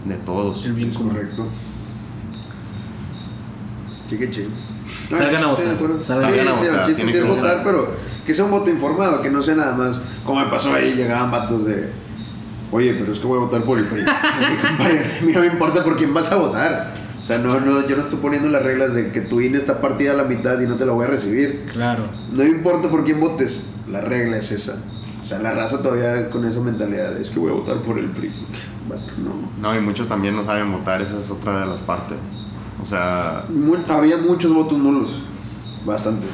de 0.06 0.16
todos. 0.16 0.66
El 0.66 0.74
bien 0.74 0.90
Es 0.90 0.98
correcto. 0.98 1.48
Sí, 4.10 4.18
qué 4.18 4.30
chido. 4.32 4.50
Salgan 5.10 5.44
a 5.44 5.56
de 5.56 5.76
votar, 5.76 6.00
salgan 6.00 6.34
Sí, 6.34 6.40
a 6.40 6.44
sí, 6.44 6.68
votar, 6.68 6.90
El 6.90 6.96
chiste 6.96 7.12
sí 7.12 7.18
es 7.18 7.28
votar, 7.28 7.62
pero 7.64 7.94
que 8.26 8.34
sea 8.34 8.46
un 8.46 8.52
voto 8.52 8.70
informado, 8.70 9.22
que 9.22 9.30
no 9.30 9.42
sea 9.42 9.56
nada 9.56 9.76
más. 9.76 10.00
Como 10.26 10.40
me 10.40 10.48
pasó 10.48 10.74
ahí, 10.74 10.94
llegaban 10.94 11.32
vatos 11.32 11.66
de. 11.66 11.90
Oye, 12.72 12.96
pero 13.00 13.14
es 13.14 13.20
que 13.20 13.28
voy 13.28 13.38
a 13.38 13.42
votar 13.46 13.62
por 13.62 13.78
el 13.78 13.86
PRI. 13.86 14.02
A 14.08 15.24
mí 15.26 15.32
no 15.32 15.42
me 15.42 15.46
importa 15.48 15.84
por 15.84 15.96
quién 15.96 16.14
vas 16.14 16.32
a 16.32 16.38
votar. 16.38 16.94
O 17.22 17.26
sea, 17.26 17.38
no, 17.38 17.60
no, 17.62 17.88
yo 17.88 17.96
no 17.96 18.02
estoy 18.02 18.20
poniendo 18.20 18.50
las 18.50 18.64
reglas 18.64 18.94
de 18.94 19.12
que 19.12 19.22
tu 19.22 19.40
INE 19.40 19.58
está 19.58 19.80
partida 19.80 20.12
a 20.12 20.16
la 20.16 20.26
mitad 20.26 20.60
y 20.60 20.68
no 20.68 20.76
te 20.76 20.86
la 20.86 20.92
voy 20.92 21.06
a 21.06 21.08
recibir. 21.08 21.70
Claro. 21.72 22.04
No 22.34 22.44
importa 22.44 22.90
por 22.90 23.06
quién 23.06 23.22
votes, 23.22 23.62
la 23.90 24.02
regla 24.02 24.38
es 24.38 24.52
esa. 24.52 24.76
O 25.22 25.26
sea, 25.26 25.40
la 25.40 25.52
raza 25.52 25.82
todavía 25.82 26.30
con 26.30 26.44
esa 26.46 26.60
mentalidad 26.60 27.14
de, 27.14 27.22
es 27.22 27.30
que 27.30 27.40
voy 27.40 27.52
a 27.52 27.54
votar 27.54 27.78
por 27.78 27.98
el 27.98 28.10
PRI. 28.10 28.30
No. 28.90 29.34
No, 29.70 29.76
y 29.76 29.80
muchos 29.82 30.08
también 30.08 30.36
no 30.36 30.44
saben 30.44 30.72
votar, 30.72 31.02
esa 31.02 31.18
es 31.18 31.30
otra 31.32 31.60
de 31.62 31.66
las 31.66 31.82
partes. 31.82 32.18
O 32.82 32.86
sea, 32.86 33.46
había 33.90 34.18
muchos 34.18 34.54
votos 34.54 34.78
nulos, 34.78 35.10
bastantes. 35.86 36.30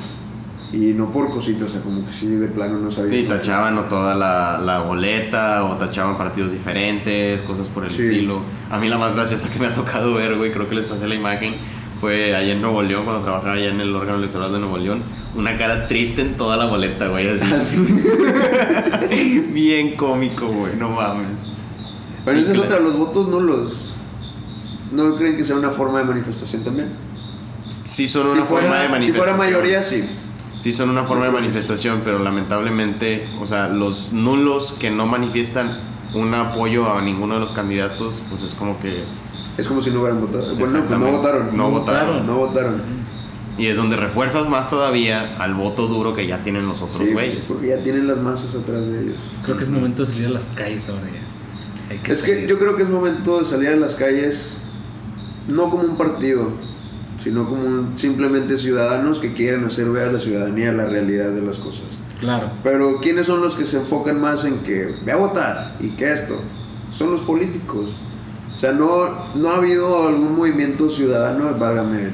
Y 0.71 0.93
no 0.93 1.09
por 1.11 1.31
cositas, 1.31 1.69
o 1.69 1.71
sea, 1.71 1.81
como 1.81 2.05
que 2.05 2.11
sí, 2.13 2.27
de 2.27 2.47
plano 2.47 2.77
no 2.77 2.91
sabía. 2.91 3.11
sí, 3.11 3.23
tachaban 3.27 3.75
o 3.79 3.83
toda 3.85 4.13
la, 4.13 4.59
la 4.59 4.81
boleta 4.81 5.63
o 5.65 5.75
tachaban 5.77 6.15
partidos 6.17 6.51
diferentes, 6.51 7.41
cosas 7.41 7.67
por 7.67 7.85
el 7.85 7.89
Sí. 7.89 8.03
estilo. 8.03 8.41
A 8.69 8.77
mí 8.77 8.87
la 8.87 8.97
más 8.99 9.15
graciosa 9.15 9.49
que 9.49 9.57
me 9.59 9.65
ha 9.67 9.73
tocado 9.73 10.13
ver, 10.13 10.35
güey, 10.37 10.51
creo 10.51 10.69
que 10.69 10.75
les 10.75 10.85
pasé 10.85 11.07
la 11.07 11.15
imagen, 11.15 11.55
fue 11.99 12.35
allá 12.35 12.51
en 12.53 12.61
Nuevo 12.61 12.81
León, 12.83 13.03
cuando 13.03 13.23
trabajaba 13.23 13.53
allá 13.53 13.69
en 13.69 13.81
el 13.81 13.95
órgano 13.95 14.19
electoral 14.19 14.51
de 14.53 14.59
Nuevo 14.59 14.77
León. 14.77 15.01
Una 15.35 15.57
cara 15.57 15.87
triste 15.87 16.21
en 16.21 16.35
toda 16.37 16.55
la 16.57 16.65
boleta, 16.65 17.07
güey, 17.07 17.27
así. 17.29 17.77
Bien 19.53 19.95
cómico, 19.95 20.47
güey, 20.47 20.75
no 20.77 20.89
mames. 20.89 21.27
Pero 22.29 22.41
esa 22.41 22.51
es 22.53 22.57
otra, 22.59 22.79
los 22.79 22.97
votos 22.97 23.27
nulos. 23.27 23.73
¿No 24.91 25.15
creen 25.15 25.37
que 25.37 25.43
sea 25.43 25.55
una 25.55 25.69
forma 25.69 25.99
de 25.99 26.05
manifestación 26.05 26.63
también? 26.63 26.89
Sí 27.83 28.07
son 28.07 28.27
una 28.27 28.41
si, 28.41 28.47
fuera, 28.47 28.67
forma 28.67 28.79
de 28.79 28.85
si 28.85 28.91
manifestación. 28.91 29.35
fuera 29.35 29.37
mayoría, 29.37 29.83
sí. 29.83 30.03
Sí, 30.59 30.73
son 30.73 30.89
una 30.89 31.05
forma 31.05 31.25
de 31.25 31.31
manifestación, 31.31 32.01
pero 32.03 32.19
lamentablemente, 32.19 33.25
o 33.41 33.45
sea, 33.45 33.69
los 33.69 34.11
nulos 34.11 34.73
que 34.79 34.89
no 34.91 35.05
manifiestan 35.05 35.79
un 36.13 36.33
apoyo 36.33 36.91
a 36.91 37.01
ninguno 37.01 37.35
de 37.35 37.39
los 37.39 37.51
candidatos, 37.51 38.21
pues 38.29 38.43
es 38.43 38.55
como 38.55 38.79
que. 38.79 39.03
Es 39.57 39.67
como 39.67 39.81
si 39.81 39.91
no 39.91 40.01
hubieran 40.01 40.19
votado. 40.21 40.55
Bueno, 40.55 40.83
pues 40.87 40.99
no 40.99 41.11
votaron. 41.11 41.57
No 41.57 41.69
votaron. 41.69 42.25
No 42.25 42.35
votaron. 42.35 42.81
Y 43.57 43.67
es 43.67 43.75
donde 43.75 43.97
refuerzas 43.97 44.47
más 44.47 44.69
todavía 44.69 45.35
al 45.37 45.53
voto 45.53 45.87
duro 45.87 46.13
que 46.13 46.25
ya 46.25 46.41
tienen 46.43 46.65
los 46.65 46.81
otros 46.81 46.99
Sí, 46.99 47.09
pues, 47.13 47.13
güeyes. 47.13 47.47
porque 47.47 47.67
ya 47.67 47.77
tienen 47.83 48.07
las 48.07 48.17
masas 48.17 48.55
atrás 48.55 48.87
de 48.87 49.01
ellos. 49.01 49.17
Creo 49.43 49.57
que 49.57 49.63
es 49.63 49.69
momento 49.69 50.03
de 50.05 50.11
salir 50.11 50.27
a 50.27 50.29
las 50.29 50.47
calles 50.55 50.87
ahora 50.87 51.03
ya. 51.07 51.19
Hay 51.89 51.97
que 51.97 52.11
Es 52.11 52.21
que 52.23 52.47
yo 52.47 52.59
creo 52.59 52.75
que 52.75 52.83
es 52.83 52.89
momento 52.89 53.39
de 53.39 53.45
salir 53.45 53.69
a 53.69 53.75
las 53.75 53.95
calles, 53.95 54.53
no 55.47 55.69
como 55.69 55.83
un 55.83 55.97
partido, 55.97 56.51
sino 57.23 57.47
como 57.47 57.63
un- 57.63 57.97
simplemente 57.97 58.57
ciudadanos 58.57 59.19
que 59.19 59.33
quieren 59.33 59.63
hacer 59.65 59.89
ver 59.89 60.09
a 60.09 60.11
la 60.11 60.19
ciudadanía 60.19 60.71
la 60.71 60.85
realidad 60.85 61.31
de 61.31 61.41
las 61.41 61.57
cosas. 61.57 61.85
Claro. 62.19 62.49
Pero 62.63 62.99
¿quiénes 63.01 63.27
son 63.27 63.41
los 63.41 63.55
que 63.55 63.65
se 63.65 63.77
enfocan 63.77 64.19
más 64.21 64.43
en 64.45 64.59
que 64.59 64.93
ve 65.05 65.11
a 65.11 65.15
votar 65.15 65.75
y 65.79 65.89
que 65.91 66.11
esto? 66.13 66.39
Son 66.93 67.11
los 67.11 67.21
políticos. 67.21 67.89
O 68.55 68.59
sea, 68.59 68.73
no, 68.73 69.07
no 69.35 69.49
ha 69.49 69.55
habido 69.55 70.07
algún 70.09 70.35
movimiento 70.35 70.89
ciudadano, 70.89 71.57
válgame, 71.57 72.09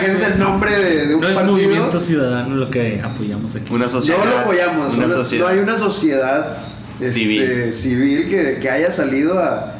que, 0.00 0.06
es 0.06 0.22
el 0.22 0.38
nombre 0.40 0.72
de, 0.76 1.06
de 1.06 1.14
un 1.14 1.20
No 1.20 1.28
es 1.28 1.34
partido. 1.34 1.52
movimiento 1.56 2.00
ciudadano 2.00 2.56
lo 2.56 2.68
que 2.68 3.00
apoyamos 3.00 3.54
aquí. 3.54 3.72
Una 3.72 3.86
sociedad. 3.88 4.18
No 4.24 4.30
lo 4.30 4.38
apoyamos, 4.40 4.94
Una 4.96 5.04
solo- 5.04 5.14
sociedad. 5.18 5.44
no 5.44 5.50
hay 5.52 5.58
una 5.60 5.76
sociedad 5.76 6.58
este, 7.00 7.10
Civil. 7.10 7.72
civil 7.72 8.28
que, 8.30 8.58
que 8.60 8.70
haya 8.70 8.90
salido 8.90 9.38
a, 9.38 9.74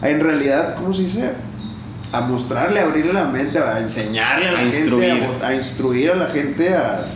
a, 0.00 0.08
en 0.08 0.20
realidad, 0.20 0.74
¿cómo 0.76 0.92
se 0.92 1.02
dice? 1.02 1.30
A 2.12 2.20
mostrarle, 2.20 2.80
a 2.80 2.84
abrirle 2.84 3.12
la 3.12 3.24
mente, 3.24 3.58
a 3.58 3.80
enseñarle 3.80 4.48
a 4.48 4.52
la 4.52 4.58
A 4.58 4.62
gente, 4.62 4.78
instruir. 4.78 5.24
A, 5.42 5.46
a 5.46 5.54
instruir 5.54 6.10
a 6.10 6.14
la 6.14 6.26
gente 6.26 6.74
a, 6.74 7.06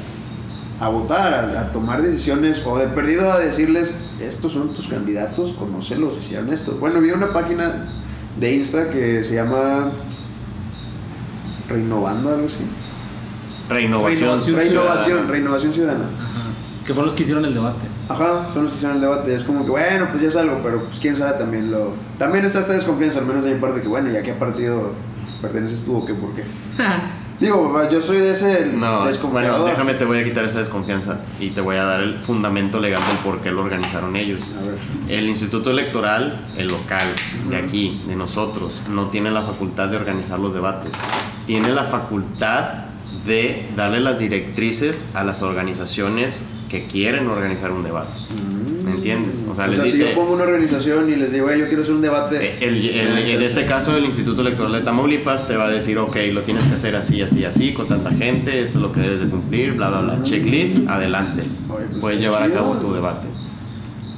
a 0.80 0.88
votar, 0.88 1.34
a, 1.34 1.60
a 1.60 1.72
tomar 1.72 2.02
decisiones, 2.02 2.62
o 2.64 2.78
de 2.78 2.88
perdido 2.88 3.30
a 3.30 3.38
decirles, 3.38 3.94
estos 4.20 4.52
son 4.52 4.72
tus 4.74 4.88
candidatos, 4.88 5.52
conócelos, 5.52 6.16
hicieron 6.18 6.52
esto. 6.52 6.76
Bueno, 6.80 7.00
vi 7.00 7.10
una 7.10 7.32
página 7.32 7.88
de 8.38 8.54
Insta 8.54 8.90
que 8.90 9.22
se 9.24 9.34
llama 9.34 9.90
Reinovando, 11.68 12.30
algo 12.30 12.46
así. 12.46 12.64
Reinnovación. 13.68 14.20
Reinnovación 14.20 14.56
Reinnovación, 14.56 15.04
ciudadana. 15.04 15.32
Renovación 15.32 15.72
Ciudadana. 15.72 16.04
Ajá. 16.04 16.50
Que 16.86 16.94
fueron 16.94 17.06
los 17.06 17.14
que 17.14 17.22
hicieron 17.22 17.44
el 17.44 17.52
debate. 17.52 17.86
Ajá, 18.08 18.46
son 18.52 18.62
los 18.62 18.70
que 18.70 18.76
hicieron 18.76 18.96
el 18.96 19.02
debate. 19.02 19.34
Es 19.34 19.44
como 19.44 19.64
que, 19.64 19.70
bueno, 19.70 20.06
pues 20.10 20.22
ya 20.22 20.28
es 20.28 20.36
algo, 20.36 20.60
pero 20.62 20.84
pues 20.84 20.98
quién 20.98 21.16
sabe 21.16 21.38
también 21.38 21.70
lo. 21.70 21.92
También 22.18 22.44
está 22.44 22.60
esta 22.60 22.72
desconfianza, 22.74 23.18
al 23.18 23.26
menos 23.26 23.44
de 23.44 23.54
mi 23.54 23.60
parte, 23.60 23.80
que 23.80 23.88
bueno, 23.88 24.10
¿y 24.10 24.16
a 24.16 24.22
qué 24.22 24.32
partido 24.32 24.92
perteneces 25.42 25.84
tú 25.84 25.96
o 25.98 26.04
qué 26.06 26.14
por 26.14 26.34
qué? 26.34 26.44
Digo, 27.38 27.70
papá, 27.70 27.90
yo 27.90 28.00
soy 28.00 28.18
de 28.18 28.30
ese 28.30 28.66
No, 28.72 29.04
desconfiado. 29.04 29.58
bueno, 29.60 29.64
déjame, 29.66 29.92
te 29.94 30.06
voy 30.06 30.18
a 30.20 30.24
quitar 30.24 30.44
esa 30.44 30.58
desconfianza 30.60 31.18
y 31.38 31.50
te 31.50 31.60
voy 31.60 31.76
a 31.76 31.84
dar 31.84 32.00
el 32.02 32.14
fundamento 32.14 32.80
legal 32.80 33.02
del 33.06 33.18
por 33.18 33.40
qué 33.40 33.50
lo 33.50 33.62
organizaron 33.62 34.16
ellos. 34.16 34.40
A 34.58 34.62
ver. 34.66 34.78
El 35.18 35.28
instituto 35.28 35.70
electoral, 35.70 36.40
el 36.56 36.68
local, 36.68 37.06
de 37.50 37.56
aquí, 37.56 38.02
de 38.06 38.16
nosotros, 38.16 38.80
no 38.88 39.08
tiene 39.08 39.30
la 39.30 39.42
facultad 39.42 39.88
de 39.88 39.96
organizar 39.98 40.38
los 40.38 40.54
debates. 40.54 40.92
Tiene 41.44 41.72
la 41.72 41.84
facultad 41.84 42.84
de 43.26 43.66
darle 43.76 44.00
las 44.00 44.18
directrices 44.18 45.04
a 45.14 45.24
las 45.24 45.42
organizaciones 45.42 46.44
que 46.68 46.84
quieren 46.86 47.26
organizar 47.28 47.72
un 47.72 47.82
debate. 47.84 48.10
¿Me 48.84 48.92
entiendes? 48.92 49.44
O 49.48 49.54
sea, 49.54 49.64
O 49.64 49.68
les 49.68 49.76
sea, 49.76 49.84
si 49.86 49.92
dice... 49.92 50.10
yo 50.10 50.14
pongo 50.14 50.34
una 50.34 50.44
organización 50.44 51.10
y 51.10 51.16
les 51.16 51.32
digo, 51.32 51.46
"Güey, 51.46 51.58
yo 51.58 51.66
quiero 51.66 51.82
hacer 51.82 51.94
un 51.94 52.02
debate. 52.02 52.36
Eh, 52.40 52.56
el- 52.60 52.88
el- 52.88 53.28
en 53.30 53.42
este 53.42 53.66
caso, 53.66 53.96
el 53.96 54.04
Instituto 54.04 54.42
Electoral 54.42 54.72
de 54.72 54.80
Tamaulipas 54.82 55.48
te 55.48 55.56
va 55.56 55.64
a 55.66 55.70
decir, 55.70 55.98
ok, 55.98 56.16
lo 56.32 56.42
tienes 56.42 56.66
que 56.68 56.74
hacer 56.76 56.94
así, 56.94 57.20
así, 57.20 57.44
así, 57.44 57.72
con 57.72 57.88
tanta 57.88 58.12
gente, 58.12 58.62
esto 58.62 58.78
es 58.78 58.82
lo 58.82 58.92
que 58.92 59.00
debes 59.00 59.18
de 59.20 59.26
cumplir, 59.26 59.72
bla, 59.72 59.88
bla, 59.88 60.00
bla. 60.02 60.22
Checklist, 60.22 60.88
adelante. 60.88 61.42
Pues, 61.66 61.84
Puedes 62.00 62.20
llevar 62.20 62.44
a 62.44 62.50
cabo 62.52 62.76
tu 62.76 62.92
debate. 62.94 63.26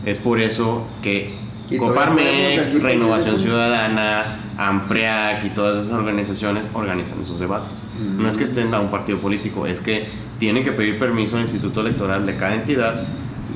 Es 0.04 0.18
por 0.18 0.38
eso 0.38 0.86
que 1.02 1.34
Y 1.70 1.76
Coparmex, 1.76 2.80
Renovación 2.82 3.38
Ciudadana, 3.38 4.38
AMPREAC 4.56 5.44
y 5.44 5.50
todas 5.50 5.84
esas 5.84 5.94
organizaciones 5.98 6.64
organizan 6.72 7.20
esos 7.22 7.38
debates. 7.38 7.84
Mm. 8.00 8.22
No 8.22 8.28
es 8.28 8.36
que 8.38 8.44
estén 8.44 8.72
a 8.74 8.80
un 8.80 8.90
partido 8.90 9.18
político, 9.18 9.66
es 9.66 9.80
que 9.80 10.06
tienen 10.38 10.62
que 10.64 10.72
pedir 10.72 10.98
permiso 10.98 11.36
al 11.36 11.42
Instituto 11.42 11.80
Electoral 11.82 12.24
de 12.26 12.36
cada 12.36 12.54
entidad, 12.54 13.04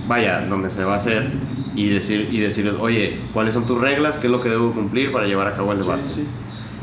vaya, 0.08 0.40
donde 0.42 0.68
se 0.70 0.84
va 0.84 0.94
a 0.94 0.96
hacer, 0.96 1.30
y, 1.74 1.88
decir, 1.88 2.28
y 2.30 2.40
decirles, 2.40 2.74
oye, 2.80 3.18
¿cuáles 3.32 3.54
son 3.54 3.64
tus 3.64 3.80
reglas? 3.80 4.18
¿Qué 4.18 4.26
es 4.26 4.30
lo 4.30 4.40
que 4.42 4.50
debo 4.50 4.72
cumplir 4.72 5.10
para 5.10 5.26
llevar 5.26 5.46
a 5.46 5.54
cabo 5.54 5.72
el 5.72 5.78
debate? 5.78 6.02
Sí. 6.14 6.20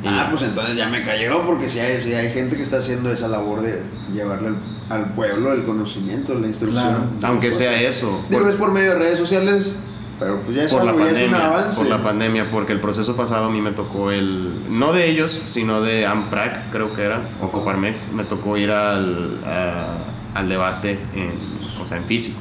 Y- 0.04 0.08
Ah, 0.08 0.28
pues 0.32 0.42
entonces 0.44 0.76
ya 0.78 0.88
me 0.90 1.04
cayó, 1.04 1.44
porque 1.46 1.70
si 1.70 1.80
hay, 1.80 1.98
hay 2.14 2.32
gente 2.32 2.56
que 2.56 2.64
está 2.64 2.78
haciendo 2.80 3.12
esa 3.12 3.28
labor 3.28 3.62
de 3.62 3.82
llevarle 4.14 4.48
al, 4.48 4.56
al 4.90 5.14
pueblo 5.14 5.54
el 5.54 5.64
conocimiento, 5.64 6.34
la 6.40 6.48
instrucción. 6.48 6.88
Claro. 6.88 7.04
Aunque 7.24 7.52
sea 7.52 7.80
eso. 7.82 8.24
Digo, 8.30 8.42
por- 8.42 8.50
es 8.50 8.56
por 8.56 8.72
medio 8.72 8.92
de 8.94 8.96
redes 9.00 9.20
sociales, 9.20 9.74
pero 10.20 10.42
pues 10.42 10.56
ya 10.56 10.64
es 10.64 10.72
por 10.74 10.84
la 10.84 10.92
ya 10.92 10.98
es 10.98 11.04
un 11.04 11.06
pandemia, 11.32 11.46
avance. 11.48 11.78
por 11.78 11.88
la 11.88 12.04
pandemia, 12.04 12.52
porque 12.52 12.74
el 12.74 12.80
proceso 12.80 13.16
pasado 13.16 13.46
a 13.46 13.50
mí 13.50 13.62
me 13.62 13.72
tocó 13.72 14.12
el, 14.12 14.52
no 14.70 14.92
de 14.94 15.10
ellos, 15.10 15.42
sino 15.46 15.82
de 15.82 16.06
AMPRAC, 16.06 16.72
creo 16.72 16.94
que 16.94 17.04
era, 17.04 17.22
o 17.42 17.50
Coparmex, 17.50 18.12
me 18.14 18.24
tocó 18.26 18.58
ir 18.58 18.72
al, 18.72 19.40
a- 19.46 20.38
al 20.38 20.50
debate, 20.50 21.00
en, 21.16 21.32
o 21.82 21.86
sea, 21.86 21.98
en 21.98 22.04
físico. 22.06 22.40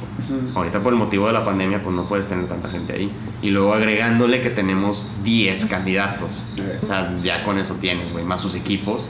Ahorita 0.53 0.81
por 0.83 0.93
el 0.93 0.99
motivo 0.99 1.25
de 1.25 1.33
la 1.33 1.43
pandemia, 1.43 1.81
pues 1.81 1.95
no 1.95 2.03
puedes 2.07 2.27
tener 2.27 2.47
tanta 2.47 2.69
gente 2.69 2.93
ahí. 2.93 3.11
Y 3.41 3.49
luego 3.49 3.73
agregándole 3.73 4.41
que 4.41 4.51
tenemos 4.51 5.07
10 5.23 5.65
candidatos. 5.65 6.43
O 6.83 6.85
sea, 6.85 7.17
ya 7.23 7.43
con 7.43 7.57
eso 7.57 7.73
tienes, 7.81 8.11
güey, 8.11 8.23
más 8.25 8.39
sus 8.41 8.53
equipos, 8.53 9.07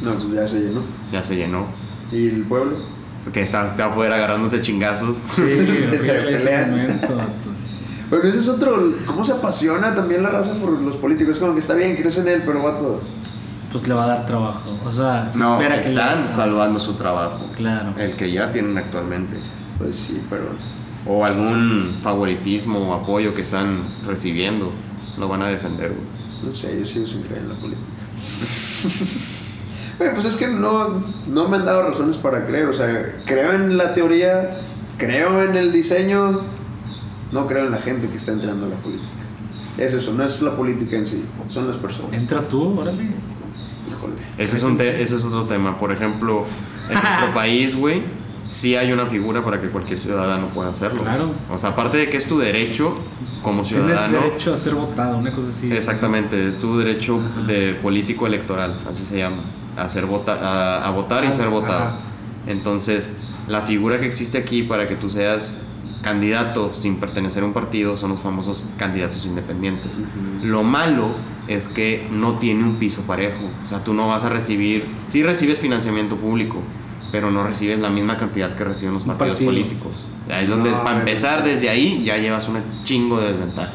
No, 0.00 0.10
pues 0.12 0.30
ya 0.32 0.46
se 0.46 0.60
llenó. 0.60 0.82
ya 1.10 1.22
se 1.24 1.34
llenó. 1.34 1.66
¿Y 2.12 2.28
el 2.28 2.42
pueblo? 2.44 2.76
Que 3.32 3.42
está, 3.42 3.70
está 3.70 3.86
afuera 3.86 4.14
agarrándose 4.14 4.60
chingazos. 4.60 5.16
Sí, 5.28 5.42
Se 6.00 6.12
pelean. 6.12 7.00
Bueno, 8.10 8.28
ese 8.28 8.38
es 8.40 8.48
otro. 8.48 8.92
¿Cómo 9.06 9.24
se 9.24 9.32
apasiona 9.32 9.94
también 9.94 10.22
la 10.22 10.30
raza 10.30 10.52
por 10.54 10.70
los 10.80 10.96
políticos? 10.96 11.34
Es 11.34 11.40
como 11.40 11.52
que 11.54 11.60
está 11.60 11.74
bien, 11.74 11.96
crees 11.96 12.18
en 12.18 12.28
él, 12.28 12.42
pero 12.44 12.62
vato. 12.62 13.00
Pues 13.72 13.86
le 13.86 13.94
va 13.94 14.04
a 14.04 14.08
dar 14.08 14.26
trabajo. 14.26 14.76
O 14.84 14.90
sea, 14.90 15.30
se 15.30 15.38
No, 15.38 15.54
espera 15.60 15.80
que 15.80 15.90
le- 15.90 15.94
están 16.00 16.28
salvando 16.28 16.78
su 16.80 16.94
trabajo. 16.94 17.46
Claro. 17.56 17.94
El 17.98 18.16
que 18.16 18.32
ya 18.32 18.50
tienen 18.52 18.76
actualmente. 18.76 19.36
Pues 19.78 19.94
sí, 19.96 20.20
pero. 20.28 20.44
O 21.06 21.24
algún 21.24 21.96
favoritismo 22.02 22.80
o 22.90 22.94
apoyo 22.94 23.32
que 23.32 23.42
están 23.42 23.78
recibiendo. 24.06 24.72
Lo 25.16 25.28
van 25.28 25.42
a 25.42 25.48
defender, 25.48 25.90
güey. 25.92 26.50
No 26.50 26.54
sé, 26.54 26.76
yo 26.78 26.84
sigo 26.84 27.06
sin 27.06 27.22
creer 27.22 27.42
en 27.42 27.48
la 27.50 27.54
política. 27.54 27.86
Güey, 29.98 30.14
pues 30.14 30.24
es 30.24 30.36
que 30.36 30.46
no, 30.48 31.02
no 31.28 31.48
me 31.48 31.58
han 31.58 31.66
dado 31.66 31.82
razones 31.86 32.16
para 32.16 32.46
creer. 32.46 32.66
O 32.68 32.72
sea, 32.72 33.16
creo 33.26 33.52
en 33.52 33.76
la 33.76 33.92
teoría, 33.94 34.58
creo 34.96 35.42
en 35.42 35.56
el 35.56 35.72
diseño, 35.72 36.40
no 37.32 37.46
creo 37.46 37.66
en 37.66 37.70
la 37.72 37.78
gente 37.78 38.08
que 38.08 38.16
está 38.16 38.32
entrando 38.32 38.66
a 38.66 38.68
la 38.70 38.76
política. 38.76 39.06
Es 39.78 39.94
eso, 39.94 40.12
no 40.12 40.22
es 40.24 40.40
la 40.42 40.56
política 40.56 40.96
en 40.96 41.06
sí, 41.06 41.24
son 41.52 41.66
las 41.66 41.76
personas. 41.76 42.12
Entra 42.12 42.42
tú, 42.48 42.78
órale. 42.80 43.04
Híjole. 43.88 44.14
Ese 44.38 44.56
es, 44.56 44.62
un 44.62 44.76
te- 44.76 45.02
ese 45.02 45.16
es 45.16 45.24
otro 45.24 45.44
tema. 45.44 45.78
Por 45.78 45.92
ejemplo, 45.92 46.44
en 46.88 46.94
nuestro 46.94 47.32
país, 47.34 47.74
güey, 47.76 48.02
sí 48.48 48.76
hay 48.76 48.92
una 48.92 49.06
figura 49.06 49.44
para 49.44 49.60
que 49.60 49.68
cualquier 49.68 49.98
ciudadano 49.98 50.46
pueda 50.48 50.70
hacerlo. 50.70 51.02
Claro. 51.02 51.32
O 51.50 51.56
sea, 51.58 51.70
aparte 51.70 51.98
de 51.98 52.10
que 52.10 52.16
es 52.16 52.26
tu 52.26 52.38
derecho 52.38 52.94
como 53.42 53.62
Tienes 53.62 53.86
ciudadano. 53.86 54.20
derecho 54.20 54.52
a 54.52 54.56
ser 54.56 54.74
votado, 54.74 55.16
una 55.16 55.32
cosa 55.32 55.48
así. 55.48 55.72
Exactamente, 55.72 56.48
es 56.48 56.58
tu 56.58 56.76
derecho 56.76 57.20
de 57.46 57.72
político 57.80 58.26
electoral, 58.26 58.74
así 58.92 59.04
se 59.06 59.16
llama, 59.18 59.38
a, 59.78 59.88
ser 59.88 60.04
vota 60.04 60.34
a, 60.34 60.86
a 60.86 60.90
votar 60.90 61.24
y 61.24 61.32
ser 61.32 61.48
votado. 61.48 61.84
ajá. 61.84 61.96
Entonces, 62.48 63.14
la 63.48 63.62
figura 63.62 63.98
que 63.98 64.06
existe 64.06 64.36
aquí 64.36 64.62
para 64.62 64.86
que 64.88 64.94
tú 64.96 65.08
seas 65.08 65.54
candidato 66.02 66.72
sin 66.72 66.96
pertenecer 66.96 67.42
a 67.42 67.46
un 67.46 67.52
partido 67.52 67.96
son 67.96 68.10
los 68.10 68.20
famosos 68.20 68.64
candidatos 68.78 69.26
independientes. 69.26 70.02
Lo 70.42 70.62
malo 70.62 71.08
es 71.48 71.68
que 71.68 72.06
no 72.10 72.38
tiene 72.38 72.64
un 72.64 72.76
piso 72.76 73.02
parejo, 73.02 73.44
o 73.64 73.66
sea, 73.66 73.82
tú 73.84 73.92
no 73.92 74.08
vas 74.08 74.24
a 74.24 74.28
recibir, 74.28 74.84
sí 75.08 75.22
recibes 75.22 75.58
financiamiento 75.58 76.16
público, 76.16 76.58
pero 77.12 77.30
no 77.30 77.42
recibes 77.42 77.78
la 77.80 77.90
misma 77.90 78.16
cantidad 78.16 78.54
que 78.54 78.64
reciben 78.64 78.94
los 78.94 79.04
partidos 79.04 79.32
partido. 79.32 79.50
políticos. 79.50 80.06
Ahí 80.32 80.44
es 80.44 80.50
donde, 80.50 80.70
No, 80.70 80.84
para 80.84 81.00
empezar, 81.00 81.42
desde 81.42 81.68
ahí 81.68 82.04
ya 82.04 82.16
llevas 82.16 82.48
un 82.48 82.58
chingo 82.84 83.20
de 83.20 83.32
desventaja. 83.32 83.72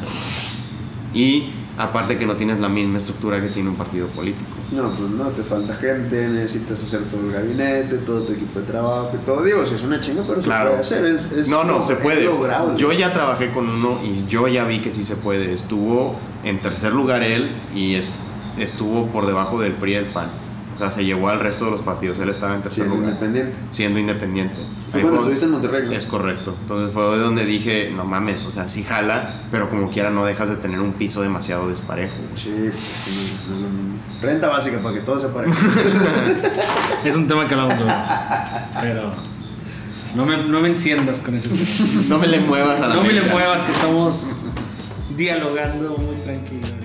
Y 1.13 1.49
aparte 1.77 2.17
que 2.17 2.25
no 2.25 2.35
tienes 2.35 2.59
la 2.59 2.69
misma 2.69 2.97
estructura 2.99 3.41
que 3.41 3.49
tiene 3.49 3.69
un 3.69 3.75
partido 3.75 4.07
político. 4.07 4.54
No, 4.71 4.89
pues 4.89 5.09
no, 5.11 5.25
te 5.25 5.43
falta 5.43 5.75
gente, 5.75 6.27
necesitas 6.27 6.81
hacer 6.81 7.01
todo 7.03 7.21
el 7.27 7.31
gabinete, 7.33 7.97
todo 7.99 8.21
tu 8.23 8.33
equipo 8.33 8.59
de 8.59 8.65
trabajo 8.65 9.11
y 9.13 9.25
todo. 9.25 9.43
Digo, 9.43 9.65
si 9.65 9.75
es 9.75 9.83
una 9.83 10.01
chinga, 10.01 10.23
pero 10.27 10.41
Claro. 10.41 10.71
se 10.83 10.95
puede 10.95 11.11
hacer. 11.11 11.31
Es, 11.31 11.31
es 11.39 11.47
no, 11.47 11.63
no, 11.63 11.73
lo- 11.79 11.85
se 11.85 11.95
puede. 11.95 12.27
Yo 12.75 12.91
ya 12.91 13.13
trabajé 13.13 13.51
con 13.51 13.69
uno 13.69 13.99
y 14.03 14.25
yo 14.27 14.47
ya 14.47 14.63
vi 14.65 14.79
que 14.79 14.91
sí 14.91 15.05
se 15.05 15.15
puede. 15.15 15.53
Estuvo 15.53 16.15
en 16.43 16.59
tercer 16.59 16.93
lugar 16.93 17.21
él 17.21 17.49
y 17.75 17.95
es- 17.95 18.09
estuvo 18.57 19.05
por 19.07 19.27
debajo 19.27 19.61
del 19.61 19.73
PRI 19.73 19.91
y 19.91 19.95
el 19.95 20.05
PAN. 20.05 20.27
O 20.75 20.77
sea, 20.77 20.91
se 20.91 21.05
llevó 21.05 21.29
al 21.29 21.39
resto 21.39 21.65
de 21.65 21.71
los 21.71 21.81
partidos. 21.81 22.19
Él 22.19 22.27
estaba 22.29 22.53
en 22.55 22.61
tercer 22.61 22.83
Siendo 22.85 22.95
lugar. 22.95 23.11
independiente. 23.13 23.53
Siendo 23.71 23.99
independiente. 23.99 24.55
Fue 24.91 24.99
Ahí 24.99 25.03
cuando 25.03 25.21
fue- 25.21 25.33
estuviste 25.33 25.45
en 25.45 25.51
Monterrey, 25.51 25.87
¿no? 25.87 25.93
Es 25.93 26.05
correcto. 26.05 26.55
Entonces 26.63 26.93
fue 26.93 27.03
de 27.15 27.19
donde 27.19 27.45
dije, 27.45 27.91
no 27.95 28.03
mames, 28.03 28.43
o 28.43 28.51
sea, 28.51 28.67
sí 28.67 28.83
jala, 28.83 29.41
pero 29.51 29.69
como 29.69 29.89
quiera 29.89 30.09
no 30.09 30.25
dejas 30.25 30.49
de 30.49 30.57
tener 30.57 30.81
un 30.81 30.91
piso 30.93 31.21
demasiado 31.21 31.69
desparejo. 31.69 32.13
Sí, 32.35 32.49
no, 32.49 32.55
no 32.55 33.55
es 33.55 33.61
lo 33.61 33.69
mismo. 33.69 33.94
Renta 34.21 34.49
básica 34.49 34.79
para 34.79 34.95
que 34.95 35.01
todo 35.01 35.19
se 35.19 35.27
parezca. 35.27 35.65
Es 37.05 37.15
un 37.15 37.27
tema 37.27 37.47
que 37.47 37.53
hablamos 37.53 37.77
luego. 37.77 37.93
Pero 38.81 39.13
no 40.15 40.25
me, 40.25 40.37
no 40.37 40.59
me 40.59 40.69
enciendas 40.69 41.19
con 41.19 41.35
ese 41.35 41.49
tema. 41.49 42.09
No 42.09 42.19
me 42.19 42.27
le 42.27 42.39
muevas 42.39 42.81
a 42.81 42.87
la 42.87 42.95
No 42.95 43.03
me 43.03 43.13
le 43.13 43.21
muevas 43.23 43.61
que 43.63 43.71
estamos 43.71 44.31
dialogando 45.15 45.97
muy 45.97 46.15
tranquilo. 46.17 46.84